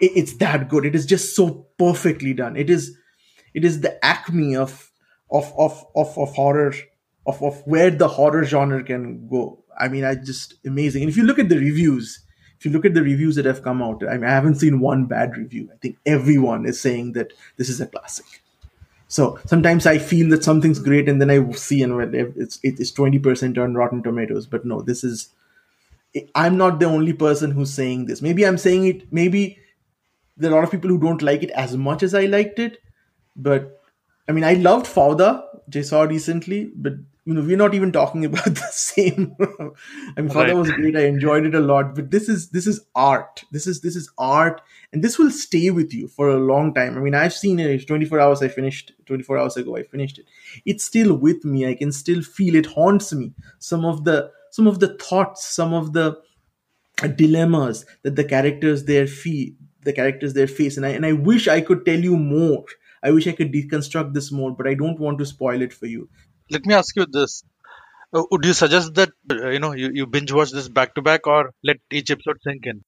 it, 0.00 0.12
it's 0.16 0.36
that 0.38 0.68
good. 0.68 0.84
It 0.84 0.94
is 0.94 1.06
just 1.06 1.36
so 1.36 1.66
perfectly 1.78 2.34
done. 2.34 2.56
It 2.56 2.70
is 2.70 2.96
it 3.54 3.64
is 3.64 3.80
the 3.80 4.04
acme 4.04 4.56
of 4.56 4.90
of 5.30 5.52
of 5.56 5.84
of, 5.94 6.18
of 6.18 6.34
horror 6.34 6.74
of, 7.26 7.42
of 7.42 7.62
where 7.66 7.90
the 7.90 8.08
horror 8.08 8.44
genre 8.44 8.82
can 8.82 9.28
go. 9.28 9.62
I 9.78 9.88
mean, 9.88 10.04
I 10.04 10.16
just 10.16 10.54
amazing. 10.66 11.02
And 11.02 11.10
if 11.10 11.16
you 11.16 11.22
look 11.22 11.38
at 11.38 11.48
the 11.48 11.58
reviews, 11.58 12.24
if 12.58 12.64
you 12.64 12.72
look 12.72 12.84
at 12.84 12.94
the 12.94 13.02
reviews 13.02 13.36
that 13.36 13.44
have 13.44 13.62
come 13.62 13.80
out, 13.80 14.02
I 14.08 14.14
mean, 14.14 14.24
I 14.24 14.32
haven't 14.32 14.56
seen 14.56 14.80
one 14.80 15.06
bad 15.06 15.36
review. 15.36 15.70
I 15.72 15.76
think 15.78 15.98
everyone 16.04 16.66
is 16.66 16.80
saying 16.80 17.12
that 17.12 17.32
this 17.56 17.68
is 17.68 17.80
a 17.80 17.86
classic. 17.86 18.26
So 19.10 19.40
sometimes 19.44 19.86
I 19.86 19.98
feel 19.98 20.30
that 20.30 20.44
something's 20.44 20.78
great, 20.78 21.08
and 21.08 21.20
then 21.20 21.30
I 21.30 21.50
see 21.52 21.82
and 21.82 22.14
it's 22.14 22.60
it's 22.62 22.92
twenty 22.92 23.18
percent 23.18 23.58
on 23.58 23.74
Rotten 23.74 24.04
Tomatoes. 24.04 24.46
But 24.46 24.64
no, 24.64 24.82
this 24.82 25.02
is. 25.02 25.30
I'm 26.34 26.56
not 26.56 26.78
the 26.78 26.86
only 26.86 27.12
person 27.12 27.50
who's 27.50 27.72
saying 27.72 28.06
this. 28.06 28.22
Maybe 28.22 28.46
I'm 28.46 28.56
saying 28.56 28.86
it. 28.86 29.12
Maybe 29.12 29.58
there 30.36 30.50
are 30.50 30.52
a 30.52 30.56
lot 30.56 30.64
of 30.64 30.70
people 30.70 30.90
who 30.90 30.98
don't 31.00 31.22
like 31.22 31.42
it 31.42 31.50
as 31.50 31.76
much 31.76 32.04
as 32.04 32.14
I 32.14 32.26
liked 32.26 32.60
it, 32.60 32.78
but 33.34 33.82
I 34.28 34.32
mean, 34.32 34.44
I 34.44 34.54
loved 34.54 34.86
Fauda, 34.86 35.42
which 35.66 35.78
I 35.78 35.82
saw 35.82 36.02
recently, 36.02 36.70
but 36.76 36.94
you 37.30 37.36
know, 37.36 37.42
we're 37.42 37.56
not 37.56 37.74
even 37.74 37.92
talking 37.92 38.24
about 38.30 38.44
the 38.44 38.68
same. 38.72 39.36
I 40.16 40.20
mean, 40.20 40.30
Fauda 40.30 40.48
right. 40.48 40.56
was 40.56 40.70
great. 40.72 40.96
I 40.96 41.04
enjoyed 41.04 41.46
it 41.46 41.54
a 41.54 41.60
lot, 41.60 41.94
but 41.94 42.10
this 42.10 42.28
is 42.28 42.50
this 42.50 42.66
is 42.66 42.80
art. 42.96 43.44
This 43.52 43.68
is 43.68 43.82
this 43.82 43.94
is 43.94 44.10
art, 44.18 44.60
and 44.92 45.04
this 45.04 45.16
will 45.16 45.30
stay 45.30 45.70
with 45.70 45.94
you 45.94 46.08
for 46.08 46.28
a 46.28 46.40
long 46.40 46.74
time. 46.74 46.98
I 46.98 47.00
mean, 47.00 47.14
I've 47.14 47.32
seen 47.32 47.60
it. 47.60 47.70
It's 47.70 47.84
24 47.84 48.18
hours. 48.18 48.42
I 48.42 48.48
finished 48.48 48.92
24 49.06 49.38
hours 49.38 49.56
ago. 49.56 49.76
I 49.76 49.84
finished 49.84 50.18
it. 50.18 50.26
It's 50.66 50.84
still 50.84 51.14
with 51.14 51.44
me. 51.44 51.68
I 51.68 51.74
can 51.74 51.92
still 51.92 52.20
feel 52.20 52.56
it. 52.56 52.66
Haunts 52.66 53.12
me. 53.12 53.32
Some 53.60 53.84
of 53.84 54.02
the 54.02 54.32
some 54.50 54.66
of 54.66 54.80
the 54.80 54.98
thoughts, 54.98 55.46
some 55.46 55.72
of 55.72 55.92
the 55.92 56.18
dilemmas 57.14 57.86
that 58.02 58.16
the 58.16 58.24
characters 58.24 58.86
there 58.86 59.06
feel 59.06 59.52
the 59.82 59.92
characters 59.92 60.34
their 60.34 60.48
face 60.48 60.76
and 60.76 60.84
I 60.84 60.90
and 60.90 61.06
I 61.06 61.12
wish 61.12 61.46
I 61.46 61.60
could 61.60 61.86
tell 61.86 62.00
you 62.00 62.16
more. 62.16 62.64
I 63.02 63.12
wish 63.12 63.26
I 63.26 63.32
could 63.32 63.52
deconstruct 63.52 64.12
this 64.12 64.30
more, 64.30 64.50
but 64.50 64.66
I 64.66 64.74
don't 64.74 65.00
want 65.00 65.18
to 65.18 65.24
spoil 65.24 65.62
it 65.62 65.72
for 65.72 65.86
you. 65.86 66.10
Let 66.50 66.66
me 66.66 66.74
ask 66.74 66.94
you 66.96 67.06
this: 67.06 67.42
uh, 68.12 68.22
Would 68.30 68.44
you 68.44 68.52
suggest 68.52 68.94
that 68.94 69.10
uh, 69.30 69.48
you 69.48 69.58
know 69.58 69.72
you, 69.72 69.90
you 69.92 70.06
binge 70.06 70.32
watch 70.32 70.50
this 70.50 70.68
back 70.68 70.94
to 70.96 71.02
back, 71.02 71.26
or 71.26 71.52
let 71.64 71.78
each 71.90 72.10
episode 72.10 72.38
sink 72.44 72.66
in? 72.66 72.82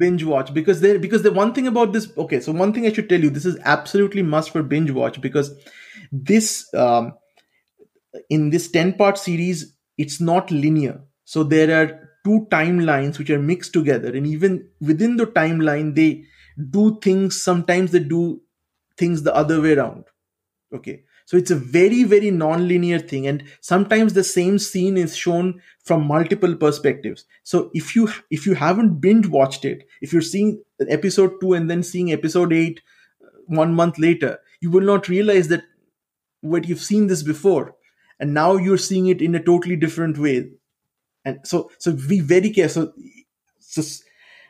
binge 0.00 0.22
watch 0.22 0.54
because 0.54 0.80
there 0.80 0.96
because 0.96 1.24
the 1.24 1.32
one 1.32 1.52
thing 1.52 1.66
about 1.66 1.92
this 1.92 2.04
okay 2.16 2.38
so 2.38 2.52
one 2.52 2.72
thing 2.72 2.86
i 2.86 2.92
should 2.92 3.08
tell 3.08 3.20
you 3.20 3.30
this 3.30 3.44
is 3.44 3.58
absolutely 3.64 4.22
must 4.22 4.50
for 4.50 4.62
binge 4.62 4.92
watch 4.92 5.20
because 5.20 5.50
this 6.12 6.72
um, 6.72 7.14
in 8.30 8.50
this 8.50 8.70
10 8.70 8.94
part 8.94 9.18
series 9.18 9.74
it's 9.96 10.20
not 10.20 10.50
linear. 10.50 11.00
So 11.24 11.42
there 11.42 11.82
are 11.82 12.08
two 12.24 12.46
timelines 12.50 13.18
which 13.18 13.30
are 13.30 13.38
mixed 13.38 13.72
together 13.72 14.14
and 14.14 14.26
even 14.26 14.68
within 14.80 15.16
the 15.16 15.26
timeline 15.26 15.94
they 15.94 16.24
do 16.70 16.98
things 17.00 17.40
sometimes 17.40 17.92
they 17.92 18.00
do 18.00 18.40
things 18.96 19.22
the 19.22 19.34
other 19.34 19.60
way 19.60 19.74
around 19.74 20.04
okay 20.74 21.04
so 21.28 21.36
it's 21.36 21.50
a 21.50 21.56
very 21.56 22.04
very 22.04 22.30
non-linear 22.30 22.98
thing 22.98 23.26
and 23.26 23.42
sometimes 23.60 24.14
the 24.14 24.24
same 24.24 24.58
scene 24.58 24.96
is 24.96 25.14
shown 25.14 25.60
from 25.84 26.06
multiple 26.06 26.54
perspectives. 26.56 27.26
So 27.42 27.70
if 27.74 27.94
you 27.94 28.08
if 28.30 28.46
you 28.46 28.54
haven't 28.54 28.94
binge 29.02 29.26
watched 29.26 29.66
it 29.66 29.86
if 30.00 30.10
you're 30.10 30.22
seeing 30.22 30.62
episode 30.88 31.34
2 31.42 31.52
and 31.52 31.70
then 31.70 31.82
seeing 31.82 32.10
episode 32.12 32.54
8 32.54 32.80
uh, 32.80 33.28
one 33.44 33.74
month 33.74 33.98
later 33.98 34.38
you 34.62 34.70
will 34.70 34.88
not 34.92 35.10
realize 35.10 35.48
that 35.48 35.64
what 36.40 36.66
you've 36.66 36.88
seen 36.88 37.08
this 37.08 37.22
before 37.22 37.74
and 38.18 38.32
now 38.32 38.56
you're 38.56 38.84
seeing 38.88 39.08
it 39.08 39.20
in 39.20 39.34
a 39.34 39.42
totally 39.42 39.76
different 39.76 40.16
way. 40.16 40.50
And 41.26 41.40
so 41.44 41.70
so 41.76 41.92
be 41.92 42.20
very 42.20 42.48
careful 42.48 42.94
so, 43.58 43.82
so 43.82 44.04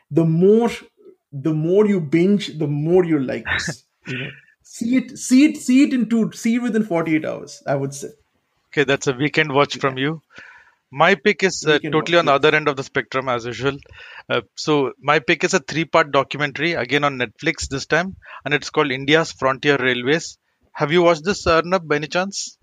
the 0.09 0.23
more 0.23 0.69
the 1.33 1.53
more 1.53 1.85
you 1.85 1.99
binge 1.99 2.57
the 2.57 2.67
more 2.67 3.03
you 3.03 3.19
like 3.19 3.45
you 4.07 4.17
know 4.17 4.29
see 4.75 4.95
it 4.99 5.17
see 5.25 5.41
it 5.47 5.57
see 5.65 5.77
it 5.85 5.93
in 5.97 6.07
two 6.13 6.23
see 6.43 6.55
it 6.55 6.65
within 6.67 6.83
48 6.83 7.25
hours 7.31 7.61
i 7.67 7.75
would 7.83 7.93
say 8.01 8.09
Okay, 8.71 8.83
that's 8.83 9.07
a 9.07 9.13
weekend 9.13 9.51
watch 9.51 9.77
from 9.77 9.97
you. 9.97 10.21
My 10.91 11.15
pick 11.15 11.41
is 11.43 11.65
uh, 11.67 11.79
totally 11.79 12.19
on 12.19 12.25
the 12.25 12.33
other 12.33 12.53
end 12.55 12.67
of 12.67 12.75
the 12.75 12.83
spectrum 12.83 13.27
as 13.27 13.45
usual. 13.45 13.77
Uh, 14.29 14.41
so 14.55 14.93
my 14.99 15.17
pick 15.19 15.43
is 15.43 15.55
a 15.55 15.59
three-part 15.59 16.11
documentary 16.11 16.73
again 16.73 17.03
on 17.03 17.17
Netflix 17.17 17.67
this 17.67 17.87
time, 17.87 18.15
and 18.45 18.53
it's 18.53 18.69
called 18.69 18.91
India's 18.91 19.31
Frontier 19.31 19.77
Railways. 19.77 20.37
Have 20.73 20.91
you 20.91 21.01
watched 21.01 21.23
this, 21.23 21.47
Arnab, 21.47 21.87
by 21.87 21.95
any 21.95 22.07
chance? 22.07 22.57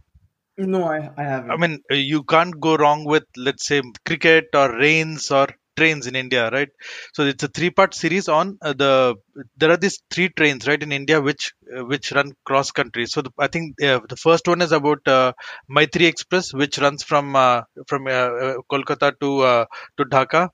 no 0.59 0.85
i 0.85 1.11
i 1.19 1.23
haven't 1.23 1.51
I 1.51 1.57
mean, 1.57 1.83
uh, 1.91 1.95
you 1.95 2.23
can't 2.23 2.59
go 2.61 2.77
wrong 2.77 3.05
with, 3.05 3.25
let's 3.37 3.67
say, 3.67 3.83
cricket 4.07 4.47
or 4.55 4.79
rains 4.79 5.31
or 5.31 5.49
trains 5.77 6.07
in 6.07 6.16
India, 6.16 6.51
right? 6.51 6.68
So 7.14 7.24
it's 7.24 7.45
a 7.45 7.49
three-part 7.49 7.95
series 7.95 8.29
on 8.29 8.59
uh, 8.62 8.72
the. 8.72 9.16
There 9.57 9.70
are 9.70 9.77
these 9.77 10.01
three 10.11 10.29
trains, 10.31 10.66
right, 10.66 10.83
in 10.83 10.93
India, 10.93 11.20
which 11.20 11.53
uh, 11.77 11.85
which 11.85 12.12
run 12.12 12.33
cross 12.45 12.70
country. 12.70 13.07
So 13.07 13.22
the, 13.22 13.31
I 13.39 13.49
think 13.49 13.81
uh, 13.83 14.01
the 14.09 14.16
first 14.16 14.49
one 14.49 14.62
is 14.62 14.72
about 14.72 15.07
uh, 15.07 15.33
Maitri 15.70 16.07
Express, 16.07 16.53
which 16.55 16.79
runs 16.79 17.03
from 17.03 17.37
uh, 17.37 17.62
from 17.89 18.07
uh, 18.07 18.11
uh, 18.11 18.55
Kolkata 18.72 19.12
to 19.20 19.66
to 19.99 20.05
Dhaka. 20.05 20.49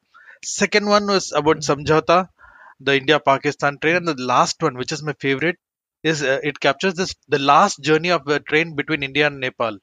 Second 0.45 0.87
one 0.87 1.07
was 1.07 1.33
about 1.33 1.59
Samjhauta, 1.59 2.29
the 2.81 2.97
India-Pakistan 2.97 3.79
train, 3.81 3.97
and 3.97 4.09
the 4.09 4.17
last 4.35 4.57
one, 4.63 4.77
which 4.77 4.93
is 4.93 5.03
my 5.03 5.15
favorite, 5.21 5.57
is 6.03 6.23
it 6.23 6.61
captures 6.61 6.95
this 6.95 7.15
the 7.29 7.39
last 7.39 7.81
journey 7.83 8.11
of 8.11 8.25
the 8.25 8.41
train 8.41 8.75
between 8.77 9.03
India 9.03 9.27
and 9.29 9.41
Nepal. 9.41 9.79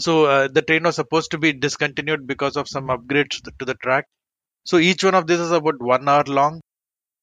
So 0.00 0.24
uh, 0.26 0.48
the 0.48 0.62
train 0.62 0.82
was 0.82 0.96
supposed 0.96 1.30
to 1.30 1.38
be 1.38 1.52
discontinued 1.52 2.26
because 2.26 2.56
of 2.56 2.68
some 2.68 2.88
upgrades 2.88 3.40
to 3.58 3.64
the 3.64 3.74
track. 3.74 4.06
So 4.64 4.78
each 4.78 5.04
one 5.04 5.14
of 5.14 5.26
these 5.26 5.40
is 5.40 5.50
about 5.50 5.80
one 5.82 6.08
hour 6.08 6.24
long, 6.24 6.60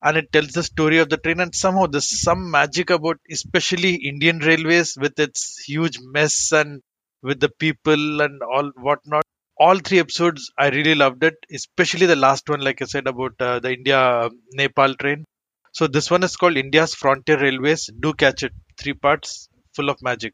and 0.03 0.17
it 0.17 0.31
tells 0.31 0.49
the 0.53 0.63
story 0.63 0.99
of 0.99 1.09
the 1.09 1.17
train. 1.17 1.39
And 1.39 1.53
somehow 1.55 1.87
there's 1.87 2.09
some 2.21 2.51
magic 2.51 2.89
about, 2.89 3.19
especially 3.31 3.95
Indian 3.95 4.39
Railways 4.39 4.97
with 4.97 5.19
its 5.19 5.57
huge 5.59 5.99
mess 6.01 6.51
and 6.51 6.81
with 7.21 7.39
the 7.39 7.49
people 7.49 8.21
and 8.21 8.41
all 8.43 8.71
whatnot. 8.77 9.23
All 9.59 9.79
three 9.79 9.99
episodes, 9.99 10.51
I 10.57 10.69
really 10.69 10.95
loved 10.95 11.23
it, 11.23 11.35
especially 11.51 12.05
the 12.05 12.15
last 12.15 12.47
one, 12.49 12.61
like 12.61 12.81
I 12.81 12.85
said 12.85 13.07
about 13.07 13.33
uh, 13.39 13.59
the 13.59 13.73
India 13.73 14.29
Nepal 14.53 14.95
train. 14.95 15.25
So 15.73 15.87
this 15.87 16.11
one 16.11 16.23
is 16.23 16.35
called 16.35 16.57
India's 16.57 16.93
Frontier 16.95 17.39
Railways. 17.41 17.89
Do 17.99 18.13
catch 18.13 18.43
it. 18.43 18.53
Three 18.79 18.93
parts, 18.93 19.49
full 19.75 19.89
of 19.89 20.01
magic. 20.01 20.33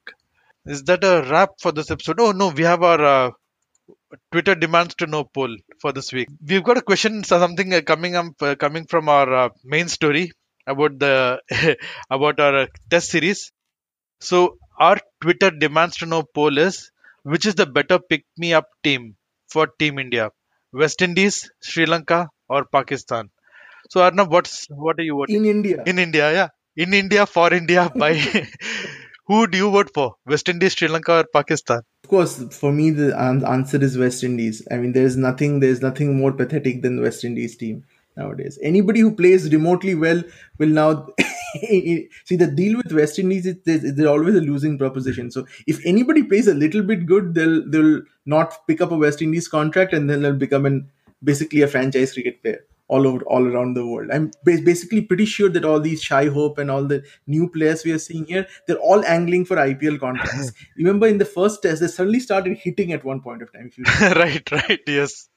Is 0.65 0.83
that 0.85 1.03
a 1.05 1.25
wrap 1.29 1.51
for 1.61 1.71
this 1.71 1.89
episode? 1.91 2.19
Oh 2.19 2.31
no, 2.33 2.49
we 2.49 2.63
have 2.63 2.83
our 2.83 3.01
uh, 3.03 3.31
Twitter 4.31 4.55
demands 4.55 4.95
to 4.95 5.07
know 5.07 5.23
poll 5.23 5.55
for 5.81 5.91
this 5.91 6.11
week. 6.13 6.29
We've 6.45 6.63
got 6.63 6.77
a 6.77 6.81
question, 6.81 7.23
so 7.23 7.39
something 7.39 7.73
uh, 7.73 7.81
coming 7.81 8.15
up, 8.15 8.41
uh, 8.41 8.55
coming 8.55 8.85
from 8.85 9.09
our 9.09 9.33
uh, 9.33 9.49
main 9.63 9.87
story 9.87 10.31
about 10.67 10.99
the 10.99 11.41
about 12.09 12.39
our 12.39 12.55
uh, 12.63 12.67
test 12.89 13.09
series. 13.09 13.51
So 14.19 14.57
our 14.79 14.99
Twitter 15.21 15.51
demands 15.51 15.97
to 15.97 16.05
know 16.05 16.23
poll 16.23 16.57
is 16.57 16.91
which 17.23 17.45
is 17.45 17.55
the 17.55 17.65
better 17.65 17.99
pick 17.99 18.25
me 18.37 18.53
up 18.53 18.67
team 18.83 19.15
for 19.47 19.67
Team 19.67 19.99
India, 19.99 20.29
West 20.73 21.01
Indies, 21.01 21.49
Sri 21.61 21.85
Lanka, 21.85 22.29
or 22.49 22.65
Pakistan? 22.65 23.29
So 23.89 24.01
Arnab, 24.03 24.31
what's 24.31 24.67
what 24.69 24.99
are 24.99 25.03
you 25.03 25.15
voting 25.15 25.37
in 25.37 25.45
india 25.57 25.83
in 25.85 25.99
India? 25.99 26.31
Yeah, 26.33 26.49
in 26.75 26.93
India 26.93 27.25
for 27.25 27.53
India 27.53 27.91
by 28.03 28.13
who 29.27 29.47
do 29.47 29.57
you 29.57 29.71
vote 29.71 29.91
for? 29.93 30.15
West 30.25 30.49
Indies, 30.49 30.73
Sri 30.73 30.87
Lanka, 30.87 31.13
or 31.19 31.25
Pakistan? 31.33 31.81
Of 32.03 32.09
course 32.09 32.43
for 32.51 32.71
me 32.71 32.89
the 32.89 33.17
answer 33.17 33.81
is 33.81 33.97
west 33.97 34.23
indies. 34.23 34.67
I 34.69 34.77
mean 34.77 34.91
there's 34.91 35.15
nothing 35.15 35.59
there's 35.59 35.81
nothing 35.81 36.17
more 36.17 36.33
pathetic 36.33 36.81
than 36.81 36.97
the 36.97 37.01
west 37.01 37.23
indies 37.23 37.55
team 37.55 37.85
nowadays. 38.17 38.59
Anybody 38.61 38.99
who 38.99 39.15
plays 39.15 39.51
remotely 39.51 39.95
well 39.95 40.21
will 40.57 40.69
now 40.69 41.07
see 41.55 42.35
the 42.35 42.47
deal 42.47 42.77
with 42.77 42.91
west 42.91 43.19
indies 43.19 43.45
is 43.45 43.55
they're, 43.65 43.91
they're 43.91 44.09
always 44.09 44.35
a 44.35 44.41
losing 44.41 44.77
proposition. 44.77 45.31
So 45.31 45.47
if 45.65 45.83
anybody 45.85 46.23
plays 46.23 46.47
a 46.47 46.53
little 46.53 46.83
bit 46.83 47.05
good 47.05 47.33
they'll 47.35 47.67
they'll 47.69 48.01
not 48.25 48.67
pick 48.67 48.81
up 48.81 48.91
a 48.91 48.97
west 48.97 49.21
indies 49.21 49.47
contract 49.47 49.93
and 49.93 50.09
then 50.09 50.21
they'll 50.21 50.33
become 50.33 50.65
an 50.65 50.89
basically 51.23 51.61
a 51.61 51.67
franchise 51.67 52.13
cricket 52.13 52.41
player 52.41 52.65
all 52.87 53.07
over 53.07 53.23
all 53.25 53.45
around 53.47 53.75
the 53.75 53.85
world. 53.85 54.09
I'm 54.11 54.31
ba- 54.43 54.61
basically 54.63 55.01
pretty 55.01 55.25
sure 55.25 55.49
that 55.49 55.65
all 55.65 55.79
these 55.79 56.01
Shai 56.01 56.27
Hope 56.27 56.57
and 56.57 56.69
all 56.69 56.85
the 56.85 57.03
new 57.27 57.49
players 57.49 57.83
we 57.83 57.91
are 57.91 57.97
seeing 57.99 58.25
here 58.25 58.45
they're 58.67 58.77
all 58.77 59.03
angling 59.05 59.45
for 59.45 59.57
ipl 59.57 59.99
contracts. 59.99 60.51
Remember 60.77 61.07
in 61.07 61.17
the 61.17 61.25
first 61.25 61.61
test 61.63 61.81
they 61.81 61.87
suddenly 61.87 62.19
started 62.19 62.57
hitting 62.57 62.91
at 62.91 63.03
one 63.03 63.21
point 63.21 63.41
of 63.41 63.51
time 63.53 63.71
right, 64.15 64.51
right, 64.51 64.81
yes. 64.87 65.29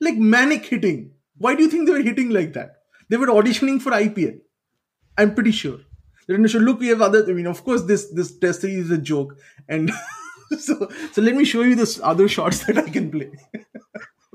like 0.00 0.16
manic 0.16 0.66
hitting. 0.66 1.12
Why 1.38 1.54
do 1.54 1.62
you 1.62 1.70
think 1.70 1.86
they 1.86 1.92
were 1.92 2.02
hitting 2.02 2.30
like 2.30 2.52
that? 2.54 2.82
They 3.08 3.16
were 3.16 3.28
auditioning 3.28 3.80
for 3.80 3.92
ipl 3.92 4.40
i'm 5.18 5.34
pretty 5.34 5.52
sure. 5.52 5.78
They're 6.26 6.38
the 6.38 6.48
show 6.48 6.58
look 6.58 6.78
we 6.78 6.88
have 6.88 7.02
other 7.02 7.28
i 7.28 7.32
mean 7.32 7.46
of 7.46 7.64
course 7.64 7.82
this 7.82 8.08
this 8.10 8.36
test 8.38 8.60
series 8.60 8.84
is 8.84 8.90
a 8.92 8.98
joke 8.98 9.36
and 9.68 9.90
so 10.58 10.88
so 11.12 11.22
let 11.22 11.34
me 11.34 11.44
show 11.44 11.62
you 11.62 11.74
this 11.74 11.98
other 12.02 12.28
shots 12.28 12.64
that 12.66 12.78
i 12.78 12.88
can 12.88 13.10
play 13.10 13.30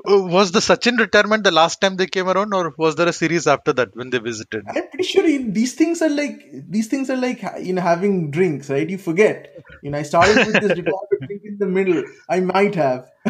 Was 0.08 0.52
the 0.52 0.60
Sachin 0.60 0.98
retirement 0.98 1.44
the 1.44 1.52
last 1.52 1.82
time 1.82 1.96
they 1.96 2.06
came 2.06 2.28
around, 2.28 2.54
or 2.54 2.74
was 2.78 2.96
there 2.96 3.08
a 3.08 3.14
series 3.14 3.48
after 3.48 3.74
that 3.74 3.96
when 3.96 4.10
they 4.10 4.20
visited? 4.20 4.64
I'm 4.68 4.88
pretty 4.90 5.04
sure 5.04 5.24
these 5.24 5.74
things 5.74 6.02
are 6.02 6.10
like 6.10 6.42
these 6.52 6.88
things 6.88 7.10
are 7.10 7.18
like 7.18 7.44
you 7.62 7.74
know 7.74 7.82
having 7.82 8.32
drinks, 8.32 8.70
right? 8.70 8.90
You 8.90 8.98
forget. 8.98 9.54
You 9.82 9.92
know, 9.92 9.98
I 9.98 10.04
started 10.04 10.48
with 10.48 10.62
this 10.62 10.74
drink 10.74 11.42
in 11.44 11.58
the 11.60 11.66
middle. 11.66 12.04
I 12.30 12.40
might 12.40 12.76
have, 12.76 13.10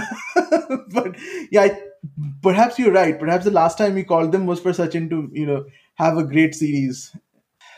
but 0.91 1.15
yeah, 1.51 1.61
I, 1.61 1.81
perhaps 2.41 2.77
you're 2.77 2.91
right. 2.91 3.19
Perhaps 3.19 3.45
the 3.45 3.51
last 3.51 3.77
time 3.77 3.93
we 3.95 4.03
called 4.03 4.31
them 4.31 4.45
was 4.45 4.59
for 4.59 4.71
Sachin 4.71 5.09
to 5.09 5.29
you 5.33 5.45
know 5.45 5.65
have 5.95 6.17
a 6.17 6.23
great 6.23 6.55
series. 6.55 7.15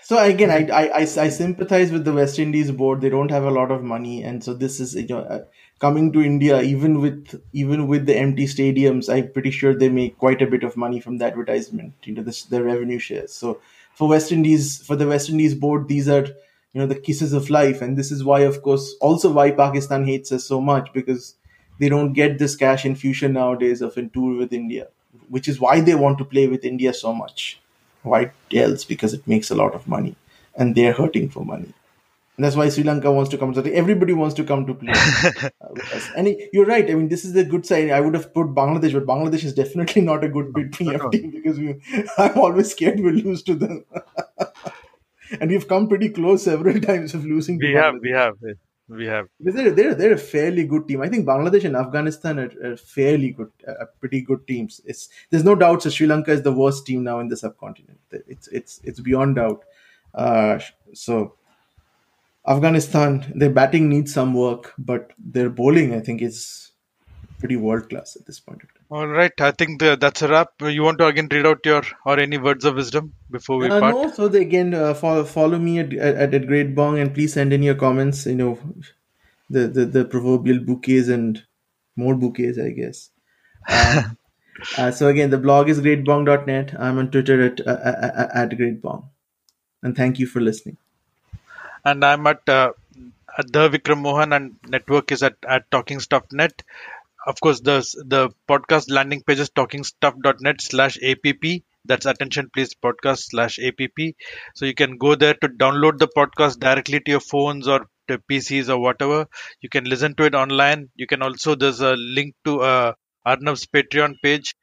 So 0.04 0.18
again, 0.24 0.50
I, 0.50 0.68
I 0.72 0.84
I 0.88 1.02
I 1.02 1.30
sympathize 1.30 1.92
with 1.92 2.06
the 2.06 2.14
West 2.14 2.40
Indies 2.40 2.72
board. 2.72 3.02
They 3.02 3.10
don't 3.10 3.32
have 3.32 3.44
a 3.44 3.52
lot 3.52 3.72
of 3.72 3.84
money, 3.84 4.24
and 4.24 4.44
so 4.44 4.54
this 4.54 4.80
is 4.80 4.96
you 4.96 5.08
know 5.08 5.46
coming 5.80 6.12
to 6.14 6.22
India. 6.22 6.62
Even 6.62 7.02
with 7.02 7.42
even 7.54 7.88
with 7.88 8.06
the 8.06 8.16
empty 8.18 8.46
stadiums, 8.46 9.12
I'm 9.14 9.32
pretty 9.32 9.52
sure 9.52 9.74
they 9.76 9.90
make 9.90 10.18
quite 10.18 10.42
a 10.42 10.48
bit 10.48 10.64
of 10.64 10.78
money 10.78 11.00
from 11.00 11.18
the 11.18 11.26
advertisement. 11.26 11.94
You 12.04 12.16
know, 12.16 12.24
the 12.24 12.64
revenue 12.64 13.00
shares. 13.00 13.34
So 13.34 13.60
for 13.94 14.08
West 14.10 14.32
Indies, 14.32 14.82
for 14.86 14.96
the 14.96 15.08
West 15.08 15.30
Indies 15.30 15.56
board, 15.56 15.88
these 15.88 16.08
are 16.10 16.26
you 16.74 16.82
know 16.82 16.88
the 16.88 17.00
kisses 17.00 17.34
of 17.34 17.50
life, 17.50 17.82
and 17.82 17.98
this 17.98 18.12
is 18.12 18.24
why, 18.24 18.42
of 18.42 18.62
course, 18.62 18.96
also 19.02 19.32
why 19.32 19.52
Pakistan 19.52 20.06
hates 20.06 20.32
us 20.32 20.46
so 20.46 20.62
much 20.62 20.92
because 20.94 21.36
they 21.80 21.90
don't 21.90 22.14
get 22.14 22.38
this 22.40 22.56
cash 22.56 22.86
infusion 22.86 23.34
nowadays 23.34 23.82
of 23.82 23.98
in 23.98 24.10
tour 24.10 24.38
with 24.38 24.54
India, 24.54 24.88
which 25.30 25.48
is 25.48 25.60
why 25.60 25.80
they 25.82 25.96
want 25.96 26.18
to 26.18 26.26
play 26.26 26.48
with 26.48 26.66
India 26.66 26.94
so 26.94 27.14
much. 27.14 27.60
Why 28.04 28.32
else? 28.54 28.84
Because 28.86 29.14
it 29.14 29.28
makes 29.28 29.52
a 29.52 29.56
lot 29.56 29.74
of 29.76 29.88
money, 29.88 30.16
and 30.56 30.76
they're 30.76 30.94
hurting 30.94 31.30
for 31.30 31.46
money. 31.46 31.74
And 32.38 32.46
that's 32.46 32.56
why 32.56 32.70
Sri 32.70 32.84
Lanka 32.84 33.12
wants 33.12 33.32
to 33.32 33.38
come. 33.38 33.52
So 33.56 33.62
everybody 33.62 34.14
wants 34.14 34.36
to 34.36 34.44
come 34.44 34.68
to 34.68 34.76
play 34.76 34.94
uh. 35.62 36.00
And 36.16 36.36
you're 36.54 36.68
right. 36.68 36.88
I 36.90 36.94
mean, 36.94 37.10
this 37.10 37.26
is 37.26 37.34
the 37.34 37.44
good 37.44 37.66
side. 37.66 37.90
I 37.90 38.00
would 38.00 38.14
have 38.14 38.32
put 38.32 38.54
Bangladesh, 38.54 38.94
but 38.94 39.08
Bangladesh 39.08 39.44
is 39.44 39.56
definitely 39.56 40.04
not 40.04 40.24
a 40.24 40.30
good 40.30 40.54
bid 40.54 40.72
team 40.74 41.32
because 41.32 41.58
we, 41.58 41.82
I'm 42.20 42.38
always 42.38 42.72
scared 42.72 43.00
we'll 43.00 43.16
lose 43.16 43.42
to 43.44 43.56
them. 43.56 43.86
and 45.42 45.50
we've 45.50 45.68
come 45.68 45.88
pretty 45.88 46.10
close 46.10 46.44
several 46.44 46.80
times 46.80 47.16
of 47.16 47.26
losing. 47.26 47.60
To 47.60 47.66
We 47.66 47.74
have, 47.74 47.96
we 48.02 48.12
have, 48.12 48.36
we 48.88 49.06
have. 49.08 49.28
They're, 49.40 49.72
they're, 49.72 49.96
they're 49.96 50.14
a 50.14 50.20
fairly 50.20 50.68
good 50.68 50.88
team. 50.88 51.02
I 51.02 51.10
think 51.10 51.26
Bangladesh 51.26 51.66
and 51.66 51.76
Afghanistan 51.76 52.38
are, 52.38 52.52
are 52.64 52.78
fairly 52.78 53.32
good, 53.32 53.52
uh, 53.68 53.86
pretty 54.00 54.22
good 54.22 54.46
teams. 54.46 54.80
It's 54.86 55.10
there's 55.32 55.44
no 55.44 55.56
doubt 55.56 55.82
that 55.84 55.92
Sri 55.92 56.06
Lanka 56.06 56.34
is 56.34 56.44
the 56.44 56.54
worst 56.54 56.86
team 56.86 57.04
now 57.04 57.20
in 57.20 57.30
the 57.30 57.36
subcontinent. 57.36 58.00
It's 58.12 58.48
it's 58.50 58.80
it's 58.84 59.00
beyond 59.00 59.38
doubt. 59.38 59.64
Uh, 60.14 60.60
so 60.94 61.34
Afghanistan, 62.48 63.32
their 63.36 63.50
batting 63.50 63.90
needs 63.90 64.14
some 64.14 64.34
work, 64.34 64.74
but 64.78 65.12
their 65.18 65.50
bowling, 65.50 65.94
I 65.94 66.00
think, 66.00 66.22
is 66.22 66.72
pretty 67.40 67.56
world 67.56 67.90
class 67.90 68.16
at 68.16 68.26
this 68.26 68.40
point. 68.40 68.62
All 68.90 69.08
right, 69.08 69.34
I 69.42 69.52
think 69.52 69.80
the, 69.80 69.98
that's 70.00 70.22
a 70.22 70.28
wrap. 70.28 70.50
You 70.62 70.84
want 70.84 70.98
to 71.00 71.08
again 71.08 71.28
read 71.30 71.46
out 71.46 71.66
your 71.66 71.84
or 72.06 72.20
any 72.20 72.38
words 72.38 72.66
of 72.66 72.76
wisdom 72.76 73.14
before 73.30 73.58
we 73.58 73.70
Uh, 73.70 73.80
part? 73.80 73.96
no, 73.96 74.12
so 74.12 74.28
the, 74.28 74.40
again, 74.40 74.74
uh, 74.74 74.94
follow, 74.94 75.24
follow 75.24 75.60
me 75.60 75.80
at, 75.80 75.94
at, 75.94 76.34
at 76.34 76.48
Great 76.48 76.74
Bong 76.74 76.98
and 76.98 77.14
please 77.14 77.34
send 77.34 77.52
in 77.54 77.64
your 77.64 77.76
comments. 77.76 78.26
You 78.26 78.36
know, 78.36 78.60
the, 79.50 79.68
the, 79.68 79.86
the 79.86 80.06
proverbial 80.06 80.60
bouquets 80.60 81.10
and 81.10 81.44
more 81.96 82.16
bouquets, 82.16 82.58
I 82.58 82.70
guess. 82.70 83.10
Um, 83.70 84.18
uh, 84.78 84.92
so 84.92 85.10
again, 85.10 85.30
the 85.30 85.38
blog 85.38 85.70
is 85.70 85.82
greatbong.net. 85.82 86.76
I'm 86.80 86.98
on 86.98 87.12
Twitter 87.12 87.42
at, 87.42 87.68
uh, 87.68 87.78
at, 87.84 88.36
at 88.36 88.58
greatbong. 88.58 89.10
And 89.84 89.96
thank 89.96 90.18
you 90.18 90.26
for 90.28 90.40
listening. 90.40 90.78
And 91.88 92.04
I'm 92.04 92.28
at, 92.28 92.48
uh, 92.50 92.74
at 93.38 93.52
the 93.54 93.70
Vikram 93.70 94.02
Mohan 94.02 94.34
and 94.34 94.58
network 94.68 95.12
is 95.14 95.24
at, 95.24 95.38
at 95.48 95.72
talkingstuff.net. 95.72 96.64
Of 97.26 97.40
course, 97.40 97.62
the 97.62 97.78
the 98.06 98.30
podcast 98.50 98.92
landing 98.92 99.22
page 99.22 99.40
is 99.40 99.50
talkingstuff.net 99.52 100.62
slash 100.62 100.98
app. 101.02 101.46
That's 101.86 102.06
attention 102.06 102.50
please 102.54 102.74
podcast 102.74 103.20
slash 103.30 103.58
app. 103.60 103.90
So 104.56 104.66
you 104.66 104.74
can 104.74 104.98
go 104.98 105.16
there 105.16 105.34
to 105.36 105.48
download 105.48 105.98
the 106.00 106.10
podcast 106.18 106.60
directly 106.60 107.00
to 107.00 107.12
your 107.12 107.22
phones 107.22 107.70
or 107.70 107.88
to 108.10 108.18
PCs 108.30 108.68
or 108.70 108.80
whatever. 108.80 109.28
You 109.62 109.70
can 109.70 109.86
listen 109.86 110.14
to 110.16 110.24
it 110.26 110.36
online. 110.36 110.90
You 110.96 111.08
can 111.08 111.22
also 111.22 111.56
there's 111.56 111.80
a 111.80 111.96
link 111.96 112.36
to 112.44 112.62
uh, 112.62 112.94
Arnab's 113.26 113.66
Patreon 113.66 114.16
page 114.22 114.56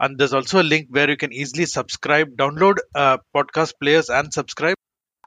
and 0.00 0.18
there's 0.18 0.34
also 0.34 0.60
a 0.60 0.68
link 0.74 0.88
where 0.90 1.08
you 1.08 1.16
can 1.16 1.32
easily 1.32 1.66
subscribe 1.66 2.36
download 2.36 2.78
uh, 2.94 3.18
podcast 3.36 3.74
players 3.80 4.10
and 4.10 4.34
subscribe 4.34 4.76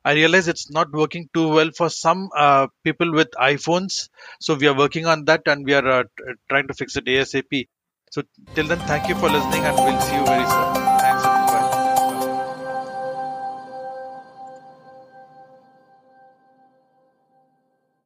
i 0.09 0.13
realize 0.19 0.47
it's 0.53 0.69
not 0.77 0.91
working 1.01 1.27
too 1.33 1.47
well 1.57 1.71
for 1.79 1.89
some 1.89 2.29
uh, 2.45 2.67
people 2.83 3.11
with 3.19 3.31
iphones. 3.51 4.09
So 4.39 4.55
we 4.55 4.67
are 4.67 4.77
working 4.83 5.05
on 5.05 5.25
that 5.25 5.41
and 5.47 5.65
we 5.65 5.73
are 5.73 5.87
uh, 5.99 6.03
trying 6.49 6.67
to 6.67 6.73
fix 6.73 6.95
it 6.95 7.05
asap 7.05 7.67
so 8.11 8.23
till 8.53 8.67
then 8.73 8.79
thank 8.91 9.09
you 9.09 9.15
for 9.15 9.29
listening 9.29 9.63
and 9.65 9.75
we'll 9.83 10.01
see 10.01 10.15
you 10.15 10.25
very 10.25 10.47
soon 10.55 10.74